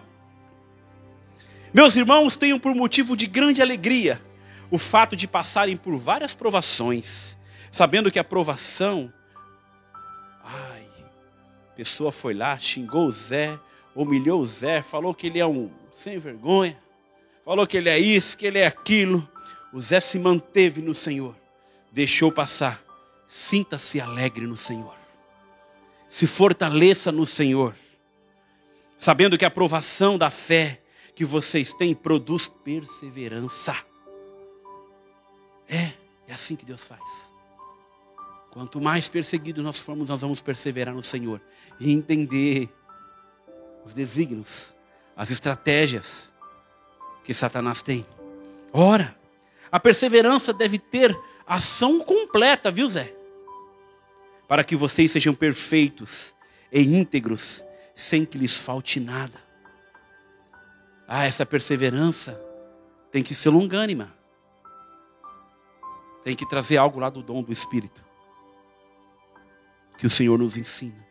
Meus 1.74 1.96
irmãos, 1.96 2.38
tenham 2.38 2.60
por 2.60 2.74
motivo 2.76 3.18
de 3.18 3.26
grande 3.26 3.62
alegria 3.62 4.22
o 4.72 4.78
fato 4.78 5.16
de 5.16 5.28
passarem 5.28 5.76
por 5.76 5.96
várias 5.98 6.36
provações, 6.36 7.38
sabendo 7.72 8.12
que 8.12 8.20
a 8.20 8.24
provação, 8.24 9.12
ai, 10.44 10.88
a 11.70 11.76
pessoa 11.76 12.12
foi 12.12 12.34
lá, 12.34 12.58
xingou 12.58 13.08
o 13.08 13.12
Zé, 13.12 13.60
humilhou 13.96 14.40
o 14.40 14.46
Zé, 14.46 14.82
falou 14.82 15.14
que 15.14 15.28
ele 15.28 15.40
é 15.40 15.46
um 15.46 15.72
sem 15.92 16.20
vergonha, 16.20 16.78
falou 17.44 17.66
que 17.66 17.78
ele 17.78 17.90
é 17.90 17.98
isso, 17.98 18.38
que 18.38 18.46
ele 18.46 18.60
é 18.60 18.68
aquilo. 18.68 19.28
O 19.74 19.80
Zé 19.80 20.00
se 20.00 20.20
manteve 20.20 20.82
no 20.82 20.94
Senhor, 20.94 21.36
deixou 21.92 22.32
passar. 22.32 22.84
Sinta-se 23.28 24.02
alegre 24.02 24.48
no 24.48 24.58
Senhor, 24.58 24.96
se 26.08 26.26
fortaleça 26.26 27.12
no 27.12 27.26
Senhor, 27.28 27.76
sabendo 28.98 29.38
que 29.38 29.46
a 29.46 29.50
aprovação 29.50 30.18
da 30.18 30.32
fé 30.32 30.82
que 31.14 31.24
vocês 31.24 31.74
têm 31.76 31.94
produz 31.94 32.48
perseverança. 32.48 33.89
É, 35.70 35.94
é 36.28 36.34
assim 36.34 36.56
que 36.56 36.66
Deus 36.66 36.86
faz. 36.86 37.02
Quanto 38.52 38.82
mais 38.82 39.08
perseguidos 39.08 39.64
nós 39.64 39.80
formos, 39.80 40.10
nós 40.10 40.22
vamos 40.22 40.42
perseverar 40.42 40.94
no 40.94 41.04
Senhor 41.04 41.40
e 41.80 41.92
entender 41.92 42.68
os 43.86 43.94
desígnios, 43.94 44.74
as 45.16 45.30
estratégias 45.30 46.34
que 47.24 47.34
Satanás 47.34 47.84
tem. 47.84 48.06
Ora, 48.74 49.16
a 49.72 49.80
perseverança 49.80 50.52
deve 50.52 50.80
ter 50.80 51.18
ação 51.46 52.00
completa, 52.00 52.72
viu, 52.72 52.88
Zé? 52.88 53.14
Para 54.48 54.64
que 54.64 54.76
vocês 54.76 55.12
sejam 55.12 55.34
perfeitos 55.36 56.34
e 56.72 56.82
íntegros, 56.82 57.64
sem 57.96 58.26
que 58.26 58.38
lhes 58.38 58.58
falte 58.58 59.00
nada. 59.00 59.40
Ah, 61.08 61.26
essa 61.26 61.46
perseverança 61.46 62.40
tem 63.12 63.24
que 63.24 63.36
ser 63.36 63.50
longânima. 63.50 64.19
Tem 66.24 66.36
que 66.36 66.48
trazer 66.48 66.78
algo 66.78 67.00
lá 67.00 67.10
do 67.10 67.24
dom 67.24 67.42
do 67.42 67.52
Espírito. 67.52 68.04
Que 69.98 70.06
o 70.06 70.10
Senhor 70.10 70.38
nos 70.38 70.58
ensina. 70.58 71.08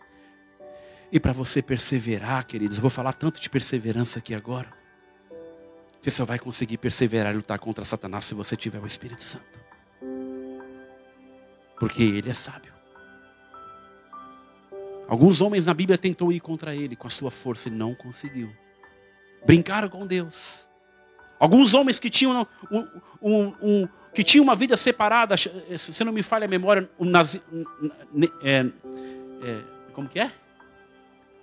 E 1.11 1.19
para 1.19 1.33
você 1.33 1.63
perseverar, 1.63 2.47
queridos, 2.47 2.77
eu 2.77 2.83
vou 2.83 2.91
falar 2.91 3.15
tanto 3.15 3.41
de 3.41 3.49
perseverança 3.49 4.19
aqui 4.19 4.35
agora. 4.35 4.73
Você 6.01 6.11
só 6.11 6.25
vai 6.25 6.39
conseguir 6.39 6.79
perseverar 6.79 7.33
e 7.33 7.37
lutar 7.37 7.59
contra 7.59 7.85
Satanás 7.85 8.25
se 8.25 8.35
você 8.35 8.57
tiver 8.57 8.79
o 8.79 8.87
Espírito 8.87 9.23
Santo. 9.23 9.59
Porque 11.79 12.03
ele 12.03 12.31
é 12.31 12.35
sábio. 12.35 12.73
Alguns 15.09 15.41
homens 15.41 15.65
na 15.65 15.73
Bíblia 15.73 15.97
tentou 15.97 16.31
ir 16.31 16.41
contra 16.41 16.77
ele 16.77 16.95
com 16.95 17.07
a 17.07 17.11
sua 17.11 17.31
força 17.31 17.69
e 17.69 17.73
não 17.73 17.95
conseguiu. 17.95 18.55
Brincaram 19.47 19.89
com 19.89 20.07
Deus. 20.07 20.69
Alguns 21.39 21.73
homens 21.73 21.99
que 21.99 22.11
tinham 22.11 22.47
um, 22.71 22.87
um, 23.23 23.55
um, 23.63 23.89
que 24.19 24.25
tinham 24.25 24.43
uma 24.43 24.57
vida 24.57 24.77
separada, 24.77 25.37
se 25.37 26.03
não 26.03 26.13
me 26.13 26.25
falha 26.25 26.45
a 26.45 26.49
memória, 26.49 26.91
um 26.99 27.05
nazi, 27.05 27.41
é, 28.43 28.67
é, 29.45 29.59
como 29.93 30.09
que 30.09 30.19
é? 30.19 30.33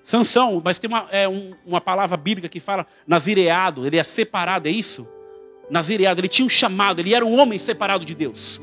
Sansão, 0.03 0.61
mas 0.61 0.77
tem 0.77 0.89
uma, 0.89 1.07
é, 1.09 1.25
uma 1.65 1.79
palavra 1.79 2.17
bíblica 2.17 2.49
que 2.49 2.59
fala 2.59 2.85
nazireado, 3.07 3.87
ele 3.87 3.95
é 3.95 4.03
separado, 4.03 4.67
é 4.67 4.71
isso? 4.71 5.07
Nazireado, 5.69 6.19
ele 6.19 6.27
tinha 6.27 6.45
um 6.45 6.49
chamado, 6.49 6.99
ele 6.99 7.15
era 7.15 7.25
um 7.25 7.39
homem 7.39 7.57
separado 7.59 8.03
de 8.03 8.13
Deus. 8.13 8.59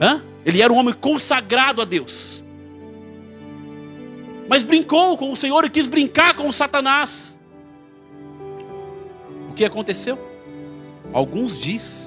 Hã? 0.00 0.22
Ele 0.44 0.62
era 0.62 0.72
um 0.72 0.76
homem 0.76 0.94
consagrado 0.94 1.82
a 1.82 1.84
Deus. 1.84 2.44
Mas 4.48 4.62
brincou 4.62 5.18
com 5.18 5.32
o 5.32 5.36
Senhor 5.36 5.64
e 5.64 5.70
quis 5.70 5.88
brincar 5.88 6.36
com 6.36 6.46
o 6.46 6.52
Satanás. 6.52 7.36
O 9.50 9.54
que 9.54 9.64
aconteceu? 9.64 10.16
Alguns 11.12 11.58
dizem 11.58 12.05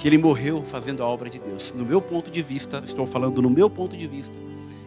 que 0.00 0.08
ele 0.08 0.16
morreu 0.16 0.64
fazendo 0.64 1.02
a 1.02 1.06
obra 1.06 1.28
de 1.28 1.38
Deus. 1.38 1.74
No 1.76 1.84
meu 1.84 2.00
ponto 2.00 2.30
de 2.30 2.40
vista, 2.40 2.82
estou 2.86 3.06
falando 3.06 3.42
no 3.42 3.50
meu 3.50 3.68
ponto 3.68 3.94
de 3.94 4.06
vista, 4.06 4.36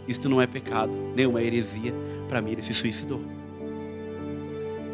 isto 0.08 0.28
não 0.28 0.42
é 0.42 0.48
pecado, 0.48 0.92
nem 1.16 1.28
uma 1.28 1.42
heresia. 1.42 1.94
Para 2.28 2.42
mim, 2.42 2.54
ele 2.54 2.64
se 2.64 2.74
suicidou. 2.74 3.22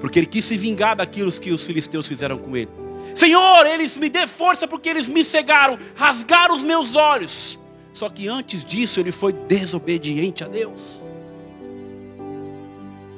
Porque 0.01 0.20
ele 0.20 0.26
quis 0.26 0.43
se 0.43 0.57
vingar 0.57 0.97
daquilo 0.97 1.32
que 1.32 1.51
os 1.51 1.65
filisteus 1.65 2.05
fizeram 2.05 2.38
com 2.38 2.55
ele. 2.55 2.70
Senhor, 3.15 3.65
eles 3.65 3.97
me 3.97 4.09
dê 4.09 4.28
força 4.28 4.67
porque 4.67 4.89
eles 4.89 5.07
me 5.07 5.24
cegaram, 5.24 5.80
rasgaram 5.95 6.53
os 6.53 6.65
meus 6.65 6.95
olhos. 6.95 7.57
Só 7.93 8.09
que 8.09 8.28
antes 8.28 8.65
disso 8.65 8.99
ele 8.99 9.13
foi 9.13 9.32
desobediente 9.32 10.43
a 10.43 10.49
Deus. 10.49 11.01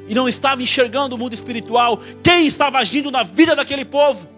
E 0.07 0.13
não 0.13 0.29
estava 0.29 0.61
enxergando 0.61 1.15
o 1.15 1.17
mundo 1.17 1.33
espiritual. 1.33 1.99
Quem 2.21 2.45
estava 2.45 2.77
agindo 2.77 3.09
na 3.09 3.23
vida 3.23 3.55
daquele 3.55 3.85
povo? 3.85 4.29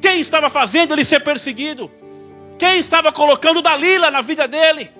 Quem 0.00 0.20
estava 0.20 0.48
fazendo 0.48 0.92
ele 0.94 1.04
ser 1.04 1.20
perseguido? 1.20 1.90
Quem 2.58 2.78
estava 2.78 3.12
colocando 3.12 3.62
Dalila 3.62 4.10
na 4.10 4.20
vida 4.20 4.46
dele? 4.46 4.90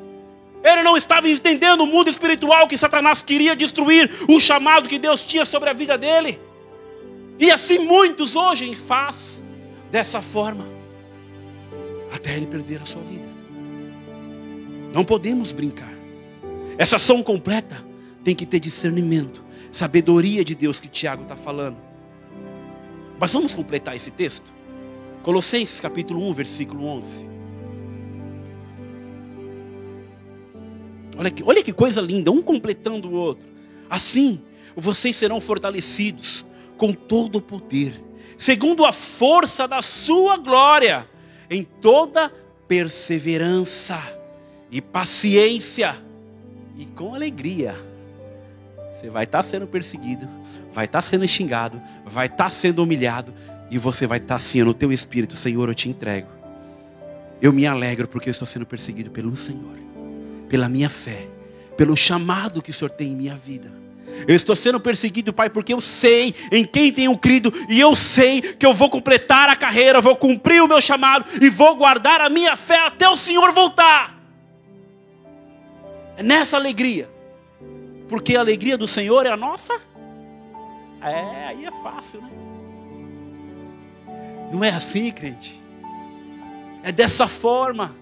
Ele 0.63 0.83
não 0.83 0.97
estava 0.97 1.29
entendendo 1.29 1.83
o 1.83 1.87
mundo 1.87 2.11
espiritual 2.11 2.67
que 2.67 2.77
Satanás 2.77 3.23
queria 3.23 3.55
destruir, 3.55 4.11
o 4.29 4.41
chamado 4.41 4.89
que 4.89 4.99
Deus 4.99 5.23
tinha 5.23 5.45
sobre 5.45 5.71
a 5.71 5.73
vida 5.73 5.97
dele. 5.97 6.41
E 7.39 7.51
assim 7.51 7.79
muitos 7.79 8.35
hoje 8.35 8.75
faz 8.75 9.43
dessa 9.91 10.21
forma, 10.21 10.67
até 12.13 12.37
ele 12.37 12.47
perder 12.47 12.83
a 12.83 12.85
sua 12.85 13.03
vida. 13.03 13.29
Não 14.93 15.05
podemos 15.05 15.53
brincar. 15.53 15.93
Essa 16.77 16.97
ação 16.97 17.23
completa 17.23 17.85
tem 18.25 18.35
que 18.35 18.45
ter 18.45 18.59
discernimento, 18.59 19.45
sabedoria 19.71 20.45
de 20.45 20.55
Deus 20.55 20.81
que 20.81 20.89
Tiago 20.89 21.23
está 21.23 21.37
falando. 21.37 21.77
Mas 23.19 23.33
vamos 23.33 23.55
completar 23.55 23.95
esse 23.95 24.11
texto? 24.11 24.58
Colossenses 25.29 25.79
capítulo 25.79 26.27
1, 26.31 26.33
versículo 26.33 26.87
11. 26.87 27.29
Olha 31.19 31.31
que, 31.31 31.43
olha 31.43 31.63
que 31.63 31.71
coisa 31.71 32.01
linda, 32.01 32.31
um 32.31 32.41
completando 32.41 33.11
o 33.11 33.13
outro. 33.13 33.47
Assim, 33.91 34.41
vocês 34.75 35.15
serão 35.17 35.39
fortalecidos 35.39 36.47
com 36.79 36.95
todo 36.95 37.37
o 37.37 37.43
poder, 37.43 38.03
segundo 38.39 38.87
a 38.87 38.91
força 38.91 39.69
da 39.69 39.83
sua 39.83 40.39
glória, 40.39 41.07
em 41.51 41.63
toda 41.63 42.33
perseverança 42.67 44.01
e 44.71 44.81
paciência 44.81 45.95
e 46.79 46.87
com 46.87 47.15
alegria. 47.15 47.75
Você 48.95 49.11
vai 49.11 49.25
estar 49.25 49.43
sendo 49.43 49.67
perseguido, 49.67 50.27
vai 50.73 50.87
estar 50.87 51.03
sendo 51.03 51.29
xingado, 51.29 51.83
vai 52.07 52.29
estar 52.29 52.51
sendo 52.51 52.83
humilhado, 52.83 53.35
e 53.71 53.79
você 53.79 54.07
vai 54.07 54.19
estar 54.19 54.37
assim 54.37 54.63
no 54.63 54.73
teu 54.73 54.93
espírito, 54.93 55.37
Senhor, 55.37 55.69
eu 55.69 55.75
te 55.75 55.89
entrego. 55.89 56.29
Eu 57.41 57.53
me 57.53 57.67
alegro 57.67 58.09
porque 58.09 58.29
eu 58.29 58.33
estou 58.33 58.47
sendo 58.47 58.67
perseguido 58.67 59.11
pelo 59.11 59.35
Senhor, 59.37 59.77
pela 60.49 60.69
minha 60.69 60.89
fé, 60.89 61.29
pelo 61.77 61.97
chamado 61.97 62.63
que 62.63 62.71
o 62.71 62.75
Senhor 62.75 62.91
tem 62.91 63.13
em 63.13 63.17
minha 63.17 63.35
vida. 63.35 63.71
Eu 64.27 64.35
estou 64.35 64.57
sendo 64.57 64.81
perseguido, 64.81 65.33
Pai, 65.33 65.49
porque 65.49 65.73
eu 65.73 65.81
sei 65.81 66.35
em 66.51 66.65
quem 66.65 66.93
tenho 66.93 67.17
crido 67.17 67.53
e 67.69 67.79
eu 67.79 67.95
sei 67.95 68.41
que 68.41 68.67
eu 68.67 68.75
vou 68.75 68.91
completar 68.91 69.49
a 69.49 69.55
carreira, 69.55 70.01
vou 70.01 70.17
cumprir 70.17 70.63
o 70.63 70.67
meu 70.67 70.81
chamado 70.81 71.25
e 71.41 71.49
vou 71.49 71.77
guardar 71.77 72.21
a 72.21 72.29
minha 72.29 72.57
fé 72.57 72.87
até 72.87 73.09
o 73.09 73.17
Senhor 73.17 73.53
voltar. 73.53 74.19
É 76.17 76.23
nessa 76.23 76.57
alegria, 76.57 77.09
porque 78.09 78.37
a 78.37 78.41
alegria 78.41 78.77
do 78.77 78.89
Senhor 78.89 79.25
é 79.25 79.31
a 79.31 79.37
nossa. 79.37 79.81
É, 81.01 81.47
aí 81.47 81.65
é 81.65 81.71
fácil, 81.83 82.21
né? 82.21 82.48
Não 84.53 84.65
é 84.65 84.71
assim, 84.71 85.11
crente. 85.11 85.61
É 86.83 86.93
dessa 86.93 87.29
forma. 87.29 87.95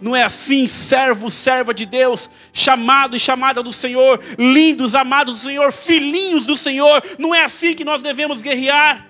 Não 0.00 0.14
é 0.14 0.22
assim, 0.22 0.68
servo, 0.68 1.28
serva 1.28 1.74
de 1.74 1.84
Deus, 1.84 2.30
chamado 2.52 3.16
e 3.16 3.20
chamada 3.20 3.62
do 3.64 3.72
Senhor, 3.72 4.20
lindos, 4.38 4.94
amados 4.94 5.40
do 5.40 5.40
Senhor, 5.40 5.72
filhinhos 5.72 6.46
do 6.46 6.56
Senhor. 6.56 7.02
Não 7.18 7.34
é 7.34 7.44
assim 7.44 7.74
que 7.74 7.84
nós 7.84 8.00
devemos 8.00 8.40
guerrear. 8.40 9.08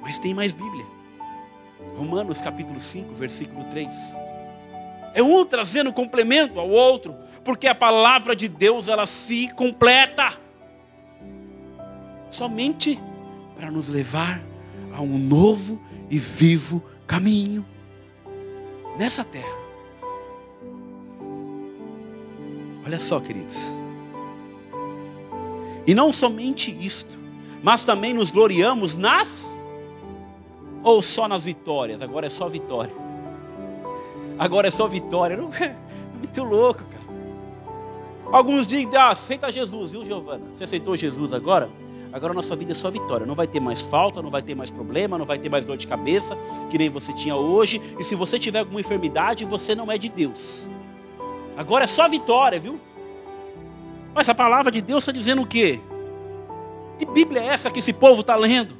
Mas 0.00 0.18
tem 0.18 0.32
mais 0.32 0.54
Bíblia. 0.54 0.86
Romanos 1.94 2.40
capítulo 2.40 2.80
5, 2.80 3.12
versículo 3.12 3.64
3. 3.64 3.88
É 5.12 5.22
um 5.22 5.44
trazendo 5.44 5.92
complemento 5.92 6.58
ao 6.58 6.68
outro, 6.68 7.14
porque 7.44 7.68
a 7.68 7.74
palavra 7.74 8.34
de 8.34 8.48
Deus 8.48 8.88
ela 8.88 9.04
se 9.04 9.48
completa. 9.54 10.32
Somente 12.30 12.98
para 13.54 13.70
nos 13.70 13.88
levar 13.88 14.42
a 14.94 15.02
um 15.02 15.18
novo 15.18 15.80
e 16.08 16.18
vivo 16.18 16.82
caminho 17.06 17.64
nessa 18.96 19.24
terra. 19.24 19.64
Olha 22.86 23.00
só, 23.00 23.18
queridos. 23.18 23.72
E 25.86 25.94
não 25.94 26.12
somente 26.12 26.70
isto, 26.70 27.18
mas 27.62 27.84
também 27.84 28.14
nos 28.14 28.30
gloriamos 28.30 28.94
nas 28.94 29.50
ou 30.82 31.02
só 31.02 31.26
nas 31.26 31.44
vitórias? 31.44 32.00
Agora 32.00 32.26
é 32.26 32.30
só 32.30 32.48
vitória. 32.48 32.94
Agora 34.38 34.68
é 34.68 34.70
só 34.70 34.86
vitória. 34.86 35.36
Muito 36.16 36.44
louco, 36.44 36.82
cara. 36.84 37.04
Alguns 38.32 38.66
dizem, 38.66 38.88
ah, 38.96 39.10
aceita 39.10 39.50
Jesus, 39.50 39.92
viu, 39.92 40.04
Giovana? 40.04 40.44
Você 40.52 40.64
aceitou 40.64 40.96
Jesus 40.96 41.32
agora? 41.32 41.70
Agora 42.14 42.32
na 42.32 42.44
sua 42.44 42.54
vida 42.54 42.70
é 42.70 42.74
só 42.76 42.92
vitória. 42.92 43.26
Não 43.26 43.34
vai 43.34 43.48
ter 43.48 43.58
mais 43.58 43.80
falta, 43.80 44.22
não 44.22 44.30
vai 44.30 44.40
ter 44.40 44.54
mais 44.54 44.70
problema, 44.70 45.18
não 45.18 45.24
vai 45.24 45.36
ter 45.36 45.48
mais 45.48 45.64
dor 45.64 45.76
de 45.76 45.84
cabeça, 45.84 46.38
que 46.70 46.78
nem 46.78 46.88
você 46.88 47.12
tinha 47.12 47.34
hoje. 47.34 47.82
E 47.98 48.04
se 48.04 48.14
você 48.14 48.38
tiver 48.38 48.60
alguma 48.60 48.78
enfermidade, 48.78 49.44
você 49.44 49.74
não 49.74 49.90
é 49.90 49.98
de 49.98 50.08
Deus. 50.08 50.64
Agora 51.56 51.82
é 51.82 51.86
só 51.88 52.08
vitória, 52.08 52.60
viu? 52.60 52.80
Mas 54.14 54.28
a 54.28 54.34
palavra 54.34 54.70
de 54.70 54.80
Deus 54.80 55.02
está 55.02 55.10
dizendo 55.10 55.42
o 55.42 55.46
quê? 55.46 55.80
Que 57.00 57.04
Bíblia 57.04 57.42
é 57.42 57.46
essa 57.46 57.68
que 57.68 57.80
esse 57.80 57.92
povo 57.92 58.20
está 58.20 58.36
lendo? 58.36 58.76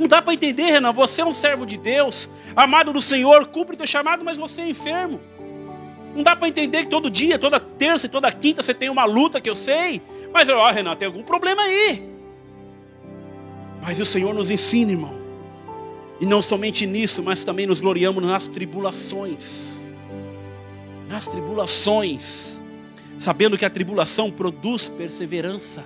Não 0.00 0.08
dá 0.08 0.20
para 0.20 0.34
entender, 0.34 0.64
Renan. 0.64 0.90
Você 0.90 1.20
é 1.22 1.24
um 1.24 1.32
servo 1.32 1.64
de 1.64 1.76
Deus, 1.76 2.28
amado 2.56 2.92
do 2.92 3.00
Senhor, 3.00 3.46
cumpre 3.46 3.76
o 3.76 3.78
teu 3.78 3.86
chamado, 3.86 4.24
mas 4.24 4.36
você 4.36 4.62
é 4.62 4.68
enfermo. 4.68 5.20
Não 6.12 6.24
dá 6.24 6.34
para 6.34 6.48
entender 6.48 6.80
que 6.80 6.90
todo 6.90 7.08
dia, 7.08 7.38
toda 7.38 7.60
terça 7.60 8.06
e 8.06 8.08
toda 8.08 8.30
quinta 8.32 8.64
você 8.64 8.74
tem 8.74 8.90
uma 8.90 9.04
luta 9.04 9.40
que 9.40 9.48
eu 9.48 9.54
sei. 9.54 10.02
Mas, 10.32 10.48
ó, 10.48 10.70
Renan, 10.70 10.96
tem 10.96 11.06
algum 11.06 11.22
problema 11.22 11.62
aí. 11.62 12.10
Mas 13.82 13.98
o 13.98 14.06
Senhor 14.06 14.32
nos 14.34 14.50
ensina, 14.50 14.92
irmão. 14.92 15.14
E 16.20 16.26
não 16.26 16.40
somente 16.40 16.86
nisso, 16.86 17.22
mas 17.22 17.42
também 17.42 17.66
nos 17.66 17.80
gloriamos 17.80 18.22
nas 18.22 18.46
tribulações. 18.46 19.84
Nas 21.08 21.26
tribulações. 21.26 22.60
Sabendo 23.18 23.58
que 23.58 23.64
a 23.64 23.70
tribulação 23.70 24.30
produz 24.30 24.88
perseverança. 24.88 25.84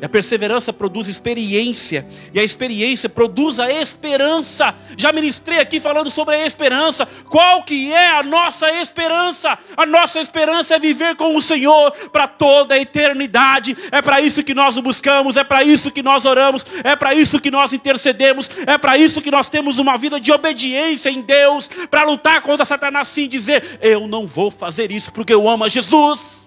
E 0.00 0.04
a 0.04 0.08
perseverança 0.08 0.72
produz 0.72 1.08
experiência, 1.08 2.06
e 2.32 2.40
a 2.40 2.42
experiência 2.42 3.06
produz 3.06 3.60
a 3.60 3.70
esperança. 3.70 4.74
Já 4.96 5.12
ministrei 5.12 5.58
aqui 5.58 5.78
falando 5.78 6.10
sobre 6.10 6.36
a 6.36 6.46
esperança. 6.46 7.06
Qual 7.28 7.62
que 7.64 7.92
é 7.92 8.08
a 8.08 8.22
nossa 8.22 8.72
esperança? 8.80 9.58
A 9.76 9.84
nossa 9.84 10.18
esperança 10.18 10.74
é 10.74 10.78
viver 10.78 11.16
com 11.16 11.36
o 11.36 11.42
Senhor 11.42 11.90
para 12.10 12.26
toda 12.26 12.74
a 12.74 12.78
eternidade. 12.78 13.76
É 13.92 14.00
para 14.00 14.22
isso 14.22 14.42
que 14.42 14.54
nós 14.54 14.74
o 14.78 14.82
buscamos, 14.82 15.36
é 15.36 15.44
para 15.44 15.62
isso 15.62 15.90
que 15.90 16.02
nós 16.02 16.24
oramos, 16.24 16.64
é 16.82 16.96
para 16.96 17.12
isso 17.12 17.38
que 17.38 17.50
nós 17.50 17.74
intercedemos, 17.74 18.48
é 18.66 18.78
para 18.78 18.96
isso 18.96 19.20
que 19.20 19.30
nós 19.30 19.50
temos 19.50 19.78
uma 19.78 19.98
vida 19.98 20.18
de 20.18 20.32
obediência 20.32 21.10
em 21.10 21.20
Deus, 21.20 21.68
para 21.90 22.04
lutar 22.04 22.40
contra 22.40 22.64
Satanás 22.64 23.08
sim 23.08 23.28
dizer: 23.28 23.78
"Eu 23.82 24.08
não 24.08 24.26
vou 24.26 24.50
fazer 24.50 24.90
isso 24.90 25.12
porque 25.12 25.34
eu 25.34 25.46
amo 25.46 25.64
a 25.64 25.68
Jesus". 25.68 26.40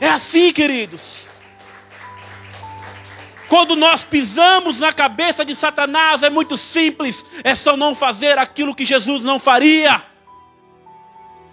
É 0.00 0.08
assim, 0.08 0.52
queridos. 0.52 1.31
Quando 3.52 3.76
nós 3.76 4.02
pisamos 4.02 4.80
na 4.80 4.94
cabeça 4.94 5.44
de 5.44 5.54
Satanás, 5.54 6.22
é 6.22 6.30
muito 6.30 6.56
simples, 6.56 7.22
é 7.44 7.54
só 7.54 7.76
não 7.76 7.94
fazer 7.94 8.38
aquilo 8.38 8.74
que 8.74 8.86
Jesus 8.86 9.22
não 9.22 9.38
faria. 9.38 10.02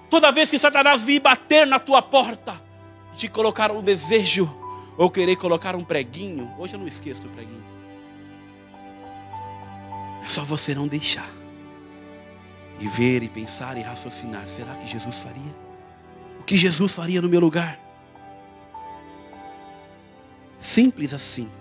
Toda 0.10 0.32
vez 0.32 0.50
que 0.50 0.58
Satanás 0.58 1.04
vir 1.04 1.20
bater 1.20 1.68
na 1.68 1.78
tua 1.78 2.02
porta, 2.02 2.62
te 3.18 3.28
colocar 3.28 3.70
um 3.70 3.84
desejo, 3.84 4.50
ou 4.97 5.12
querer 5.12 5.36
colocar 5.36 5.76
um 5.76 5.84
preguinho, 5.84 6.50
hoje 6.58 6.74
eu 6.74 6.80
não 6.80 6.88
esqueço 6.88 7.22
do 7.24 7.28
preguinho. 7.28 7.66
É 10.24 10.28
só 10.30 10.45
você 10.45 10.74
não 10.74 10.88
deixar. 10.88 11.30
E 12.80 12.88
ver, 12.88 13.24
e 13.24 13.28
pensar, 13.28 13.78
e 13.78 13.82
raciocinar: 13.82 14.47
será 14.47 14.74
que 14.76 14.88
Jesus 14.88 15.22
faria? 15.22 15.54
O 16.39 16.43
que 16.43 16.56
Jesus 16.56 16.93
faria 16.93 17.22
no 17.22 17.28
meu 17.28 17.41
lugar? 17.41 17.78
Simples 20.62 21.14
assim. 21.14 21.59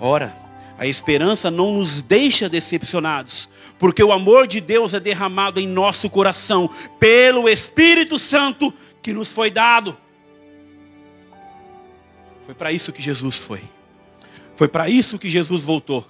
Ora, 0.00 0.36
a 0.78 0.86
esperança 0.86 1.50
não 1.50 1.72
nos 1.72 2.02
deixa 2.02 2.48
decepcionados, 2.48 3.48
porque 3.78 4.02
o 4.02 4.12
amor 4.12 4.46
de 4.46 4.60
Deus 4.60 4.94
é 4.94 5.00
derramado 5.00 5.58
em 5.58 5.66
nosso 5.66 6.08
coração 6.08 6.70
pelo 7.00 7.48
Espírito 7.48 8.18
Santo 8.18 8.72
que 9.02 9.12
nos 9.12 9.32
foi 9.32 9.50
dado. 9.50 9.96
Foi 12.44 12.54
para 12.54 12.72
isso 12.72 12.92
que 12.92 13.02
Jesus 13.02 13.36
foi. 13.36 13.62
Foi 14.54 14.68
para 14.68 14.88
isso 14.88 15.18
que 15.18 15.28
Jesus 15.28 15.64
voltou. 15.64 16.06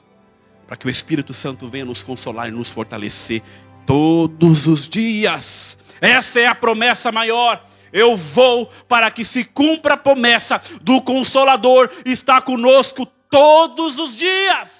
Para 0.66 0.76
que 0.76 0.86
o 0.86 0.90
Espírito 0.90 1.32
Santo 1.32 1.66
venha 1.66 1.86
nos 1.86 2.02
consolar 2.02 2.48
e 2.48 2.52
nos 2.52 2.70
fortalecer 2.70 3.42
todos 3.86 4.66
os 4.66 4.86
dias. 4.86 5.78
Essa 6.00 6.40
é 6.40 6.46
a 6.46 6.54
promessa 6.54 7.10
maior. 7.10 7.64
Eu 7.92 8.16
vou 8.16 8.66
para 8.86 9.10
que 9.10 9.24
se 9.24 9.44
cumpra 9.44 9.94
a 9.94 9.96
promessa 9.96 10.60
do 10.82 11.00
Consolador, 11.00 11.90
está 12.04 12.40
conosco 12.40 13.06
todos 13.30 13.98
os 13.98 14.14
dias. 14.14 14.78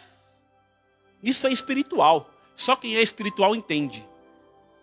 Isso 1.23 1.47
é 1.47 1.53
espiritual. 1.53 2.31
Só 2.55 2.75
quem 2.77 2.97
é 2.97 3.03
espiritual 3.03 3.55
entende. 3.55 4.07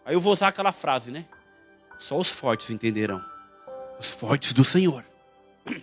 Aí 0.06 0.14
eu 0.14 0.20
vou 0.20 0.34
usar 0.34 0.50
aquela 0.50 0.72
frase, 0.72 1.12
né? 1.12 1.26
Só 1.98 2.18
os 2.18 2.32
fortes 2.32 2.70
entenderão. 2.70 3.24
Os 4.00 4.12
fortes 4.12 4.54
do 4.54 4.64
Senhor. 4.64 5.06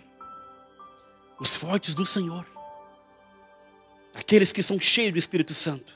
Os 1.39 1.55
fortes 1.55 1.95
do 1.95 2.05
Senhor. 2.05 2.45
Aqueles 4.13 4.53
que 4.53 4.61
são 4.61 4.79
cheios 4.79 5.13
do 5.13 5.19
Espírito 5.19 5.53
Santo. 5.53 5.93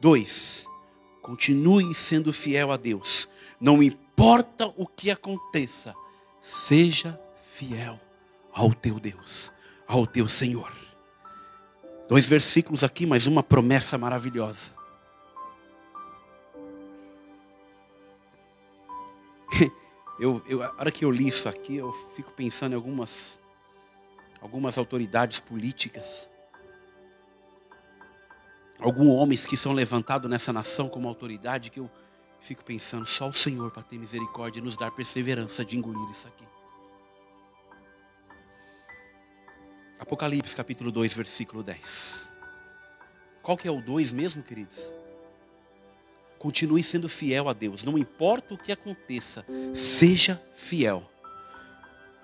Dois, 0.00 0.66
continue 1.22 1.94
sendo 1.94 2.32
fiel 2.32 2.72
a 2.72 2.76
Deus. 2.76 3.28
Não 3.60 3.82
importa 3.82 4.66
o 4.76 4.86
que 4.86 5.10
aconteça, 5.10 5.94
seja 6.40 7.18
fiel 7.46 7.98
ao 8.52 8.72
teu 8.72 8.98
Deus, 8.98 9.52
ao 9.86 10.06
teu 10.06 10.28
Senhor. 10.28 10.72
Dois 12.08 12.26
versículos 12.26 12.82
aqui, 12.82 13.04
mas 13.04 13.26
uma 13.26 13.42
promessa 13.42 13.98
maravilhosa. 13.98 14.72
Eu, 20.20 20.42
eu, 20.48 20.64
a 20.64 20.74
hora 20.76 20.90
que 20.90 21.04
eu 21.04 21.12
li 21.12 21.28
isso 21.28 21.48
aqui, 21.48 21.76
eu 21.76 21.92
fico 22.16 22.32
pensando 22.32 22.72
em 22.72 22.74
algumas, 22.74 23.38
algumas 24.40 24.76
autoridades 24.76 25.38
políticas, 25.38 26.28
alguns 28.80 29.10
homens 29.10 29.46
que 29.46 29.56
são 29.56 29.72
levantados 29.72 30.28
nessa 30.28 30.52
nação 30.52 30.88
como 30.88 31.06
autoridade, 31.06 31.70
que 31.70 31.78
eu 31.78 31.88
fico 32.40 32.64
pensando, 32.64 33.06
só 33.06 33.28
o 33.28 33.32
Senhor 33.32 33.70
para 33.70 33.84
ter 33.84 33.96
misericórdia 33.96 34.58
e 34.58 34.62
nos 34.62 34.76
dar 34.76 34.90
perseverança 34.90 35.64
de 35.64 35.78
engolir 35.78 36.10
isso 36.10 36.26
aqui. 36.26 36.47
Apocalipse 39.98 40.54
capítulo 40.54 40.92
2, 40.92 41.14
versículo 41.14 41.62
10. 41.62 42.28
Qual 43.42 43.56
que 43.56 43.66
é 43.66 43.70
o 43.70 43.80
2 43.80 44.12
mesmo, 44.12 44.42
queridos? 44.42 44.92
Continue 46.38 46.82
sendo 46.82 47.08
fiel 47.08 47.48
a 47.48 47.52
Deus, 47.52 47.82
não 47.82 47.98
importa 47.98 48.54
o 48.54 48.58
que 48.58 48.70
aconteça, 48.70 49.44
seja 49.74 50.40
fiel. 50.54 51.02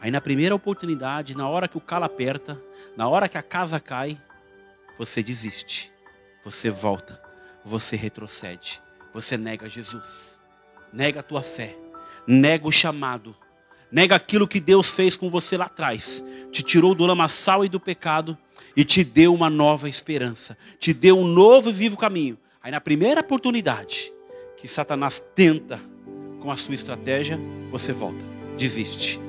Aí 0.00 0.10
na 0.10 0.20
primeira 0.20 0.54
oportunidade, 0.54 1.36
na 1.36 1.48
hora 1.48 1.66
que 1.66 1.76
o 1.76 1.80
calo 1.80 2.04
aperta, 2.04 2.60
na 2.96 3.08
hora 3.08 3.28
que 3.28 3.38
a 3.38 3.42
casa 3.42 3.80
cai, 3.80 4.20
você 4.96 5.22
desiste, 5.22 5.92
você 6.44 6.70
volta, 6.70 7.20
você 7.64 7.96
retrocede, 7.96 8.80
você 9.12 9.36
nega 9.36 9.68
Jesus, 9.68 10.38
nega 10.92 11.20
a 11.20 11.24
tua 11.24 11.42
fé, 11.42 11.76
nega 12.26 12.68
o 12.68 12.72
chamado, 12.72 13.34
nega 13.90 14.16
aquilo 14.16 14.48
que 14.48 14.60
Deus 14.60 14.90
fez 14.90 15.16
com 15.16 15.30
você 15.30 15.56
lá 15.56 15.66
atrás, 15.66 16.24
te 16.50 16.62
tirou 16.62 16.94
do 16.94 17.06
lamaçal 17.06 17.64
e 17.64 17.68
do 17.68 17.80
pecado 17.80 18.36
e 18.76 18.84
te 18.84 19.04
deu 19.04 19.32
uma 19.32 19.48
nova 19.48 19.88
esperança, 19.88 20.56
te 20.78 20.92
deu 20.92 21.18
um 21.18 21.26
novo 21.26 21.70
e 21.70 21.72
vivo 21.72 21.96
caminho. 21.96 22.38
Aí 22.62 22.70
na 22.70 22.80
primeira 22.80 23.20
oportunidade 23.20 24.12
que 24.56 24.66
Satanás 24.66 25.22
tenta 25.34 25.80
com 26.40 26.50
a 26.50 26.56
sua 26.56 26.74
estratégia, 26.74 27.38
você 27.70 27.92
volta, 27.92 28.24
desiste. 28.56 29.20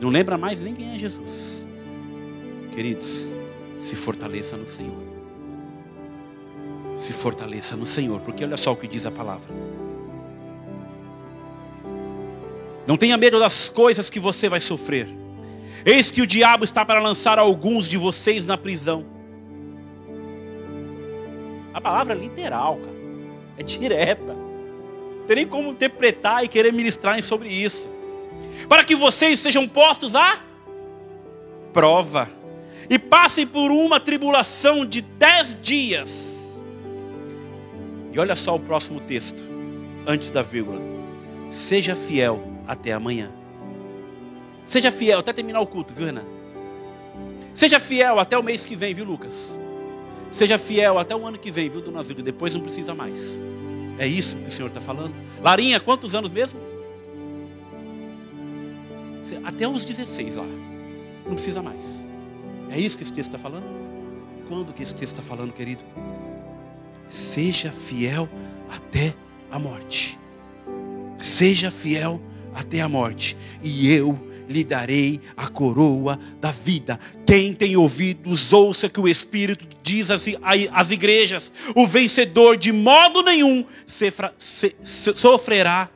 Não 0.00 0.08
lembra 0.08 0.36
mais 0.36 0.60
nem 0.60 0.74
quem 0.74 0.94
é 0.94 0.98
Jesus. 0.98 1.66
Queridos, 2.74 3.26
se 3.80 3.96
fortaleça 3.96 4.56
no 4.56 4.66
Senhor. 4.66 5.02
Se 6.96 7.12
fortaleça 7.12 7.76
no 7.76 7.86
Senhor, 7.86 8.20
porque 8.20 8.44
olha 8.44 8.56
só 8.56 8.72
o 8.72 8.76
que 8.76 8.88
diz 8.88 9.06
a 9.06 9.10
palavra. 9.10 9.52
Não 12.86 12.96
tenha 12.96 13.16
medo 13.16 13.38
das 13.38 13.68
coisas 13.68 14.10
que 14.10 14.20
você 14.20 14.48
vai 14.48 14.60
sofrer. 14.60 15.08
Eis 15.84 16.10
que 16.10 16.22
o 16.22 16.26
diabo 16.26 16.64
está 16.64 16.84
para 16.84 17.00
lançar 17.00 17.38
alguns 17.38 17.88
de 17.88 17.96
vocês 17.96 18.46
na 18.46 18.56
prisão. 18.56 19.04
A 21.72 21.80
palavra 21.80 22.14
é 22.14 22.18
literal, 22.18 22.76
cara. 22.76 22.94
É 23.58 23.62
direta. 23.62 24.32
Não 24.32 25.26
tem 25.26 25.36
nem 25.36 25.46
como 25.46 25.70
interpretar 25.70 26.44
e 26.44 26.48
querer 26.48 26.72
ministrar 26.72 27.22
sobre 27.22 27.48
isso. 27.48 27.90
Para 28.68 28.84
que 28.84 28.94
vocês 28.94 29.40
sejam 29.40 29.66
postos 29.66 30.14
à 30.14 30.40
prova. 31.72 32.28
E 32.88 32.98
passem 32.98 33.46
por 33.46 33.70
uma 33.70 33.98
tribulação 33.98 34.84
de 34.84 35.00
dez 35.00 35.56
dias. 35.60 36.54
E 38.12 38.18
olha 38.18 38.36
só 38.36 38.54
o 38.54 38.60
próximo 38.60 39.00
texto, 39.00 39.42
antes 40.06 40.30
da 40.30 40.42
vírgula. 40.42 40.80
Seja 41.50 41.96
fiel 41.96 42.53
até 42.66 42.92
amanhã. 42.92 43.30
Seja 44.66 44.90
fiel 44.90 45.18
até 45.18 45.32
terminar 45.32 45.60
o 45.60 45.66
culto, 45.66 45.92
viu, 45.92 46.06
Renan? 46.06 46.24
Seja 47.52 47.78
fiel 47.78 48.18
até 48.18 48.36
o 48.36 48.42
mês 48.42 48.64
que 48.64 48.74
vem, 48.74 48.94
viu, 48.94 49.04
Lucas? 49.04 49.58
Seja 50.32 50.58
fiel 50.58 50.98
até 50.98 51.14
o 51.14 51.26
ano 51.26 51.38
que 51.38 51.50
vem, 51.50 51.68
viu, 51.68 51.80
Dona 51.80 52.02
Zilda? 52.02 52.22
Depois 52.22 52.54
não 52.54 52.62
precisa 52.62 52.94
mais. 52.94 53.40
É 53.98 54.06
isso 54.06 54.36
que 54.36 54.48
o 54.48 54.50
Senhor 54.50 54.68
está 54.68 54.80
falando. 54.80 55.14
Larinha, 55.40 55.78
quantos 55.78 56.14
anos 56.14 56.32
mesmo? 56.32 56.58
Até 59.44 59.68
os 59.68 59.84
16 59.84 60.36
lá. 60.36 60.46
Não 61.26 61.34
precisa 61.34 61.62
mais. 61.62 62.04
É 62.70 62.78
isso 62.78 62.96
que 62.96 63.02
esse 63.02 63.12
texto 63.12 63.28
está 63.28 63.38
falando? 63.38 63.64
Quando 64.48 64.72
que 64.72 64.82
esse 64.82 64.94
texto 64.94 65.12
está 65.12 65.22
falando, 65.22 65.52
querido? 65.52 65.84
Seja 67.08 67.70
fiel 67.70 68.28
até 68.68 69.14
a 69.50 69.58
morte. 69.58 70.18
Seja 71.18 71.70
fiel 71.70 72.14
até 72.14 72.33
a 72.54 72.88
morte. 72.88 73.36
E 73.62 73.92
eu 73.92 74.18
lhe 74.48 74.62
darei 74.62 75.20
a 75.36 75.48
coroa 75.48 76.18
da 76.40 76.50
vida. 76.50 77.00
Quem 77.26 77.52
tem 77.52 77.76
ouvidos, 77.76 78.52
ouça 78.52 78.88
que 78.88 79.00
o 79.00 79.08
Espírito 79.08 79.66
diz 79.82 80.10
às, 80.10 80.90
igrejas: 80.90 81.50
o 81.74 81.86
vencedor 81.86 82.56
de 82.56 82.72
modo 82.72 83.22
nenhum 83.22 83.64
sofrerá. 84.84 85.88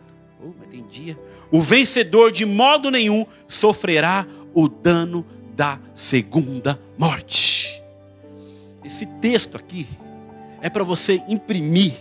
Oh, 0.43 0.53
dia. 0.91 1.19
O 1.51 1.61
vencedor 1.61 2.31
de 2.31 2.45
modo 2.45 2.91
nenhum 2.91 3.27
sofrerá 3.47 4.27
o 4.55 4.69
dano 4.69 5.25
da 5.55 5.79
segunda 5.95 6.81
morte. 6.97 7.83
Esse 8.85 9.07
texto 9.07 9.57
aqui 9.57 9.87
é 10.61 10.71
para 10.71 10.85
você 10.85 11.23
imprimir 11.29 11.95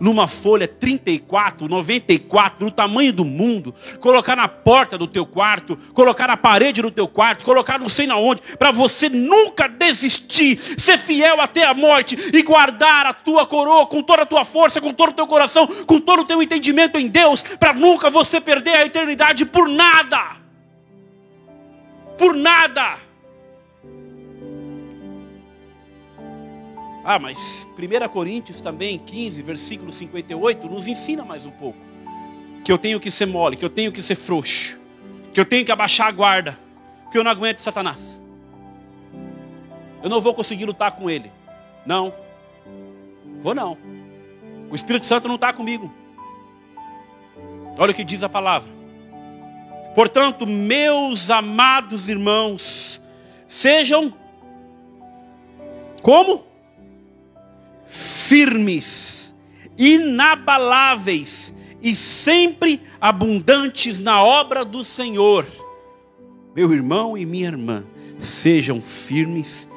numa 0.00 0.26
folha 0.26 0.66
34, 0.66 1.68
94, 1.68 2.64
no 2.64 2.70
tamanho 2.70 3.12
do 3.12 3.24
mundo, 3.24 3.74
colocar 4.00 4.36
na 4.36 4.48
porta 4.48 4.96
do 4.96 5.06
teu 5.06 5.26
quarto, 5.26 5.76
colocar 5.92 6.28
na 6.28 6.36
parede 6.36 6.82
do 6.82 6.90
teu 6.90 7.08
quarto, 7.08 7.44
colocar 7.44 7.78
não 7.78 7.88
sei 7.88 8.06
na 8.06 8.16
onde, 8.16 8.42
para 8.58 8.70
você 8.70 9.08
nunca 9.08 9.68
desistir, 9.68 10.58
ser 10.78 10.98
fiel 10.98 11.40
até 11.40 11.64
a 11.64 11.74
morte 11.74 12.16
e 12.32 12.42
guardar 12.42 13.06
a 13.06 13.14
tua 13.14 13.46
coroa 13.46 13.86
com 13.86 14.02
toda 14.02 14.22
a 14.22 14.26
tua 14.26 14.44
força, 14.44 14.80
com 14.80 14.92
todo 14.92 15.10
o 15.10 15.14
teu 15.14 15.26
coração, 15.26 15.66
com 15.66 16.00
todo 16.00 16.22
o 16.22 16.24
teu 16.24 16.42
entendimento 16.42 16.98
em 16.98 17.08
Deus, 17.08 17.42
para 17.42 17.72
nunca 17.72 18.10
você 18.10 18.40
perder 18.40 18.76
a 18.76 18.86
eternidade 18.86 19.44
por 19.44 19.68
nada. 19.68 20.36
Por 22.16 22.34
nada. 22.34 23.03
Ah, 27.04 27.18
mas 27.18 27.68
1 27.78 28.08
Coríntios 28.08 28.62
também, 28.62 28.98
15, 28.98 29.42
versículo 29.42 29.92
58, 29.92 30.66
nos 30.68 30.86
ensina 30.86 31.22
mais 31.22 31.44
um 31.44 31.50
pouco. 31.50 31.78
Que 32.64 32.72
eu 32.72 32.78
tenho 32.78 32.98
que 32.98 33.10
ser 33.10 33.26
mole, 33.26 33.56
que 33.56 33.64
eu 33.64 33.68
tenho 33.68 33.92
que 33.92 34.02
ser 34.02 34.14
frouxo, 34.14 34.80
que 35.32 35.38
eu 35.38 35.44
tenho 35.44 35.66
que 35.66 35.70
abaixar 35.70 36.08
a 36.08 36.12
guarda, 36.12 36.58
que 37.12 37.18
eu 37.18 37.22
não 37.22 37.30
aguento 37.30 37.58
Satanás. 37.58 38.18
Eu 40.02 40.08
não 40.08 40.20
vou 40.20 40.32
conseguir 40.32 40.64
lutar 40.64 40.92
com 40.92 41.10
ele. 41.10 41.30
Não. 41.84 42.14
Vou 43.40 43.54
não. 43.54 43.76
O 44.70 44.74
Espírito 44.74 45.04
Santo 45.04 45.28
não 45.28 45.34
está 45.34 45.52
comigo. 45.52 45.92
Olha 47.76 47.92
o 47.92 47.94
que 47.94 48.04
diz 48.04 48.22
a 48.22 48.28
palavra. 48.28 48.72
Portanto, 49.94 50.46
meus 50.46 51.30
amados 51.30 52.08
irmãos, 52.08 53.00
sejam 53.46 54.12
como? 56.02 56.53
Firmes, 57.94 59.32
inabaláveis 59.78 61.54
e 61.80 61.94
sempre 61.94 62.80
abundantes 63.00 64.00
na 64.00 64.20
obra 64.20 64.64
do 64.64 64.82
Senhor. 64.82 65.46
Meu 66.56 66.72
irmão 66.72 67.16
e 67.16 67.24
minha 67.24 67.46
irmã, 67.46 67.84
sejam 68.18 68.80
firmes, 68.80 69.68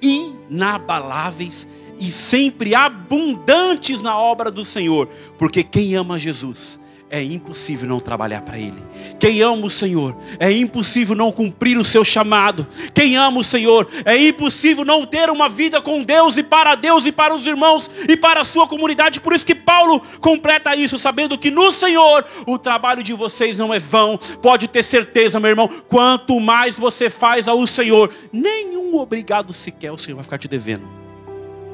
inabaláveis 0.00 1.66
e 1.98 2.12
sempre 2.12 2.76
abundantes 2.76 4.00
na 4.02 4.16
obra 4.16 4.52
do 4.52 4.64
Senhor, 4.64 5.08
porque 5.36 5.64
quem 5.64 5.96
ama 5.96 6.16
Jesus 6.16 6.78
é 7.10 7.22
impossível 7.22 7.88
não 7.88 8.00
trabalhar 8.00 8.42
para 8.42 8.58
Ele. 8.58 8.82
Quem 9.20 9.40
ama 9.40 9.66
o 9.66 9.70
Senhor, 9.70 10.16
é 10.38 10.50
impossível 10.50 11.14
não 11.14 11.30
cumprir 11.30 11.76
o 11.76 11.84
seu 11.84 12.04
chamado. 12.04 12.66
Quem 12.92 13.16
ama 13.16 13.40
o 13.40 13.44
Senhor, 13.44 13.88
é 14.04 14.16
impossível 14.16 14.84
não 14.84 15.06
ter 15.06 15.30
uma 15.30 15.48
vida 15.48 15.80
com 15.80 16.02
Deus 16.02 16.36
e 16.36 16.42
para 16.42 16.74
Deus 16.74 17.06
e 17.06 17.12
para 17.12 17.34
os 17.34 17.46
irmãos 17.46 17.90
e 18.08 18.16
para 18.16 18.40
a 18.40 18.44
sua 18.44 18.66
comunidade. 18.66 19.20
Por 19.20 19.32
isso 19.32 19.46
que 19.46 19.54
Paulo 19.54 20.00
completa 20.20 20.74
isso, 20.74 20.98
sabendo 20.98 21.38
que 21.38 21.50
no 21.50 21.70
Senhor 21.70 22.24
o 22.46 22.58
trabalho 22.58 23.02
de 23.02 23.12
vocês 23.12 23.58
não 23.58 23.72
é 23.72 23.78
vão. 23.78 24.18
Pode 24.42 24.66
ter 24.66 24.82
certeza, 24.82 25.38
meu 25.38 25.50
irmão, 25.50 25.68
quanto 25.88 26.40
mais 26.40 26.78
você 26.78 27.08
faz 27.08 27.46
ao 27.46 27.64
Senhor, 27.66 28.12
nenhum 28.32 28.96
obrigado 28.96 29.52
sequer 29.52 29.92
o 29.92 29.98
Senhor 29.98 30.16
vai 30.16 30.24
ficar 30.24 30.38
te 30.38 30.48
devendo, 30.48 30.86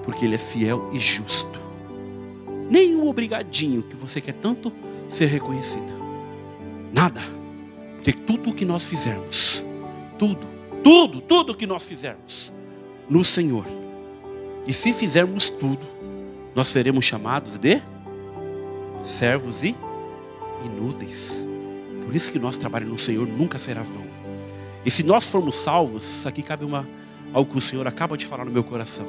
porque 0.05 0.25
Ele 0.25 0.35
é 0.35 0.39
fiel 0.39 0.91
e 0.93 0.99
justo. 0.99 1.61
Nenhum 2.69 3.09
obrigadinho 3.09 3.83
que 3.83 3.97
você 3.97 4.21
quer 4.21 4.35
tanto 4.35 4.73
ser 5.15 5.27
reconhecido. 5.27 5.93
Nada. 6.93 7.21
Porque 7.97 8.13
tudo 8.13 8.51
o 8.51 8.55
que 8.55 8.65
nós 8.65 8.87
fizermos, 8.87 9.65
tudo, 10.19 10.47
tudo, 10.83 11.21
tudo 11.21 11.55
que 11.55 11.67
nós 11.67 11.85
fizermos 11.85 12.53
no 13.09 13.25
Senhor, 13.25 13.67
e 14.67 14.73
se 14.73 14.93
fizermos 14.93 15.51
tudo, 15.51 15.87
nós 16.55 16.69
seremos 16.69 17.05
chamados 17.05 17.59
de 17.59 17.81
servos 19.05 19.63
e 19.63 19.75
inúteis. 20.65 21.47
Por 22.05 22.15
isso 22.15 22.31
que 22.31 22.39
nosso 22.39 22.59
trabalho 22.59 22.87
no 22.89 22.99
Senhor 22.99 23.27
nunca 23.27 23.59
será 23.59 23.83
vão. 23.83 24.05
E 24.85 24.91
se 24.91 25.03
nós 25.03 25.29
formos 25.29 25.57
salvos, 25.57 26.27
aqui 26.27 26.43
cabe 26.43 26.65
uma, 26.65 26.89
algo 27.33 27.53
que 27.53 27.59
o 27.59 27.61
Senhor 27.61 27.87
acaba 27.87 28.17
de 28.17 28.27
falar 28.27 28.45
no 28.45 28.51
meu 28.51 28.65
coração. 28.65 29.07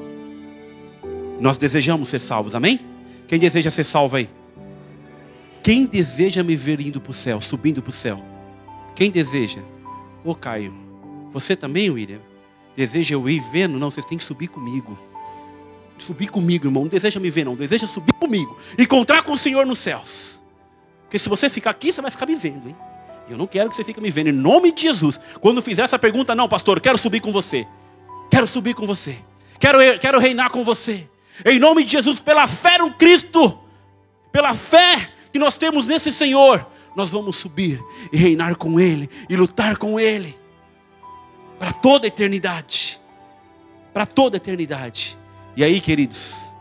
Nós 1.40 1.58
desejamos 1.58 2.10
ser 2.10 2.20
salvos, 2.20 2.54
amém? 2.54 2.80
Quem 3.28 3.40
deseja 3.40 3.72
ser 3.72 3.86
salvo 3.86 4.18
aí? 4.18 4.30
Quem 5.64 5.86
deseja 5.86 6.44
me 6.44 6.56
ver 6.56 6.82
indo 6.82 7.00
para 7.00 7.12
o 7.12 7.14
céu, 7.14 7.40
subindo 7.40 7.82
para 7.82 7.90
o 7.90 7.94
céu? 7.94 8.24
Quem 8.96 9.12
deseja? 9.12 9.62
Ô 10.24 10.34
Caio, 10.34 10.74
você 11.32 11.56
também, 11.56 11.90
William? 11.90 12.20
Deseja 12.76 13.16
eu 13.16 13.30
ir 13.30 13.42
vendo? 13.52 13.78
Não, 13.78 13.92
vocês 13.92 14.06
têm 14.06 14.18
que 14.18 14.24
subir 14.24 14.48
comigo. 14.48 14.98
Subir 15.98 16.30
comigo, 16.30 16.68
irmão. 16.68 16.84
Não 16.84 16.90
deseja 16.90 17.20
me 17.20 17.30
ver, 17.30 17.46
não. 17.46 17.56
Deseja 17.56 17.88
subir 17.88 18.14
comigo. 18.14 18.58
Encontrar 18.78 19.24
com 19.24 19.34
o 19.34 19.38
Senhor 19.38 19.66
nos 19.66 19.80
céus. 19.80 20.42
Porque 21.04 21.20
se 21.20 21.30
você 21.30 21.50
ficar 21.50 21.72
aqui, 21.72 21.92
você 21.92 22.02
vai 22.02 22.10
ficar 22.10 22.26
me 22.26 22.36
vendo, 22.36 22.70
hein? 22.70 22.76
Eu 23.30 23.38
não 23.38 23.46
quero 23.46 23.70
que 23.70 23.76
você 23.76 23.84
fique 23.84 24.02
me 24.02 24.10
vendo. 24.10 24.28
Em 24.28 24.34
nome 24.34 24.72
de 24.72 24.82
Jesus. 24.82 25.20
Quando 25.40 25.62
fizer 25.62 25.84
essa 25.84 26.00
pergunta, 26.00 26.34
não, 26.34 26.50
pastor, 26.50 26.80
quero 26.80 26.98
subir 26.98 27.20
com 27.20 27.32
você. 27.32 27.68
Quero 28.30 28.48
subir 28.48 28.74
com 28.74 28.88
você. 28.88 29.18
Quero, 29.60 29.78
quero 30.00 30.20
reinar 30.20 30.50
com 30.50 30.64
você. 30.64 31.08
Em 31.46 31.60
nome 31.60 31.84
de 31.84 31.92
Jesus, 31.92 32.20
pela 32.20 32.48
fé 32.48 32.80
no 32.80 32.94
Cristo. 32.94 33.60
Pela 34.32 34.54
fé 34.54 35.12
que 35.32 35.40
nós 35.40 35.58
temos 35.58 35.86
nesse 35.86 36.12
Senhor, 36.12 36.66
nós 36.96 37.10
vamos 37.10 37.38
subir 37.38 37.82
e 38.12 38.18
reinar 38.18 38.56
com 38.56 38.80
Ele 38.80 39.10
e 39.30 39.36
lutar 39.36 39.78
com 39.78 40.00
Ele 40.00 40.38
para 41.58 41.72
toda 41.72 42.06
a 42.06 42.10
eternidade. 42.10 43.00
Para 43.94 44.06
toda 44.06 44.36
a 44.36 44.40
eternidade. 44.40 45.18
E 45.56 45.64
aí, 45.64 45.80
queridos, 45.80 46.54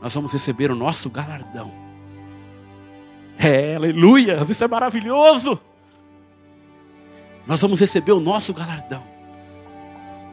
nós 0.00 0.14
vamos 0.14 0.32
receber 0.32 0.70
o 0.70 0.74
nosso 0.74 1.08
galardão. 1.10 1.72
É, 3.38 3.76
aleluia, 3.76 4.44
isso 4.48 4.64
é 4.64 4.68
maravilhoso. 4.68 5.60
Nós 7.46 7.60
vamos 7.60 7.80
receber 7.80 8.12
o 8.12 8.20
nosso 8.20 8.52
galardão 8.52 9.04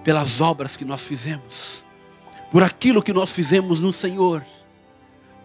pelas 0.04 0.42
obras 0.42 0.76
que 0.76 0.84
nós 0.84 1.06
fizemos, 1.08 1.86
por 2.52 2.64
aquilo 2.64 3.02
que 3.02 3.14
nós 3.14 3.32
fizemos 3.32 3.80
no 3.80 3.94
Senhor 3.94 4.44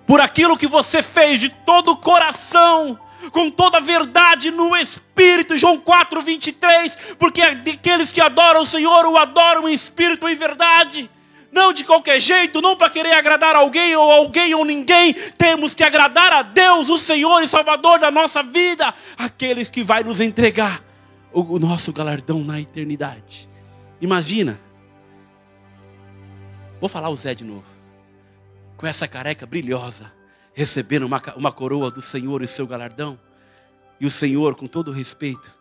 por 0.08 0.22
aquilo 0.22 0.56
que 0.56 0.66
você 0.66 1.02
fez 1.02 1.38
de 1.38 1.50
todo 1.50 1.90
o 1.90 1.96
coração, 1.96 2.98
com 3.30 3.50
toda 3.50 3.76
a 3.76 3.80
verdade 3.80 4.50
no 4.50 4.74
Espírito, 4.74 5.58
João 5.58 5.78
4, 5.78 6.22
23, 6.22 6.96
porque 7.18 7.42
aqueles 7.42 8.10
que 8.10 8.18
adoram 8.18 8.62
o 8.62 8.66
Senhor 8.66 9.04
o 9.04 9.18
adoram 9.18 9.68
em 9.68 9.74
Espírito 9.74 10.26
e 10.26 10.32
em 10.32 10.34
verdade. 10.34 11.10
Não 11.52 11.74
de 11.74 11.84
qualquer 11.84 12.18
jeito, 12.20 12.62
não 12.62 12.74
para 12.74 12.88
querer 12.88 13.12
agradar 13.12 13.54
alguém 13.54 13.94
ou 13.96 14.10
alguém 14.10 14.54
ou 14.54 14.64
ninguém, 14.64 15.12
temos 15.36 15.74
que 15.74 15.84
agradar 15.84 16.32
a 16.32 16.40
Deus, 16.40 16.88
o 16.88 16.98
Senhor 16.98 17.42
e 17.42 17.48
Salvador 17.48 17.98
da 17.98 18.10
nossa 18.10 18.42
vida, 18.42 18.94
aqueles 19.18 19.68
que 19.68 19.82
vai 19.82 20.02
nos 20.02 20.22
entregar 20.22 20.82
o 21.30 21.58
nosso 21.58 21.92
galardão 21.92 22.40
na 22.40 22.58
eternidade. 22.58 23.46
Imagina, 24.00 24.58
vou 26.80 26.88
falar 26.88 27.10
o 27.10 27.14
Zé 27.14 27.34
de 27.34 27.44
novo 27.44 27.77
com 28.78 28.86
essa 28.86 29.08
careca 29.08 29.44
brilhosa, 29.44 30.10
recebendo 30.54 31.02
uma, 31.02 31.20
uma 31.36 31.50
coroa 31.50 31.90
do 31.90 32.00
Senhor 32.00 32.42
e 32.42 32.46
seu 32.46 32.64
galardão. 32.64 33.18
E 34.00 34.06
o 34.06 34.10
Senhor, 34.10 34.54
com 34.54 34.68
todo 34.68 34.92
respeito, 34.92 35.52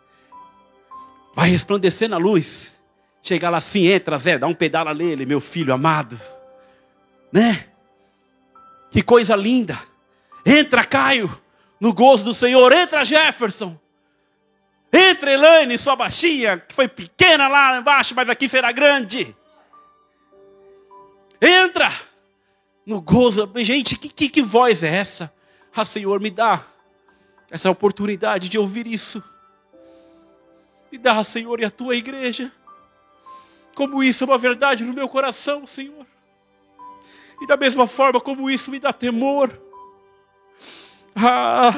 vai 1.33 1.49
resplandecer 1.49 2.07
na 2.07 2.17
luz. 2.17 2.79
Chegar 3.23 3.49
lá 3.49 3.57
assim, 3.57 3.87
entra 3.87 4.19
Zé, 4.19 4.37
dá 4.37 4.45
um 4.45 4.53
pedala 4.53 4.93
nele, 4.93 5.25
meu 5.25 5.41
filho 5.41 5.73
amado. 5.73 6.17
Né? 7.33 7.65
Que 8.91 9.01
coisa 9.01 9.35
linda. 9.35 9.77
Entra 10.45 10.85
Caio, 10.85 11.35
no 11.81 11.91
gozo 11.91 12.23
do 12.23 12.35
Senhor. 12.35 12.71
Entra 12.71 13.03
Jefferson. 13.03 13.77
Entra 14.93 15.33
Elaine, 15.33 15.77
sua 15.79 15.95
baixinha, 15.95 16.59
que 16.59 16.73
foi 16.73 16.87
pequena 16.87 17.47
lá 17.47 17.79
embaixo, 17.79 18.13
mas 18.15 18.29
aqui 18.29 18.47
será 18.47 18.71
grande. 18.71 19.35
Entra 21.41 21.91
no 22.87 23.01
gozo. 23.01 23.51
Gente, 23.57 23.97
que, 23.97 24.07
que, 24.07 24.29
que 24.29 24.41
voz 24.41 24.81
é 24.81 24.87
essa? 24.87 25.31
Ah, 25.75 25.83
Senhor, 25.83 26.21
me 26.21 26.31
dá 26.31 26.65
essa 27.51 27.69
oportunidade 27.69 28.47
de 28.47 28.57
ouvir 28.57 28.87
isso. 28.87 29.21
Me 30.89 30.97
dá, 30.97 31.21
Senhor, 31.23 31.59
e 31.59 31.65
a 31.65 31.69
tua 31.69 31.97
igreja. 31.97 32.49
Como 33.75 34.01
isso 34.01 34.23
é 34.23 34.27
uma 34.27 34.37
verdade 34.37 34.85
no 34.85 34.93
meu 34.93 35.09
coração, 35.09 35.67
Senhor. 35.67 36.07
E 37.41 37.45
da 37.45 37.57
mesma 37.57 37.85
forma 37.85 38.21
como 38.21 38.49
isso 38.49 38.71
me 38.71 38.79
dá 38.79 38.93
temor. 38.93 39.61
Ah! 41.13 41.73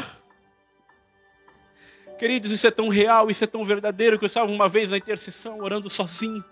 Queridos, 2.20 2.52
isso 2.52 2.68
é 2.68 2.72
tão 2.72 2.88
real, 2.88 3.32
isso 3.32 3.44
é 3.44 3.48
tão 3.48 3.64
verdadeiro 3.64 4.20
que 4.20 4.26
eu 4.26 4.28
estava 4.28 4.52
uma 4.52 4.70
vez 4.70 4.92
na 4.92 4.98
intercessão 4.98 5.60
orando 5.60 5.90
sozinho. 5.90 6.44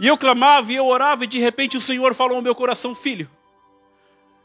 E 0.00 0.06
eu 0.06 0.16
clamava 0.16 0.72
e 0.72 0.76
eu 0.76 0.86
orava, 0.86 1.24
e 1.24 1.26
de 1.26 1.38
repente 1.38 1.76
o 1.76 1.80
Senhor 1.80 2.14
falou 2.14 2.36
ao 2.36 2.42
meu 2.42 2.54
coração: 2.54 2.94
Filho, 2.94 3.28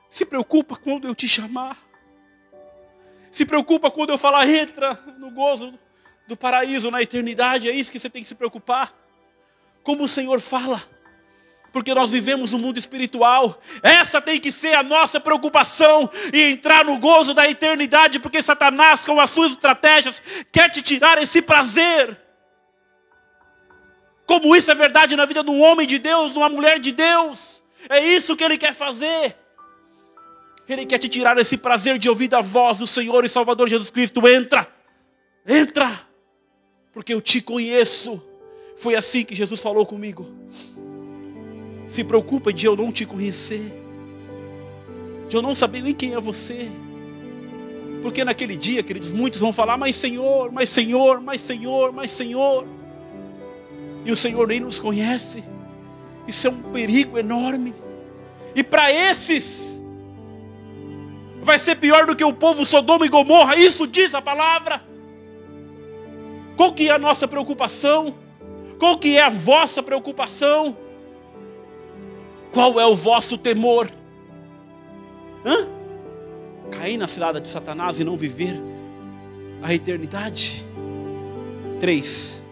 se 0.10 0.26
preocupa 0.26 0.76
quando 0.76 1.08
eu 1.08 1.16
te 1.16 1.28
chamar. 1.28 1.78
Se 3.32 3.46
preocupa 3.46 3.90
quando 3.90 4.12
eu 4.12 4.18
falar, 4.18 4.48
entra 4.48 4.94
no 5.18 5.32
gozo 5.32 5.74
do 6.28 6.38
paraíso, 6.38 6.92
na 6.92 7.02
eternidade. 7.02 7.68
É 7.68 7.74
isso 7.74 7.92
que 7.92 8.00
você 8.00 8.10
tem 8.10 8.22
que 8.22 8.30
se 8.30 8.36
preocupar. 8.36 8.94
Como 9.82 10.04
o 10.04 10.08
Senhor 10.08 10.40
fala. 10.40 10.84
Porque 11.72 11.96
nós 11.96 12.12
vivemos 12.12 12.52
no 12.52 12.60
mundo 12.60 12.78
espiritual. 12.78 13.60
Essa 13.82 14.22
tem 14.22 14.40
que 14.40 14.52
ser 14.52 14.76
a 14.76 14.84
nossa 14.84 15.20
preocupação. 15.20 16.08
E 16.32 16.42
entrar 16.42 16.86
no 16.86 17.00
gozo 17.00 17.34
da 17.34 17.50
eternidade. 17.50 18.20
Porque 18.20 18.44
Satanás, 18.44 19.02
com 19.02 19.20
as 19.20 19.32
suas 19.32 19.54
estratégias, 19.54 20.22
quer 20.52 20.70
te 20.70 20.84
tirar 20.84 21.22
esse 21.22 21.42
prazer. 21.42 22.23
Como 24.26 24.56
isso 24.56 24.72
é 24.72 24.76
verdade 24.76 25.16
na 25.16 25.26
vida 25.26 25.44
de 25.44 25.52
um 25.52 25.62
homem 25.62 25.86
de 25.86 26.00
Deus, 26.00 26.32
de 26.32 26.38
uma 26.38 26.50
mulher 26.50 26.80
de 26.80 26.92
Deus. 26.92 27.64
É 27.90 28.00
isso 28.00 28.36
que 28.36 28.44
ele 28.44 28.58
quer 28.58 28.74
fazer. 28.74 29.36
Ele 30.68 30.86
quer 30.86 30.98
te 30.98 31.10
tirar 31.10 31.38
esse 31.38 31.58
prazer 31.58 31.98
de 31.98 32.08
ouvir 32.08 32.34
a 32.34 32.42
voz 32.42 32.78
do 32.78 32.88
Senhor 32.88 33.26
e 33.26 33.30
Salvador 33.30 33.68
Jesus 33.68 33.90
Cristo. 33.90 34.26
Entra, 34.28 34.68
entra, 35.46 36.08
porque 36.94 37.14
eu 37.14 37.22
te 37.22 37.42
conheço. 37.42 38.24
Foi 38.78 38.96
assim 38.96 39.26
que 39.26 39.36
Jesus 39.36 39.62
falou 39.62 39.86
comigo. 39.86 40.26
Se 41.90 42.04
preocupa 42.04 42.52
de 42.52 42.66
eu 42.66 42.76
não 42.76 42.92
te 42.92 43.06
conhecer, 43.06 43.74
de 45.28 45.36
eu 45.36 45.42
não 45.42 45.54
saber 45.54 45.82
nem 45.82 45.94
quem 45.94 46.14
é 46.14 46.20
você. 46.20 46.72
Porque 48.02 48.24
naquele 48.24 48.56
dia, 48.56 48.82
queridos, 48.82 49.12
muitos 49.12 49.42
vão 49.42 49.54
falar: 49.54 49.78
Mas 49.78 49.96
Senhor, 49.96 50.52
mas 50.52 50.70
Senhor, 50.70 51.22
mas 51.22 51.42
Senhor, 51.42 51.92
mas 51.92 52.12
Senhor 52.12 52.66
e 54.06 54.12
o 54.12 54.16
Senhor 54.16 54.48
nem 54.48 54.60
nos 54.60 54.80
conhece. 54.80 55.44
Isso 56.28 56.48
é 56.48 56.50
um 56.50 56.62
perigo 56.72 57.18
enorme. 57.18 57.74
E 58.56 58.64
para 58.64 58.92
esses, 58.92 59.80
vai 61.42 61.60
ser 61.60 61.76
pior 61.76 62.06
do 62.06 62.16
que 62.16 62.24
o 62.24 62.34
povo 62.34 62.66
Sodoma 62.66 63.06
e 63.06 63.10
Gomorra, 63.10 63.56
isso 63.56 63.88
diz 63.88 64.14
a 64.14 64.22
palavra. 64.22 64.82
Qual 66.56 66.72
que 66.72 66.90
é 66.90 66.92
a 66.92 67.00
nossa 67.00 67.28
preocupação? 67.28 68.16
Qual 68.80 68.98
que 68.98 69.18
é 69.18 69.24
a 69.24 69.30
vossa 69.30 69.82
preocupação? 69.82 70.78
Qual 72.52 72.80
é 72.80 72.86
o 72.86 72.96
vosso 72.96 73.38
temor? 73.38 73.90
Hã? 75.46 75.68
Cair 76.72 76.98
na 76.98 77.08
cilada 77.08 77.42
de 77.42 77.50
Satanás 77.50 78.00
e 78.00 78.04
não 78.04 78.16
viver 78.16 78.62
a 79.62 79.74
eternidade? 79.74 80.66
Três. 81.80 82.43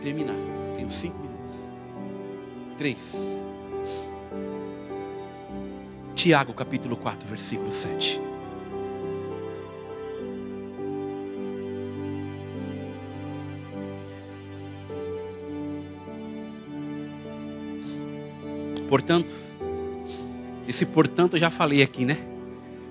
Terminar. 0.00 0.36
Tenho 0.74 0.90
cinco 0.90 1.18
minutos. 1.18 1.70
Três. 2.76 3.14
Tiago 6.14 6.52
capítulo 6.52 6.96
4, 6.96 7.28
versículo 7.28 7.70
7. 7.70 8.20
Portanto, 18.88 19.32
esse 20.66 20.84
portanto 20.86 21.34
eu 21.34 21.40
já 21.40 21.50
falei 21.50 21.82
aqui, 21.82 22.04
né? 22.04 22.18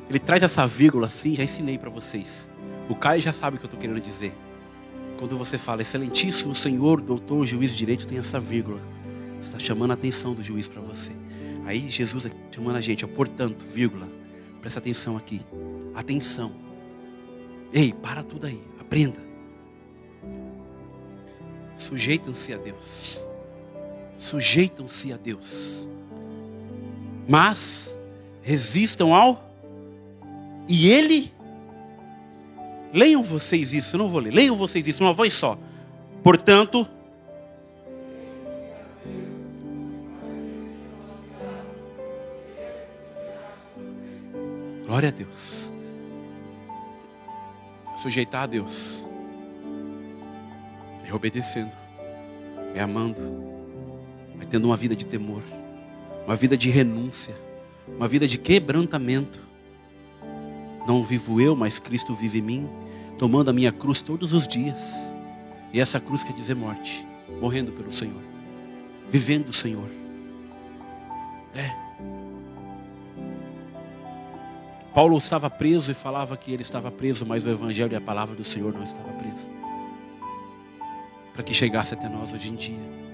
Ele 0.09 0.19
traz 0.19 0.41
essa 0.41 0.65
vírgula 0.65 1.07
assim, 1.07 1.35
já 1.35 1.43
ensinei 1.43 1.77
para 1.77 1.89
vocês. 1.89 2.47
O 2.87 2.95
Caio 2.95 3.19
já 3.19 3.33
sabe 3.33 3.57
o 3.57 3.59
que 3.59 3.65
eu 3.65 3.67
estou 3.67 3.79
querendo 3.79 3.99
dizer. 3.99 4.33
Quando 5.17 5.37
você 5.37 5.57
fala, 5.57 5.81
excelentíssimo 5.81 6.53
Senhor, 6.53 7.01
doutor, 7.01 7.45
juiz 7.45 7.71
de 7.71 7.77
direito, 7.77 8.07
tem 8.07 8.17
essa 8.17 8.39
vírgula. 8.39 8.81
Está 9.41 9.57
chamando 9.57 9.91
a 9.91 9.93
atenção 9.95 10.33
do 10.33 10.43
juiz 10.43 10.67
para 10.67 10.81
você. 10.81 11.11
Aí 11.65 11.89
Jesus 11.89 12.25
está 12.25 12.37
chamando 12.51 12.75
a 12.75 12.81
gente, 12.81 13.03
ó, 13.03 13.07
portanto, 13.07 13.65
vírgula. 13.65 14.07
Presta 14.61 14.79
atenção 14.79 15.17
aqui. 15.17 15.41
Atenção. 15.93 16.51
Ei, 17.73 17.93
para 17.93 18.23
tudo 18.23 18.45
aí. 18.45 18.61
Aprenda. 18.79 19.19
Sujeitam-se 21.77 22.53
a 22.53 22.57
Deus. 22.57 23.25
Sujeitam-se 24.17 25.13
a 25.13 25.17
Deus. 25.17 25.87
Mas 27.27 27.97
resistam 28.41 29.13
ao 29.13 29.47
e 30.67 30.89
ele 30.89 31.31
Leiam 32.97 33.21
vocês 33.21 33.73
isso, 33.73 33.95
não 33.95 34.07
vou 34.07 34.19
ler. 34.19 34.33
Leiam 34.33 34.55
vocês 34.55 34.87
isso, 34.87 35.03
uma 35.03 35.13
voz 35.13 35.31
só. 35.31 35.55
Portanto, 36.23 36.87
glória 44.87 45.09
a 45.09 45.11
Deus. 45.11 45.71
Sujeitar 47.97 48.41
a 48.41 48.47
Deus 48.47 49.05
é 51.07 51.13
obedecendo, 51.13 51.77
é 52.73 52.81
amando, 52.81 53.21
é 54.41 54.45
tendo 54.45 54.65
uma 54.65 54.75
vida 54.75 54.95
de 54.95 55.05
temor, 55.05 55.43
uma 56.25 56.35
vida 56.35 56.57
de 56.57 56.71
renúncia, 56.71 57.35
uma 57.95 58.07
vida 58.07 58.27
de 58.27 58.39
quebrantamento 58.39 59.47
não 60.87 61.03
vivo 61.03 61.41
eu, 61.41 61.53
mas 61.53 61.79
Cristo 61.79 62.15
vive 62.15 62.39
em 62.39 62.41
mim, 62.41 62.69
tomando 63.17 63.49
a 63.49 63.53
minha 63.53 63.71
cruz 63.71 64.01
todos 64.01 64.33
os 64.33 64.47
dias. 64.47 64.93
E 65.73 65.79
essa 65.79 65.99
cruz 65.99 66.23
quer 66.23 66.33
dizer 66.33 66.55
morte, 66.55 67.05
morrendo 67.41 67.71
pelo 67.71 67.91
Senhor, 67.91 68.21
vivendo 69.09 69.49
o 69.49 69.53
Senhor. 69.53 69.89
É. 71.53 71.87
Paulo 74.93 75.17
estava 75.17 75.49
preso 75.49 75.91
e 75.91 75.93
falava 75.93 76.35
que 76.37 76.51
ele 76.51 76.61
estava 76.61 76.89
preso, 76.91 77.25
mas 77.25 77.45
o 77.45 77.49
Evangelho 77.49 77.93
e 77.93 77.95
a 77.95 78.01
palavra 78.01 78.35
do 78.35 78.43
Senhor 78.43 78.73
não 78.73 78.83
estava 78.83 79.09
preso. 79.13 79.49
Para 81.33 81.43
que 81.43 81.53
chegasse 81.53 81.93
até 81.93 82.09
nós 82.09 82.33
hoje 82.33 82.51
em 82.51 82.55
dia. 82.55 83.07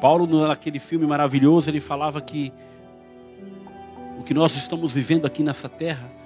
Paulo, 0.00 0.26
naquele 0.46 0.78
filme 0.78 1.06
maravilhoso, 1.06 1.68
ele 1.68 1.80
falava 1.80 2.20
que 2.20 2.52
o 4.18 4.22
que 4.22 4.32
nós 4.32 4.56
estamos 4.56 4.92
vivendo 4.92 5.26
aqui 5.26 5.42
nessa 5.42 5.68
terra 5.68 6.17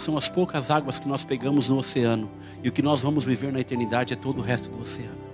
são 0.00 0.16
as 0.16 0.28
poucas 0.28 0.70
águas 0.70 0.98
que 0.98 1.06
nós 1.06 1.24
pegamos 1.24 1.68
no 1.68 1.78
oceano. 1.78 2.30
E 2.62 2.68
o 2.68 2.72
que 2.72 2.82
nós 2.82 3.02
vamos 3.02 3.24
viver 3.24 3.52
na 3.52 3.60
eternidade 3.60 4.14
é 4.14 4.16
todo 4.16 4.38
o 4.38 4.42
resto 4.42 4.70
do 4.70 4.80
oceano. 4.80 5.30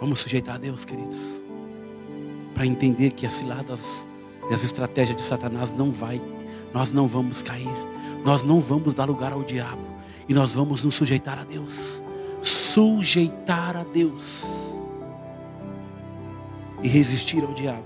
Vamos 0.00 0.20
sujeitar 0.20 0.54
a 0.54 0.58
Deus, 0.58 0.84
queridos. 0.84 1.40
Para 2.54 2.64
entender 2.64 3.12
que 3.12 3.26
as 3.26 3.34
ciladas 3.34 4.06
e 4.48 4.54
as 4.54 4.62
estratégias 4.62 5.16
de 5.16 5.22
Satanás 5.22 5.72
não 5.72 5.90
vai, 5.90 6.22
nós 6.72 6.92
não 6.92 7.06
vamos 7.06 7.42
cair. 7.42 7.74
Nós 8.24 8.42
não 8.42 8.60
vamos 8.60 8.94
dar 8.94 9.04
lugar 9.04 9.32
ao 9.32 9.42
diabo. 9.42 9.82
E 10.28 10.34
nós 10.34 10.52
vamos 10.52 10.84
nos 10.84 10.94
sujeitar 10.94 11.38
a 11.38 11.44
Deus. 11.44 12.02
Sujeitar 12.42 13.76
a 13.76 13.84
Deus. 13.84 14.44
E 16.82 16.88
resistir 16.88 17.42
ao 17.42 17.52
diabo. 17.52 17.84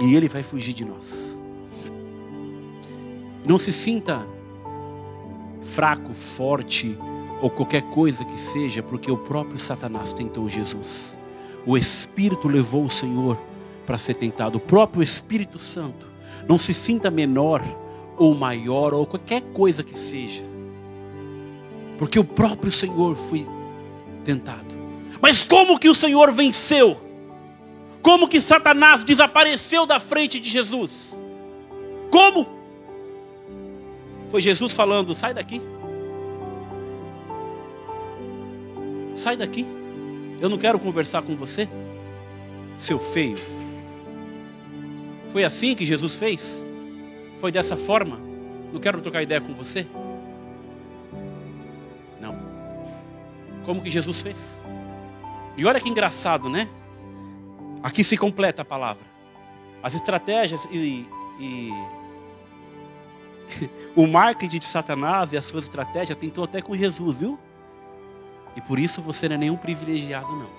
E 0.00 0.14
ele 0.14 0.28
vai 0.28 0.42
fugir 0.42 0.72
de 0.72 0.84
nós. 0.84 1.25
Não 3.46 3.58
se 3.58 3.72
sinta 3.72 4.26
fraco, 5.62 6.12
forte 6.12 6.98
ou 7.40 7.50
qualquer 7.50 7.82
coisa 7.82 8.24
que 8.24 8.40
seja, 8.40 8.82
porque 8.82 9.10
o 9.10 9.16
próprio 9.16 9.58
Satanás 9.58 10.12
tentou 10.12 10.48
Jesus. 10.48 11.16
O 11.64 11.76
Espírito 11.76 12.48
levou 12.48 12.84
o 12.84 12.90
Senhor 12.90 13.38
para 13.84 13.98
ser 13.98 14.14
tentado, 14.14 14.58
o 14.58 14.60
próprio 14.60 15.02
Espírito 15.02 15.58
Santo. 15.58 16.10
Não 16.48 16.58
se 16.58 16.72
sinta 16.72 17.10
menor 17.10 17.62
ou 18.16 18.34
maior 18.34 18.94
ou 18.94 19.06
qualquer 19.06 19.42
coisa 19.52 19.82
que 19.82 19.98
seja, 19.98 20.42
porque 21.98 22.18
o 22.18 22.24
próprio 22.24 22.72
Senhor 22.72 23.14
foi 23.16 23.46
tentado. 24.24 24.74
Mas 25.20 25.42
como 25.42 25.78
que 25.78 25.88
o 25.88 25.94
Senhor 25.94 26.32
venceu? 26.32 27.00
Como 28.02 28.28
que 28.28 28.40
Satanás 28.40 29.02
desapareceu 29.02 29.86
da 29.86 29.98
frente 29.98 30.38
de 30.38 30.48
Jesus? 30.48 31.18
Como? 32.10 32.55
Foi 34.30 34.40
Jesus 34.40 34.72
falando: 34.72 35.14
sai 35.14 35.34
daqui. 35.34 35.60
Sai 39.16 39.36
daqui. 39.36 39.66
Eu 40.40 40.48
não 40.48 40.58
quero 40.58 40.78
conversar 40.78 41.22
com 41.22 41.34
você, 41.34 41.68
seu 42.76 42.98
feio. 42.98 43.38
Foi 45.30 45.44
assim 45.44 45.74
que 45.74 45.86
Jesus 45.86 46.16
fez? 46.16 46.64
Foi 47.40 47.50
dessa 47.50 47.76
forma? 47.76 48.18
Não 48.72 48.80
quero 48.80 49.00
trocar 49.00 49.22
ideia 49.22 49.40
com 49.40 49.54
você? 49.54 49.86
Não. 52.20 52.36
Como 53.64 53.82
que 53.82 53.90
Jesus 53.90 54.22
fez? 54.22 54.62
E 55.56 55.64
olha 55.64 55.80
que 55.80 55.88
engraçado, 55.88 56.48
né? 56.48 56.68
Aqui 57.82 58.04
se 58.04 58.16
completa 58.16 58.62
a 58.62 58.64
palavra. 58.64 59.04
As 59.82 59.94
estratégias 59.94 60.66
e, 60.70 61.06
e 61.40 61.70
o 63.94 64.06
marketing 64.06 64.58
de 64.58 64.64
Satanás 64.64 65.32
e 65.32 65.36
as 65.36 65.44
suas 65.44 65.64
estratégias 65.64 66.18
tentou 66.18 66.44
até 66.44 66.60
com 66.60 66.76
Jesus, 66.76 67.16
viu? 67.16 67.38
E 68.56 68.60
por 68.60 68.78
isso 68.78 69.02
você 69.02 69.28
não 69.28 69.34
é 69.36 69.38
nenhum 69.38 69.56
privilegiado, 69.56 70.34
não. 70.34 70.50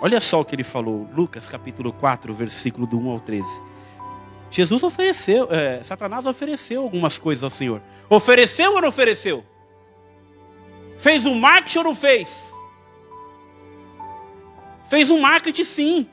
Olha 0.00 0.20
só 0.20 0.40
o 0.40 0.44
que 0.44 0.54
ele 0.54 0.64
falou, 0.64 1.08
Lucas 1.14 1.48
capítulo 1.48 1.92
4, 1.92 2.34
versículo 2.34 2.86
do 2.86 2.98
1 2.98 3.10
ao 3.10 3.20
13. 3.20 3.46
Jesus 4.50 4.82
ofereceu, 4.82 5.48
é, 5.50 5.82
Satanás 5.82 6.26
ofereceu 6.26 6.82
algumas 6.82 7.18
coisas 7.18 7.42
ao 7.42 7.50
Senhor. 7.50 7.80
Ofereceu 8.10 8.74
ou 8.74 8.82
não 8.82 8.88
ofereceu? 8.88 9.44
Fez 10.98 11.24
um 11.24 11.34
marketing 11.34 11.78
ou 11.78 11.84
não 11.84 11.94
fez? 11.94 12.52
Fez 14.90 15.08
um 15.08 15.20
marketing 15.20 15.64
sim. 15.64 16.08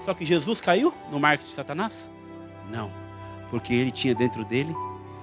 Só 0.00 0.14
que 0.14 0.24
Jesus 0.24 0.60
caiu 0.60 0.94
no 1.10 1.20
marketing 1.20 1.50
de 1.50 1.54
Satanás? 1.54 2.10
Não. 2.70 3.03
Porque 3.50 3.72
ele 3.72 3.90
tinha 3.90 4.14
dentro 4.14 4.44
dele 4.44 4.74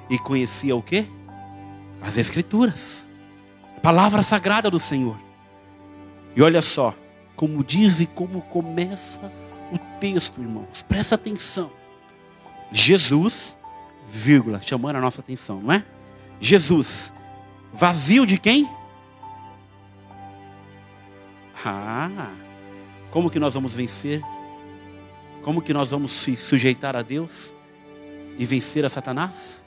e 0.10 0.18
conhecia 0.18 0.76
o 0.76 0.82
quê? 0.82 1.06
As 2.02 2.18
escrituras. 2.18 3.08
Palavra 3.82 4.22
sagrada 4.22 4.70
do 4.70 4.80
Senhor. 4.80 5.18
E 6.36 6.42
olha 6.42 6.62
só, 6.62 6.96
como 7.36 7.64
diz 7.64 8.00
e 8.00 8.06
como 8.06 8.42
começa 8.42 9.32
o 9.72 9.78
texto, 10.00 10.42
irmãos. 10.42 10.84
Presta 10.84 11.16
atenção. 11.16 11.72
Jesus, 12.72 13.58
vírgula, 14.08 14.62
chamando 14.62 14.98
a 14.98 15.02
nossa 15.02 15.22
atenção, 15.22 15.62
não 15.62 15.74
é? 15.74 15.84
Jesus, 16.40 17.12
vazio 17.74 18.26
de 18.26 18.38
quem? 18.38 18.70
Ah, 21.64 22.32
como 23.12 23.30
que 23.30 23.40
nós 23.40 23.54
vamos 23.54 23.76
vencer? 23.76 24.22
Como 25.44 25.62
que 25.62 25.74
nós 25.74 25.92
vamos 25.92 26.12
se 26.12 26.36
sujeitar 26.38 26.96
a 26.96 27.02
Deus 27.02 27.54
e 28.42 28.46
vencer 28.46 28.84
a 28.84 28.90
Satanás? 28.90 29.64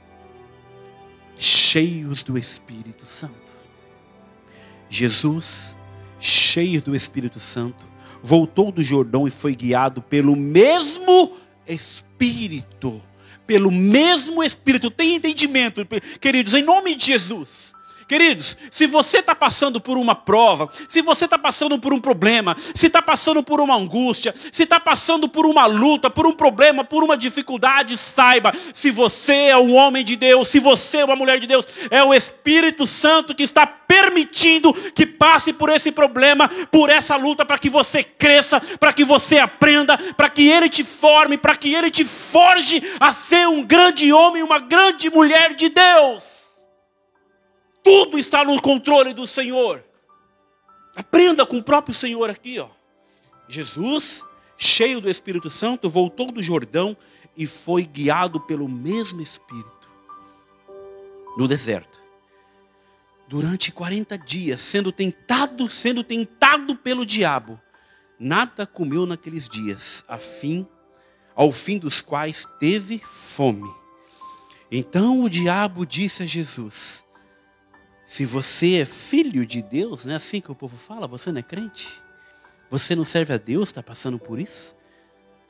Cheios 1.39 2.25
do 2.25 2.37
Espírito 2.37 3.07
Santo. 3.07 3.53
Jesus, 4.91 5.77
cheio 6.19 6.83
do 6.83 6.97
Espírito 6.97 7.39
Santo, 7.39 7.87
voltou 8.21 8.73
do 8.73 8.83
Jordão 8.83 9.29
e 9.29 9.31
foi 9.31 9.55
guiado 9.55 10.03
pelo 10.03 10.35
mesmo 10.35 11.37
Espírito. 11.69 13.01
Pelo 13.47 13.71
mesmo 13.71 14.43
Espírito. 14.43 14.91
Tem 14.91 15.15
entendimento, 15.15 15.87
queridos, 16.21 16.53
em 16.53 16.63
nome 16.65 16.97
de 16.97 17.07
Jesus. 17.07 17.74
Queridos, 18.07 18.57
se 18.71 18.87
você 18.87 19.19
está 19.19 19.35
passando 19.35 19.81
por 19.81 19.97
uma 19.97 20.15
prova, 20.15 20.69
se 20.89 21.01
você 21.01 21.25
está 21.25 21.39
passando 21.39 21.79
por 21.79 21.95
um 21.95 22.01
problema, 22.01 22.55
se 22.75 22.87
está 22.87 23.01
passando 23.01 23.43
por 23.43 23.61
uma 23.61 23.77
angústia, 23.77 24.35
se 24.53 24.65
está 24.65 24.79
passando 24.79 25.29
por 25.29 25.47
uma 25.47 25.65
luta, 25.65 26.11
por 26.11 26.27
um 26.27 26.33
problema, 26.33 26.85
por 26.85 27.03
uma 27.03 27.17
dificuldade, 27.17 27.97
saiba, 27.97 28.53
se 28.75 28.91
você 28.91 29.47
é 29.49 29.57
um 29.57 29.75
homem 29.75 30.05
de 30.05 30.17
Deus, 30.17 30.49
se 30.49 30.61
você 30.61 30.99
é 30.99 31.05
uma 31.05 31.17
mulher 31.17 31.41
de 31.41 31.47
Deus, 31.47 31.67
é 31.91 32.05
o 32.05 32.13
Espírito 32.13 32.87
Santo 32.87 33.35
que 33.35 33.43
está 33.43 33.67
permitindo 33.67 34.75
que 34.95 35.07
passe 35.07 35.53
por 35.53 35.71
esse 35.71 35.91
problema, 35.91 36.49
por 36.71 36.91
essa 36.91 37.17
luta, 37.17 37.45
para 37.45 37.59
que 37.59 37.71
você 37.71 38.05
cresça, 38.05 38.61
para 38.79 38.93
que 38.93 39.05
você 39.05 39.39
aprenda, 39.39 39.97
para 40.15 40.29
que 40.29 40.47
Ele 40.47 40.69
te 40.69 40.85
forme, 40.85 41.39
para 41.39 41.57
que 41.57 41.75
Ele 41.75 41.91
te 41.91 42.05
forge 42.05 42.83
a 43.01 43.13
ser 43.13 43.49
um 43.49 43.63
grande 43.63 44.13
homem, 44.13 44.43
uma 44.43 44.59
grande 44.59 45.09
mulher 45.09 45.55
de 45.55 45.71
Deus. 45.71 46.44
Tudo 47.85 48.19
está 48.19 48.43
no 48.43 48.61
controle 48.61 49.13
do 49.13 49.27
Senhor. 49.27 49.85
Aprenda 50.97 51.45
com 51.45 51.59
o 51.59 51.63
próprio 51.63 51.95
Senhor 51.95 52.31
aqui, 52.31 52.59
ó. 52.59 52.69
Jesus, 53.47 54.25
cheio 54.57 55.01
do 55.03 55.11
Espírito 55.11 55.51
Santo, 55.51 55.91
voltou 55.91 56.33
do 56.33 56.43
Jordão 56.43 56.97
e 57.37 57.47
foi 57.47 57.85
guiado 57.85 58.41
pelo 58.41 58.67
mesmo 58.67 59.21
Espírito 59.21 59.89
no 61.37 61.47
deserto. 61.47 62.03
Durante 63.29 63.71
40 63.71 64.17
dias, 64.17 64.63
sendo 64.63 64.91
tentado, 64.91 65.69
sendo 65.69 66.03
tentado 66.03 66.77
pelo 66.77 67.05
diabo, 67.05 67.61
nada 68.19 68.67
comeu 68.67 69.05
naqueles 69.05 69.49
dias, 69.49 70.05
a 70.09 70.19
fim, 70.19 70.67
ao 71.35 71.53
fim 71.53 71.79
dos 71.79 72.01
quais 72.01 72.47
teve 72.59 72.99
fome. 72.99 73.71
Então 74.71 75.23
o 75.23 75.29
diabo 75.29 75.85
disse 75.85 76.23
a 76.23 76.27
Jesus: 76.27 77.04
se 78.15 78.25
você 78.25 78.77
é 78.77 78.85
filho 78.85 79.45
de 79.45 79.61
Deus, 79.61 80.07
não 80.07 80.13
é 80.13 80.17
assim 80.19 80.41
que 80.41 80.53
o 80.53 80.55
povo 80.55 80.77
fala? 80.77 81.05
Você 81.09 81.33
não 81.33 81.41
é 81.41 81.43
crente? 81.43 82.01
Você 82.71 82.95
não 82.95 83.05
serve 83.05 83.35
a 83.35 83.37
Deus, 83.37 83.71
está 83.71 83.83
passando 83.83 84.21
por 84.21 84.39
isso? 84.39 84.73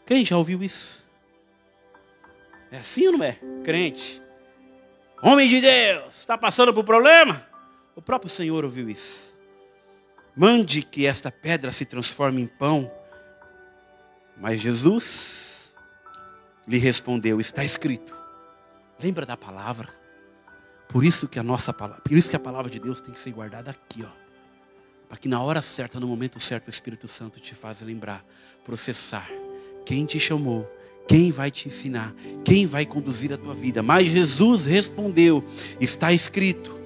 Quem 0.06 0.24
já 0.24 0.38
ouviu 0.38 0.62
isso? 0.62 1.04
É 2.72 2.78
assim 2.78 3.06
ou 3.06 3.18
não 3.18 3.22
é? 3.22 3.38
Crente. 3.62 4.22
Homem 5.22 5.46
de 5.46 5.60
Deus, 5.60 6.16
está 6.16 6.38
passando 6.38 6.72
por 6.72 6.84
problema? 6.84 7.46
O 7.94 8.00
próprio 8.00 8.30
Senhor 8.30 8.64
ouviu 8.64 8.88
isso. 8.88 9.34
Mande 10.34 10.80
que 10.80 11.04
esta 11.04 11.30
pedra 11.30 11.70
se 11.70 11.84
transforme 11.84 12.40
em 12.40 12.46
pão. 12.46 12.90
Mas 14.38 14.62
Jesus 14.62 15.74
lhe 16.66 16.78
respondeu: 16.78 17.38
Está 17.42 17.62
escrito. 17.62 18.16
Lembra 18.98 19.26
da 19.26 19.36
palavra? 19.36 20.03
Por 20.88 21.04
isso 21.04 21.26
que 21.26 21.38
a 21.38 21.42
nossa 21.42 21.72
palavra, 21.72 22.02
por 22.02 22.12
isso 22.12 22.30
que 22.30 22.36
a 22.36 22.40
palavra 22.40 22.70
de 22.70 22.78
Deus 22.78 23.00
tem 23.00 23.12
que 23.12 23.20
ser 23.20 23.32
guardada 23.32 23.70
aqui, 23.70 24.04
ó. 24.04 24.24
Para 25.08 25.18
que 25.18 25.28
na 25.28 25.40
hora 25.40 25.62
certa, 25.62 26.00
no 26.00 26.06
momento 26.06 26.40
certo, 26.40 26.68
o 26.68 26.70
Espírito 26.70 27.06
Santo 27.06 27.38
te 27.38 27.54
faça 27.54 27.84
lembrar, 27.84 28.24
processar 28.64 29.28
quem 29.84 30.04
te 30.04 30.18
chamou, 30.18 30.68
quem 31.06 31.30
vai 31.30 31.50
te 31.50 31.68
ensinar, 31.68 32.14
quem 32.44 32.66
vai 32.66 32.86
conduzir 32.86 33.32
a 33.32 33.36
tua 33.36 33.54
vida. 33.54 33.82
Mas 33.82 34.08
Jesus 34.08 34.64
respondeu: 34.64 35.44
está 35.80 36.12
escrito, 36.12 36.78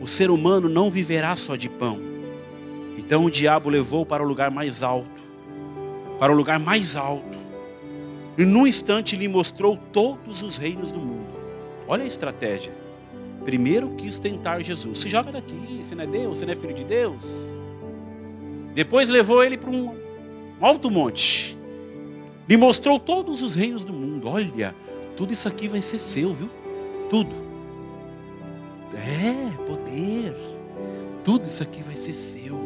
o 0.00 0.06
ser 0.06 0.30
humano 0.30 0.68
não 0.68 0.90
viverá 0.90 1.36
só 1.36 1.56
de 1.56 1.68
pão. 1.68 2.00
Então 2.96 3.24
o 3.24 3.30
diabo 3.30 3.68
levou 3.68 4.04
para 4.04 4.22
o 4.22 4.26
lugar 4.26 4.50
mais 4.50 4.82
alto, 4.82 5.22
para 6.18 6.32
o 6.32 6.36
lugar 6.36 6.58
mais 6.58 6.96
alto, 6.96 7.38
e 8.36 8.44
num 8.44 8.66
instante 8.66 9.16
lhe 9.16 9.28
mostrou 9.28 9.76
todos 9.76 10.42
os 10.42 10.56
reinos 10.56 10.90
do 10.90 11.00
mundo. 11.00 11.28
Olha 11.86 12.04
a 12.04 12.06
estratégia. 12.06 12.87
Primeiro 13.44 13.90
quis 13.90 14.18
tentar 14.18 14.60
Jesus. 14.60 14.98
Se 14.98 15.08
joga 15.08 15.32
daqui, 15.32 15.82
você 15.82 15.94
não 15.94 16.04
é 16.04 16.06
Deus, 16.06 16.38
você 16.38 16.46
não 16.46 16.52
é 16.52 16.56
filho 16.56 16.74
de 16.74 16.84
Deus. 16.84 17.22
Depois 18.74 19.08
levou 19.08 19.42
ele 19.42 19.56
para 19.56 19.70
um 19.70 19.94
alto 20.60 20.90
monte. 20.90 21.56
Lhe 22.48 22.56
mostrou 22.56 22.98
todos 22.98 23.42
os 23.42 23.54
reinos 23.54 23.84
do 23.84 23.92
mundo. 23.92 24.28
Olha, 24.28 24.74
tudo 25.16 25.32
isso 25.32 25.48
aqui 25.48 25.68
vai 25.68 25.82
ser 25.82 25.98
seu, 25.98 26.32
viu? 26.32 26.48
Tudo. 27.10 27.34
É, 28.94 29.50
poder. 29.66 30.34
Tudo 31.24 31.46
isso 31.46 31.62
aqui 31.62 31.82
vai 31.82 31.96
ser 31.96 32.14
seu. 32.14 32.58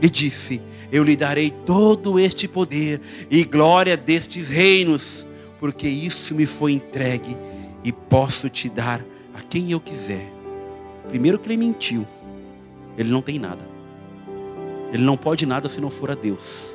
E 0.00 0.08
disse: 0.08 0.62
Eu 0.90 1.04
lhe 1.04 1.16
darei 1.16 1.50
todo 1.50 2.18
este 2.18 2.48
poder 2.48 3.00
e 3.30 3.44
glória 3.44 3.96
destes 3.96 4.48
reinos, 4.48 5.26
porque 5.60 5.88
isso 5.88 6.34
me 6.34 6.46
foi 6.46 6.72
entregue 6.72 7.36
e 7.82 7.92
posso 7.92 8.48
te 8.48 8.68
dar 8.68 9.04
a 9.34 9.42
quem 9.42 9.72
eu 9.72 9.80
quiser. 9.80 10.32
Primeiro 11.08 11.38
que 11.38 11.48
ele 11.48 11.56
mentiu. 11.56 12.06
Ele 12.96 13.10
não 13.10 13.20
tem 13.20 13.38
nada. 13.38 13.66
Ele 14.92 15.02
não 15.02 15.16
pode 15.16 15.44
nada 15.44 15.68
se 15.68 15.80
não 15.80 15.90
for 15.90 16.10
a 16.10 16.14
Deus. 16.14 16.74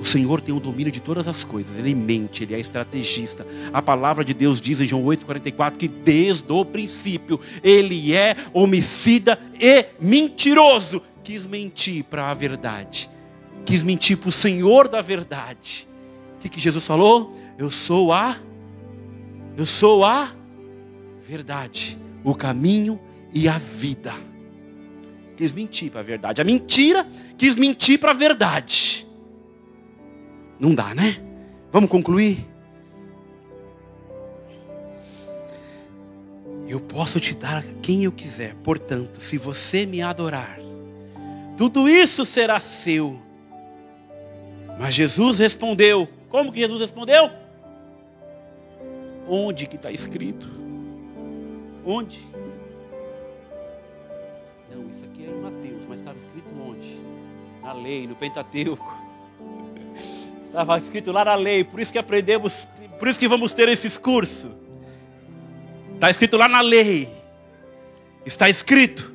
O 0.00 0.04
Senhor 0.06 0.40
tem 0.40 0.54
o 0.54 0.60
domínio 0.60 0.92
de 0.92 1.00
todas 1.00 1.28
as 1.28 1.44
coisas. 1.44 1.74
Ele 1.78 1.94
mente, 1.94 2.42
ele 2.42 2.54
é 2.54 2.60
estrategista. 2.60 3.46
A 3.72 3.80
palavra 3.80 4.24
de 4.24 4.34
Deus 4.34 4.60
diz 4.60 4.80
em 4.80 4.88
João 4.88 5.04
8,44 5.04 5.76
que 5.76 5.88
desde 5.88 6.52
o 6.52 6.64
princípio 6.64 7.40
ele 7.62 8.14
é 8.14 8.36
homicida 8.52 9.38
e 9.60 9.86
mentiroso. 10.00 11.00
Quis 11.22 11.46
mentir 11.46 12.04
para 12.04 12.30
a 12.30 12.34
verdade. 12.34 13.10
Quis 13.64 13.82
mentir 13.82 14.18
para 14.18 14.28
o 14.28 14.32
Senhor 14.32 14.88
da 14.88 15.00
verdade. 15.00 15.88
O 16.36 16.40
que, 16.40 16.50
que 16.50 16.60
Jesus 16.60 16.86
falou? 16.86 17.34
Eu 17.56 17.70
sou 17.70 18.12
a. 18.12 18.36
Eu 19.56 19.64
sou 19.64 20.04
a 20.04 20.34
verdade, 21.24 21.98
o 22.22 22.34
caminho 22.34 23.00
e 23.32 23.48
a 23.48 23.58
vida. 23.58 24.12
Quis 25.36 25.52
mentir 25.52 25.90
para 25.90 26.00
a 26.00 26.04
verdade. 26.04 26.40
A 26.40 26.44
mentira 26.44 27.06
quis 27.36 27.56
mentir 27.56 27.98
para 27.98 28.10
a 28.12 28.14
verdade. 28.14 29.06
Não 30.60 30.74
dá, 30.74 30.94
né? 30.94 31.20
Vamos 31.72 31.90
concluir? 31.90 32.46
Eu 36.68 36.80
posso 36.80 37.18
te 37.18 37.34
dar 37.34 37.64
quem 37.82 38.04
eu 38.04 38.12
quiser. 38.12 38.54
Portanto, 38.56 39.18
se 39.20 39.36
você 39.36 39.84
me 39.84 40.00
adorar, 40.00 40.58
tudo 41.56 41.88
isso 41.88 42.24
será 42.24 42.60
seu. 42.60 43.18
Mas 44.78 44.94
Jesus 44.94 45.38
respondeu: 45.38 46.08
Como 46.28 46.52
que 46.52 46.60
Jesus 46.60 46.80
respondeu? 46.80 47.30
Onde 49.28 49.66
que 49.66 49.76
está 49.76 49.90
escrito? 49.90 50.63
Onde? 51.84 52.26
Não, 54.70 54.88
isso 54.90 55.04
aqui 55.04 55.24
é 55.24 55.28
em 55.28 55.40
Mateus, 55.40 55.86
mas 55.86 56.00
estava 56.00 56.18
escrito 56.18 56.48
onde? 56.60 56.98
Na 57.62 57.72
lei, 57.72 58.06
no 58.06 58.14
Pentateuco. 58.14 59.02
Estava 60.46 60.78
escrito 60.78 61.10
lá 61.10 61.24
na 61.24 61.34
lei, 61.34 61.64
por 61.64 61.80
isso 61.80 61.92
que 61.92 61.98
aprendemos, 61.98 62.68
por 62.96 63.08
isso 63.08 63.18
que 63.18 63.26
vamos 63.26 63.52
ter 63.52 63.68
esses 63.68 63.98
cursos. 63.98 64.52
Está 65.94 66.08
escrito 66.08 66.36
lá 66.36 66.46
na 66.46 66.60
lei. 66.60 67.08
Está 68.24 68.48
escrito: 68.48 69.12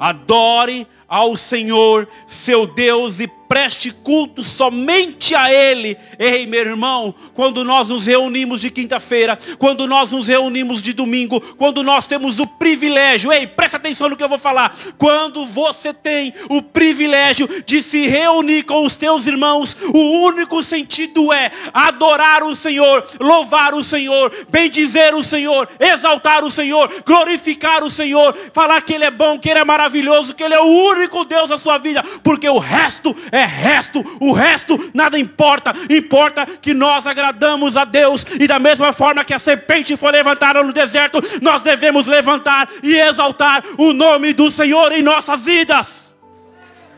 adore 0.00 0.88
ao 1.06 1.36
Senhor, 1.36 2.08
seu 2.26 2.66
Deus, 2.66 3.20
e 3.20 3.30
preste 3.50 3.90
culto 3.90 4.44
somente 4.44 5.34
a 5.34 5.52
Ele. 5.52 5.98
Ei, 6.16 6.46
meu 6.46 6.60
irmão, 6.60 7.12
quando 7.34 7.64
nós 7.64 7.88
nos 7.88 8.06
reunimos 8.06 8.60
de 8.60 8.70
quinta-feira, 8.70 9.36
quando 9.58 9.88
nós 9.88 10.12
nos 10.12 10.28
reunimos 10.28 10.80
de 10.80 10.92
domingo, 10.92 11.40
quando 11.56 11.82
nós 11.82 12.06
temos 12.06 12.38
o 12.38 12.46
privilégio, 12.46 13.32
ei, 13.32 13.48
presta 13.48 13.76
atenção 13.76 14.08
no 14.08 14.16
que 14.16 14.22
eu 14.22 14.28
vou 14.28 14.38
falar. 14.38 14.78
Quando 14.96 15.44
você 15.46 15.92
tem 15.92 16.32
o 16.48 16.62
privilégio 16.62 17.48
de 17.66 17.82
se 17.82 18.06
reunir 18.06 18.62
com 18.62 18.86
os 18.86 18.96
teus 18.96 19.26
irmãos, 19.26 19.76
o 19.92 20.22
único 20.24 20.62
sentido 20.62 21.32
é 21.32 21.50
adorar 21.74 22.44
o 22.44 22.54
Senhor, 22.54 23.04
louvar 23.18 23.74
o 23.74 23.82
Senhor, 23.82 24.30
bendizer 24.48 25.12
o 25.12 25.24
Senhor, 25.24 25.68
exaltar 25.80 26.44
o 26.44 26.52
Senhor, 26.52 26.88
glorificar 27.04 27.82
o 27.82 27.90
Senhor, 27.90 28.32
falar 28.52 28.80
que 28.82 28.92
Ele 28.92 29.06
é 29.06 29.10
bom, 29.10 29.40
que 29.40 29.50
Ele 29.50 29.58
é 29.58 29.64
maravilhoso, 29.64 30.34
que 30.34 30.44
Ele 30.44 30.54
é 30.54 30.60
o 30.60 30.88
único 30.92 31.24
Deus 31.24 31.48
da 31.48 31.58
sua 31.58 31.78
vida, 31.78 32.04
porque 32.22 32.48
o 32.48 32.58
resto 32.58 33.12
é 33.32 33.39
é 33.40 33.46
resto, 33.46 34.04
o 34.20 34.32
resto 34.32 34.90
nada 34.94 35.18
importa, 35.18 35.74
importa 35.88 36.46
que 36.46 36.72
nós 36.74 37.06
agradamos 37.06 37.76
a 37.76 37.84
Deus, 37.84 38.24
e 38.38 38.46
da 38.46 38.58
mesma 38.58 38.92
forma 38.92 39.24
que 39.24 39.34
a 39.34 39.38
serpente 39.38 39.96
foi 39.96 40.12
levantada 40.12 40.62
no 40.62 40.72
deserto, 40.72 41.20
nós 41.42 41.62
devemos 41.62 42.06
levantar 42.06 42.68
e 42.82 42.96
exaltar 42.96 43.62
o 43.78 43.92
nome 43.92 44.32
do 44.32 44.50
Senhor 44.50 44.92
em 44.92 45.02
nossas 45.02 45.42
vidas, 45.42 46.14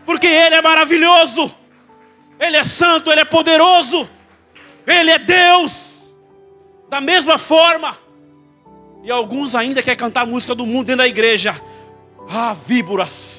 porque 0.05 0.27
Ele 0.27 0.57
é 0.57 0.63
maravilhoso, 0.63 1.55
Ele 2.39 2.57
é 2.57 2.65
santo, 2.65 3.11
Ele 3.11 3.21
é 3.21 3.25
poderoso, 3.25 4.09
Ele 4.87 5.11
é 5.11 5.19
Deus, 5.19 6.13
da 6.91 7.01
mesma 7.01 7.39
forma, 7.39 7.97
e 9.03 9.11
alguns 9.11 9.55
ainda 9.55 9.83
querem 9.83 9.99
cantar 9.99 10.23
a 10.23 10.27
música 10.27 10.55
do 10.55 10.67
mundo 10.67 10.87
dentro 10.87 10.99
da 10.99 11.09
igreja, 11.09 11.61
ah, 12.29 12.55
víboras, 12.55 13.32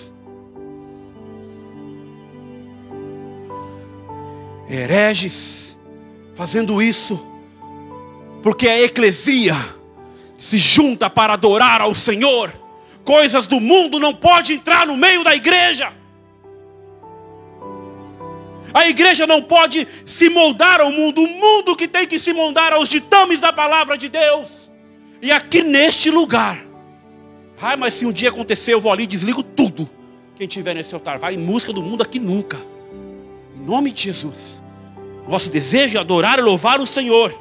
hereges, 4.76 5.78
fazendo 6.34 6.82
isso, 6.82 7.28
porque 8.42 8.68
a 8.68 8.82
eclesia 8.82 9.56
se 10.38 10.58
junta 10.58 11.10
para 11.10 11.34
adorar 11.34 11.82
ao 11.82 11.94
Senhor. 11.94 12.52
Coisas 13.06 13.48
do 13.48 13.60
mundo 13.60 14.00
não 14.00 14.14
pode 14.14 14.54
entrar 14.54 14.88
no 14.88 14.96
meio 14.96 15.24
da 15.24 15.36
igreja. 15.36 15.94
A 18.74 18.88
igreja 18.88 19.28
não 19.28 19.42
pode 19.42 19.88
se 20.06 20.30
moldar 20.30 20.82
ao 20.82 20.92
mundo, 20.92 21.22
o 21.22 21.28
mundo 21.28 21.76
que 21.76 21.88
tem 21.88 22.08
que 22.08 22.18
se 22.18 22.34
moldar 22.34 22.74
aos 22.74 22.90
ditames 22.90 23.40
da 23.40 23.54
palavra 23.54 23.98
de 23.98 24.10
Deus. 24.10 24.72
E 25.22 25.32
aqui 25.32 25.62
neste 25.62 26.10
lugar, 26.10 26.66
ai, 27.62 27.76
mas 27.76 27.94
se 27.94 28.06
um 28.06 28.12
dia 28.12 28.30
acontecer, 28.30 28.74
eu 28.74 28.82
vou 28.82 28.92
ali 28.92 29.04
e 29.04 29.08
desligo 29.08 29.44
tudo. 29.44 29.88
Quem 30.36 30.48
tiver 30.48 30.74
nesse 30.74 30.96
altar, 30.96 31.20
vai 31.20 31.36
em 31.36 31.38
música 31.38 31.72
do 31.72 31.84
mundo 31.84 32.02
aqui 32.02 32.20
nunca. 32.20 32.58
Em 33.56 33.64
nome 33.64 33.92
de 33.92 34.04
Jesus. 34.04 34.63
Nosso 35.28 35.50
desejo 35.50 35.98
é 35.98 36.02
adorar 36.02 36.40
e 36.40 36.42
louvar 36.42 36.80
o 36.80 36.86
Senhor. 36.86 37.34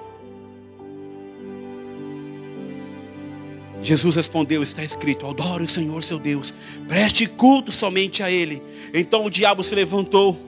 Jesus 3.83 4.15
respondeu: 4.15 4.63
Está 4.63 4.85
escrito: 4.85 5.27
Adore 5.27 5.65
o 5.65 5.69
Senhor 5.69 6.03
seu 6.05 6.19
Deus, 6.19 6.55
preste 6.89 7.27
culto 7.27 7.73
somente 7.73 8.23
a 8.23 8.31
Ele. 8.31 8.63
Então 8.95 9.25
o 9.25 9.31
diabo 9.31 9.65
se 9.65 9.75
levantou. 9.75 10.39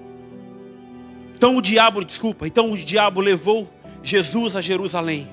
Então 1.36 1.56
o 1.56 1.62
diabo, 1.62 2.04
desculpa, 2.04 2.46
então 2.46 2.70
o 2.70 2.76
diabo 2.76 3.20
levou 3.20 3.68
Jesus 4.02 4.54
a 4.54 4.60
Jerusalém, 4.60 5.28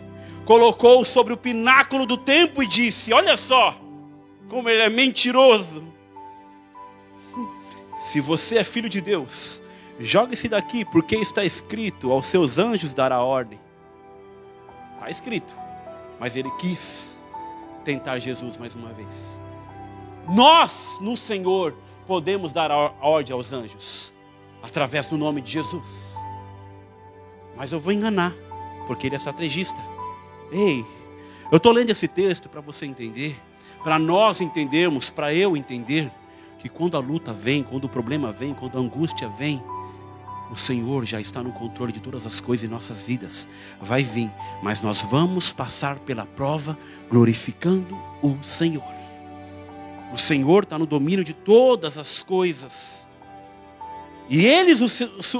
colocou 0.45 1.05
sobre 1.05 1.31
o 1.31 1.37
pináculo 1.37 2.05
do 2.05 2.17
templo 2.17 2.63
e 2.63 2.67
disse: 2.67 3.13
Olha 3.13 3.37
só, 3.37 3.79
como 4.49 4.67
ele 4.67 4.81
é 4.81 4.89
mentiroso. 4.89 5.83
Se 8.09 8.19
você 8.19 8.57
é 8.57 8.63
filho 8.63 8.89
de 8.89 8.99
Deus, 8.99 9.60
Jogue-se 9.99 10.47
daqui, 10.47 10.83
porque 10.85 11.15
está 11.15 11.43
escrito: 11.43 12.11
aos 12.11 12.25
seus 12.25 12.57
anjos 12.57 12.93
dará 12.93 13.21
ordem. 13.21 13.59
Está 14.95 15.09
escrito. 15.09 15.55
Mas 16.19 16.35
ele 16.35 16.51
quis 16.51 17.17
tentar 17.83 18.19
Jesus 18.19 18.57
mais 18.57 18.75
uma 18.75 18.89
vez. 18.93 19.39
Nós, 20.29 20.99
no 21.01 21.17
Senhor, 21.17 21.75
podemos 22.05 22.53
dar 22.53 22.71
ordem 22.71 23.33
aos 23.33 23.51
anjos, 23.51 24.13
através 24.61 25.07
do 25.07 25.17
nome 25.17 25.41
de 25.41 25.51
Jesus. 25.51 26.15
Mas 27.55 27.71
eu 27.71 27.79
vou 27.79 27.91
enganar, 27.91 28.33
porque 28.87 29.07
ele 29.07 29.15
é 29.15 29.17
estrategista. 29.17 29.81
Ei, 30.51 30.85
eu 31.51 31.57
estou 31.57 31.71
lendo 31.71 31.89
esse 31.89 32.07
texto 32.07 32.47
para 32.47 32.61
você 32.61 32.85
entender, 32.85 33.35
para 33.83 33.97
nós 33.97 34.41
entendermos, 34.41 35.09
para 35.09 35.33
eu 35.33 35.57
entender, 35.57 36.11
que 36.59 36.69
quando 36.69 36.95
a 36.95 36.99
luta 36.99 37.33
vem, 37.33 37.63
quando 37.63 37.85
o 37.85 37.89
problema 37.89 38.31
vem, 38.31 38.53
quando 38.53 38.77
a 38.77 38.81
angústia 38.81 39.27
vem, 39.27 39.61
o 40.51 40.55
Senhor 40.55 41.05
já 41.05 41.21
está 41.21 41.41
no 41.41 41.53
controle 41.53 41.93
de 41.93 42.01
todas 42.01 42.27
as 42.27 42.41
coisas 42.41 42.65
em 42.65 42.67
nossas 42.67 43.03
vidas. 43.03 43.47
Vai 43.79 44.03
vir, 44.03 44.29
mas 44.61 44.81
nós 44.81 45.01
vamos 45.01 45.53
passar 45.53 45.97
pela 45.99 46.25
prova 46.25 46.77
glorificando 47.09 47.97
o 48.21 48.37
Senhor. 48.43 48.83
O 50.13 50.17
Senhor 50.17 50.63
está 50.63 50.77
no 50.77 50.85
domínio 50.85 51.23
de 51.23 51.33
todas 51.33 51.97
as 51.97 52.21
coisas. 52.21 53.07
E 54.29 54.45
eles, 54.45 54.81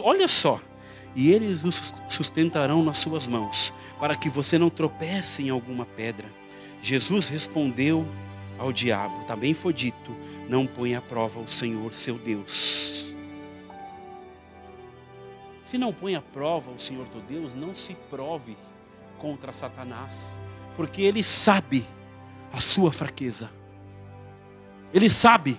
olha 0.02 0.30
só, 0.30 0.62
e 1.14 1.30
eles 1.30 1.62
o 1.66 1.72
sustentarão 2.10 2.82
nas 2.82 3.00
suas 3.00 3.28
mãos, 3.28 3.74
para 4.00 4.16
que 4.16 4.30
você 4.30 4.58
não 4.58 4.70
tropece 4.70 5.44
em 5.44 5.50
alguma 5.50 5.86
pedra. 5.86 6.32
Jesus 6.82 7.28
respondeu 7.28 8.08
ao 8.58 8.72
diabo, 8.72 9.26
também 9.26 9.54
foi 9.54 9.74
dito: 9.74 10.16
não 10.48 10.66
ponha 10.66 11.00
à 11.00 11.02
prova 11.02 11.42
o 11.42 11.48
Senhor 11.48 11.94
seu 11.94 12.18
Deus. 12.18 13.11
Se 15.72 15.78
não 15.78 15.94
põe 15.94 16.16
à 16.16 16.22
prova 16.22 16.70
o 16.70 16.78
Senhor 16.78 17.08
teu 17.08 17.22
Deus, 17.22 17.54
não 17.54 17.74
se 17.74 17.96
prove 18.10 18.58
contra 19.18 19.54
Satanás, 19.54 20.38
porque 20.76 21.02
ele 21.02 21.24
sabe 21.24 21.88
a 22.52 22.60
sua 22.60 22.92
fraqueza. 22.92 23.50
Ele 24.94 25.10
sabe. 25.10 25.58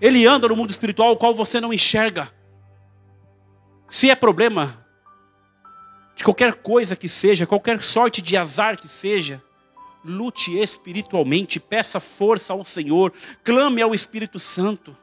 Ele 0.00 0.24
anda 0.24 0.46
no 0.46 0.54
mundo 0.54 0.70
espiritual 0.70 1.10
o 1.10 1.16
qual 1.16 1.34
você 1.34 1.60
não 1.60 1.72
enxerga. 1.72 2.32
Se 3.88 4.08
é 4.08 4.14
problema 4.14 4.86
de 6.14 6.22
qualquer 6.22 6.54
coisa 6.54 6.94
que 6.94 7.08
seja, 7.08 7.44
qualquer 7.44 7.82
sorte 7.82 8.22
de 8.22 8.36
azar 8.36 8.80
que 8.80 8.86
seja, 8.86 9.42
lute 10.04 10.56
espiritualmente, 10.56 11.58
peça 11.58 11.98
força 11.98 12.52
ao 12.52 12.64
Senhor, 12.64 13.12
clame 13.42 13.82
ao 13.82 13.92
Espírito 13.96 14.38
Santo. 14.38 14.96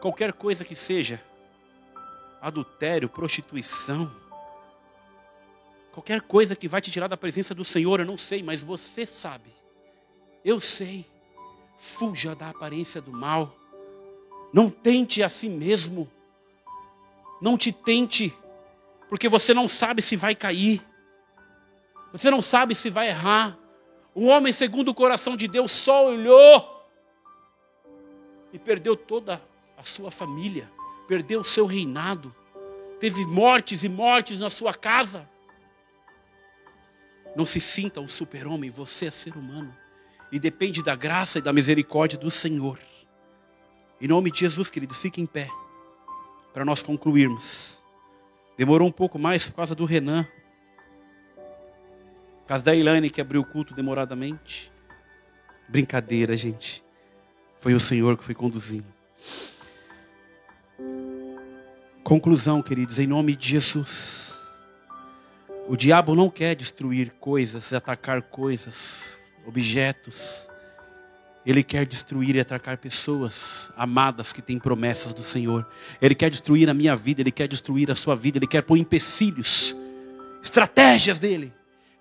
Qualquer 0.00 0.32
coisa 0.32 0.64
que 0.64 0.74
seja, 0.74 1.22
adultério, 2.44 3.08
prostituição, 3.08 4.14
qualquer 5.90 6.20
coisa 6.20 6.54
que 6.54 6.68
vai 6.68 6.78
te 6.78 6.90
tirar 6.90 7.08
da 7.08 7.16
presença 7.16 7.54
do 7.54 7.64
Senhor, 7.64 8.00
eu 8.00 8.06
não 8.06 8.18
sei, 8.18 8.42
mas 8.42 8.62
você 8.62 9.06
sabe. 9.06 9.50
Eu 10.44 10.60
sei. 10.60 11.06
Fuja 11.78 12.34
da 12.34 12.50
aparência 12.50 13.00
do 13.00 13.10
mal. 13.10 13.56
Não 14.52 14.68
tente 14.68 15.22
a 15.22 15.28
si 15.30 15.48
mesmo. 15.48 16.06
Não 17.40 17.56
te 17.56 17.72
tente, 17.72 18.32
porque 19.08 19.28
você 19.28 19.54
não 19.54 19.66
sabe 19.66 20.02
se 20.02 20.14
vai 20.14 20.34
cair. 20.34 20.86
Você 22.12 22.30
não 22.30 22.42
sabe 22.42 22.74
se 22.74 22.90
vai 22.90 23.08
errar. 23.08 23.58
Um 24.14 24.28
homem 24.28 24.52
segundo 24.52 24.90
o 24.90 24.94
coração 24.94 25.34
de 25.34 25.48
Deus 25.48 25.72
só 25.72 26.08
olhou 26.08 26.86
e 28.52 28.58
perdeu 28.58 28.94
toda 28.94 29.42
a 29.78 29.82
sua 29.82 30.10
família 30.10 30.70
perdeu 31.06 31.40
o 31.40 31.44
seu 31.44 31.66
reinado, 31.66 32.34
teve 32.98 33.24
mortes 33.26 33.84
e 33.84 33.88
mortes 33.88 34.38
na 34.38 34.50
sua 34.50 34.74
casa. 34.74 35.28
Não 37.36 37.44
se 37.44 37.60
sinta 37.60 38.00
um 38.00 38.08
super-homem, 38.08 38.70
você 38.70 39.06
é 39.06 39.10
ser 39.10 39.36
humano. 39.36 39.74
E 40.30 40.38
depende 40.38 40.82
da 40.82 40.94
graça 40.94 41.38
e 41.38 41.42
da 41.42 41.52
misericórdia 41.52 42.18
do 42.18 42.30
Senhor. 42.30 42.78
Em 44.00 44.08
nome 44.08 44.30
de 44.30 44.40
Jesus, 44.40 44.70
querido, 44.70 44.94
fique 44.94 45.20
em 45.20 45.26
pé. 45.26 45.48
Para 46.52 46.64
nós 46.64 46.82
concluirmos. 46.82 47.82
Demorou 48.56 48.88
um 48.88 48.92
pouco 48.92 49.18
mais 49.18 49.48
por 49.48 49.56
causa 49.56 49.74
do 49.74 49.84
Renan. 49.84 50.26
Por 52.42 52.48
causa 52.48 52.64
da 52.64 52.74
Ilane 52.74 53.10
que 53.10 53.20
abriu 53.20 53.40
o 53.40 53.44
culto 53.44 53.74
demoradamente. 53.74 54.72
Brincadeira, 55.68 56.36
gente. 56.36 56.84
Foi 57.58 57.74
o 57.74 57.80
Senhor 57.80 58.16
que 58.16 58.24
foi 58.24 58.34
conduzindo. 58.34 58.86
Conclusão, 62.02 62.62
queridos, 62.62 62.98
em 62.98 63.06
nome 63.06 63.34
de 63.34 63.48
Jesus. 63.48 64.38
O 65.66 65.76
diabo 65.76 66.14
não 66.14 66.28
quer 66.28 66.54
destruir 66.54 67.12
coisas, 67.18 67.72
atacar 67.72 68.20
coisas, 68.20 69.18
objetos. 69.46 70.46
Ele 71.46 71.62
quer 71.62 71.86
destruir 71.86 72.36
e 72.36 72.40
atacar 72.40 72.76
pessoas 72.76 73.72
amadas 73.76 74.32
que 74.32 74.42
têm 74.42 74.58
promessas 74.58 75.14
do 75.14 75.22
Senhor. 75.22 75.66
Ele 76.00 76.14
quer 76.14 76.30
destruir 76.30 76.68
a 76.68 76.74
minha 76.74 76.94
vida, 76.94 77.22
ele 77.22 77.32
quer 77.32 77.48
destruir 77.48 77.90
a 77.90 77.94
sua 77.94 78.14
vida, 78.14 78.38
ele 78.38 78.46
quer 78.46 78.62
pôr 78.62 78.76
empecilhos, 78.76 79.74
estratégias 80.42 81.18
dele 81.18 81.52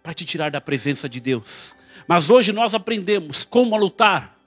para 0.02 0.14
te 0.14 0.26
tirar 0.26 0.52
da 0.52 0.60
presença 0.60 1.08
de 1.08 1.22
Deus. 1.22 1.76
Mas 2.06 2.30
hoje 2.30 2.52
nós 2.52 2.74
aprendemos 2.74 3.46
como 3.46 3.78
lutar, 3.78 4.38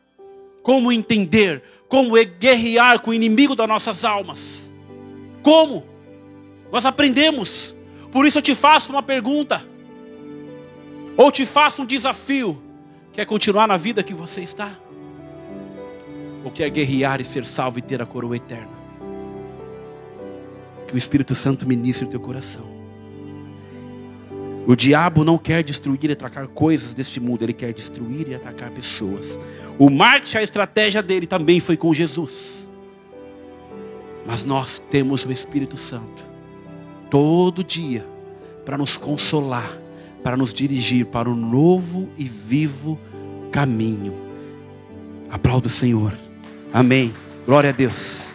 como 0.63 0.93
entender, 0.93 1.63
como 1.89 2.15
guerrear 2.39 3.01
com 3.01 3.11
o 3.11 3.15
inimigo 3.15 3.55
das 3.55 3.69
nossas 3.69 4.05
almas. 4.05 4.73
Como? 5.43 5.85
Nós 6.73 6.85
aprendemos. 6.85 7.75
Por 8.11 8.27
isso 8.27 8.39
eu 8.39 8.43
te 8.43 8.55
faço 8.55 8.93
uma 8.93 9.03
pergunta. 9.03 9.65
Ou 11.17 11.31
te 11.31 11.47
faço 11.47 11.83
um 11.83 11.87
desafio. 11.87 12.63
Quer 13.13 13.25
continuar 13.25 13.67
na 13.67 13.77
vida 13.77 14.03
que 14.03 14.13
você 14.13 14.43
está? 14.43 14.77
ou 16.47 16.53
quer 16.53 16.71
guerrear 16.71 17.21
e 17.21 17.25
ser 17.25 17.45
salvo 17.45 17.81
e 17.81 17.83
ter 17.83 18.01
a 18.01 18.07
coroa 18.07 18.37
eterna. 18.37 18.71
Que 20.87 20.95
o 20.95 20.97
Espírito 20.97 21.35
Santo 21.35 21.67
ministre 21.67 22.07
o 22.07 22.09
teu 22.09 22.21
coração. 22.21 22.76
O 24.67 24.75
diabo 24.75 25.25
não 25.25 25.39
quer 25.39 25.63
destruir 25.63 26.11
e 26.11 26.13
atacar 26.13 26.49
coisas 26.49 26.93
deste 26.93 27.21
mundo, 27.21 27.43
ele 27.43 27.53
quer 27.53 27.73
destruir 27.73 28.29
e 28.29 28.35
atacar 28.35 28.71
pessoas. 28.71 29.39
O 29.79 29.89
marketing, 29.89 30.39
a 30.39 30.43
estratégia 30.43 31.03
dele 31.03 31.27
também 31.27 31.61
foi 31.61 31.77
com 31.77 31.95
Jesus. 31.95 32.69
Mas 34.27 34.45
nós 34.45 34.81
temos 34.91 35.25
o 35.25 35.31
Espírito 35.31 35.77
Santo 35.77 36.25
todo 37.09 37.63
dia 37.63 38.05
para 38.65 38.77
nos 38.77 38.97
consolar, 38.97 39.79
para 40.25 40.37
nos 40.37 40.53
dirigir 40.53 41.07
para 41.07 41.31
o 41.31 41.37
novo 41.37 42.09
e 42.19 42.25
vivo 42.25 42.99
caminho. 43.53 44.13
Aplauda 45.31 45.69
o 45.69 45.71
Senhor. 45.71 46.13
Amém. 46.73 47.13
Glória 47.47 47.71
a 47.71 47.73
Deus. 47.73 48.33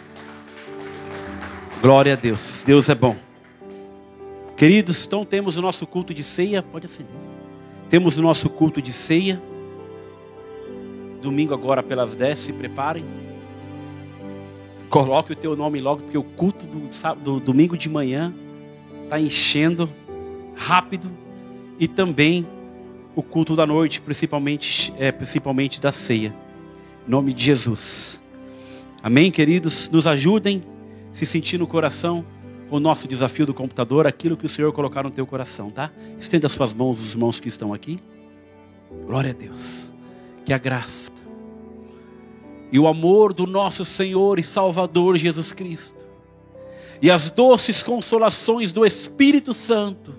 Glória 1.82 2.14
a 2.14 2.16
Deus. 2.16 2.62
Deus 2.64 2.88
é 2.88 2.94
bom. 2.94 3.16
Queridos, 4.62 5.04
então 5.04 5.24
temos 5.24 5.56
o 5.56 5.60
nosso 5.60 5.84
culto 5.88 6.14
de 6.14 6.22
ceia. 6.22 6.62
Pode 6.62 6.86
acender. 6.86 7.12
Temos 7.90 8.16
o 8.16 8.22
nosso 8.22 8.48
culto 8.48 8.80
de 8.80 8.92
ceia. 8.92 9.42
Domingo 11.20 11.52
agora 11.52 11.82
pelas 11.82 12.14
10, 12.14 12.38
se 12.38 12.52
preparem. 12.52 13.04
Coloque 14.88 15.32
o 15.32 15.34
teu 15.34 15.56
nome 15.56 15.80
logo, 15.80 16.02
porque 16.02 16.16
o 16.16 16.22
culto 16.22 16.64
do, 16.64 16.88
do 17.16 17.40
domingo 17.40 17.76
de 17.76 17.88
manhã 17.88 18.32
está 19.02 19.18
enchendo 19.18 19.92
rápido. 20.54 21.10
E 21.76 21.88
também 21.88 22.46
o 23.16 23.22
culto 23.24 23.56
da 23.56 23.66
noite, 23.66 24.00
principalmente, 24.00 24.94
é, 24.96 25.10
principalmente 25.10 25.80
da 25.80 25.90
ceia. 25.90 26.32
Em 27.04 27.10
nome 27.10 27.32
de 27.32 27.42
Jesus. 27.42 28.22
Amém, 29.02 29.32
queridos? 29.32 29.90
Nos 29.90 30.06
ajudem 30.06 30.62
se 31.12 31.26
sentir 31.26 31.58
no 31.58 31.66
coração 31.66 32.24
o 32.76 32.80
nosso 32.80 33.06
desafio 33.06 33.46
do 33.46 33.54
computador, 33.54 34.06
aquilo 34.06 34.36
que 34.36 34.46
o 34.46 34.48
Senhor 34.48 34.72
colocar 34.72 35.02
no 35.02 35.10
teu 35.10 35.26
coração, 35.26 35.70
tá? 35.70 35.90
Estenda 36.18 36.46
as 36.46 36.52
suas 36.52 36.72
mãos, 36.72 37.00
os 37.00 37.12
irmãos 37.12 37.38
que 37.38 37.48
estão 37.48 37.72
aqui. 37.72 37.98
Glória 39.06 39.30
a 39.30 39.34
Deus. 39.34 39.92
Que 40.44 40.52
a 40.52 40.58
graça 40.58 41.12
e 42.72 42.78
o 42.78 42.88
amor 42.88 43.34
do 43.34 43.46
nosso 43.46 43.84
Senhor 43.84 44.38
e 44.38 44.42
Salvador 44.42 45.18
Jesus 45.18 45.52
Cristo 45.52 46.06
e 47.02 47.10
as 47.10 47.30
doces 47.30 47.82
consolações 47.82 48.72
do 48.72 48.86
Espírito 48.86 49.52
Santo 49.52 50.14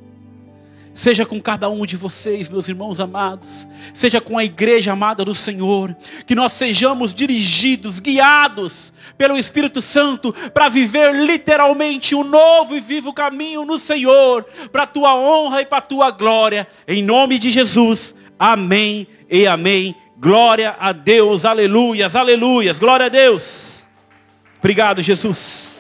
Seja 0.94 1.26
com 1.26 1.42
cada 1.42 1.70
um 1.70 1.88
de 1.88 1.98
vocês, 1.98 2.50
meus 2.50 2.68
irmãos 2.68 3.00
amados, 3.00 3.68
seja 3.96 4.22
com 4.22 4.38
a 4.38 4.46
igreja 4.46 4.94
amada 4.94 5.26
do 5.26 5.34
Senhor, 5.34 5.96
que 6.28 6.36
nós 6.36 6.54
sejamos 6.54 7.16
dirigidos, 7.16 8.00
guiados 8.00 8.94
pelo 9.18 9.36
Espírito 9.36 9.82
Santo 9.82 10.32
para 10.54 10.70
viver 10.70 11.16
literalmente 11.16 12.14
um 12.14 12.24
novo 12.24 12.78
e 12.78 12.82
vivo 12.82 13.12
caminho 13.12 13.66
no 13.66 13.80
Senhor, 13.80 14.46
para 14.72 14.84
a 14.84 14.88
tua 14.88 15.16
honra 15.16 15.62
e 15.62 15.66
para 15.66 15.80
a 15.80 15.82
tua 15.82 16.12
glória, 16.12 16.68
em 16.88 17.02
nome 17.02 17.40
de 17.40 17.50
Jesus. 17.50 18.14
Amém 18.38 19.08
e 19.28 19.48
amém. 19.48 19.96
Glória 20.18 20.76
a 20.80 20.92
Deus, 20.92 21.44
aleluias, 21.44 22.16
aleluias, 22.16 22.78
glória 22.78 23.08
a 23.08 23.10
Deus. 23.10 23.84
Obrigado, 24.60 25.02
Jesus. 25.02 25.73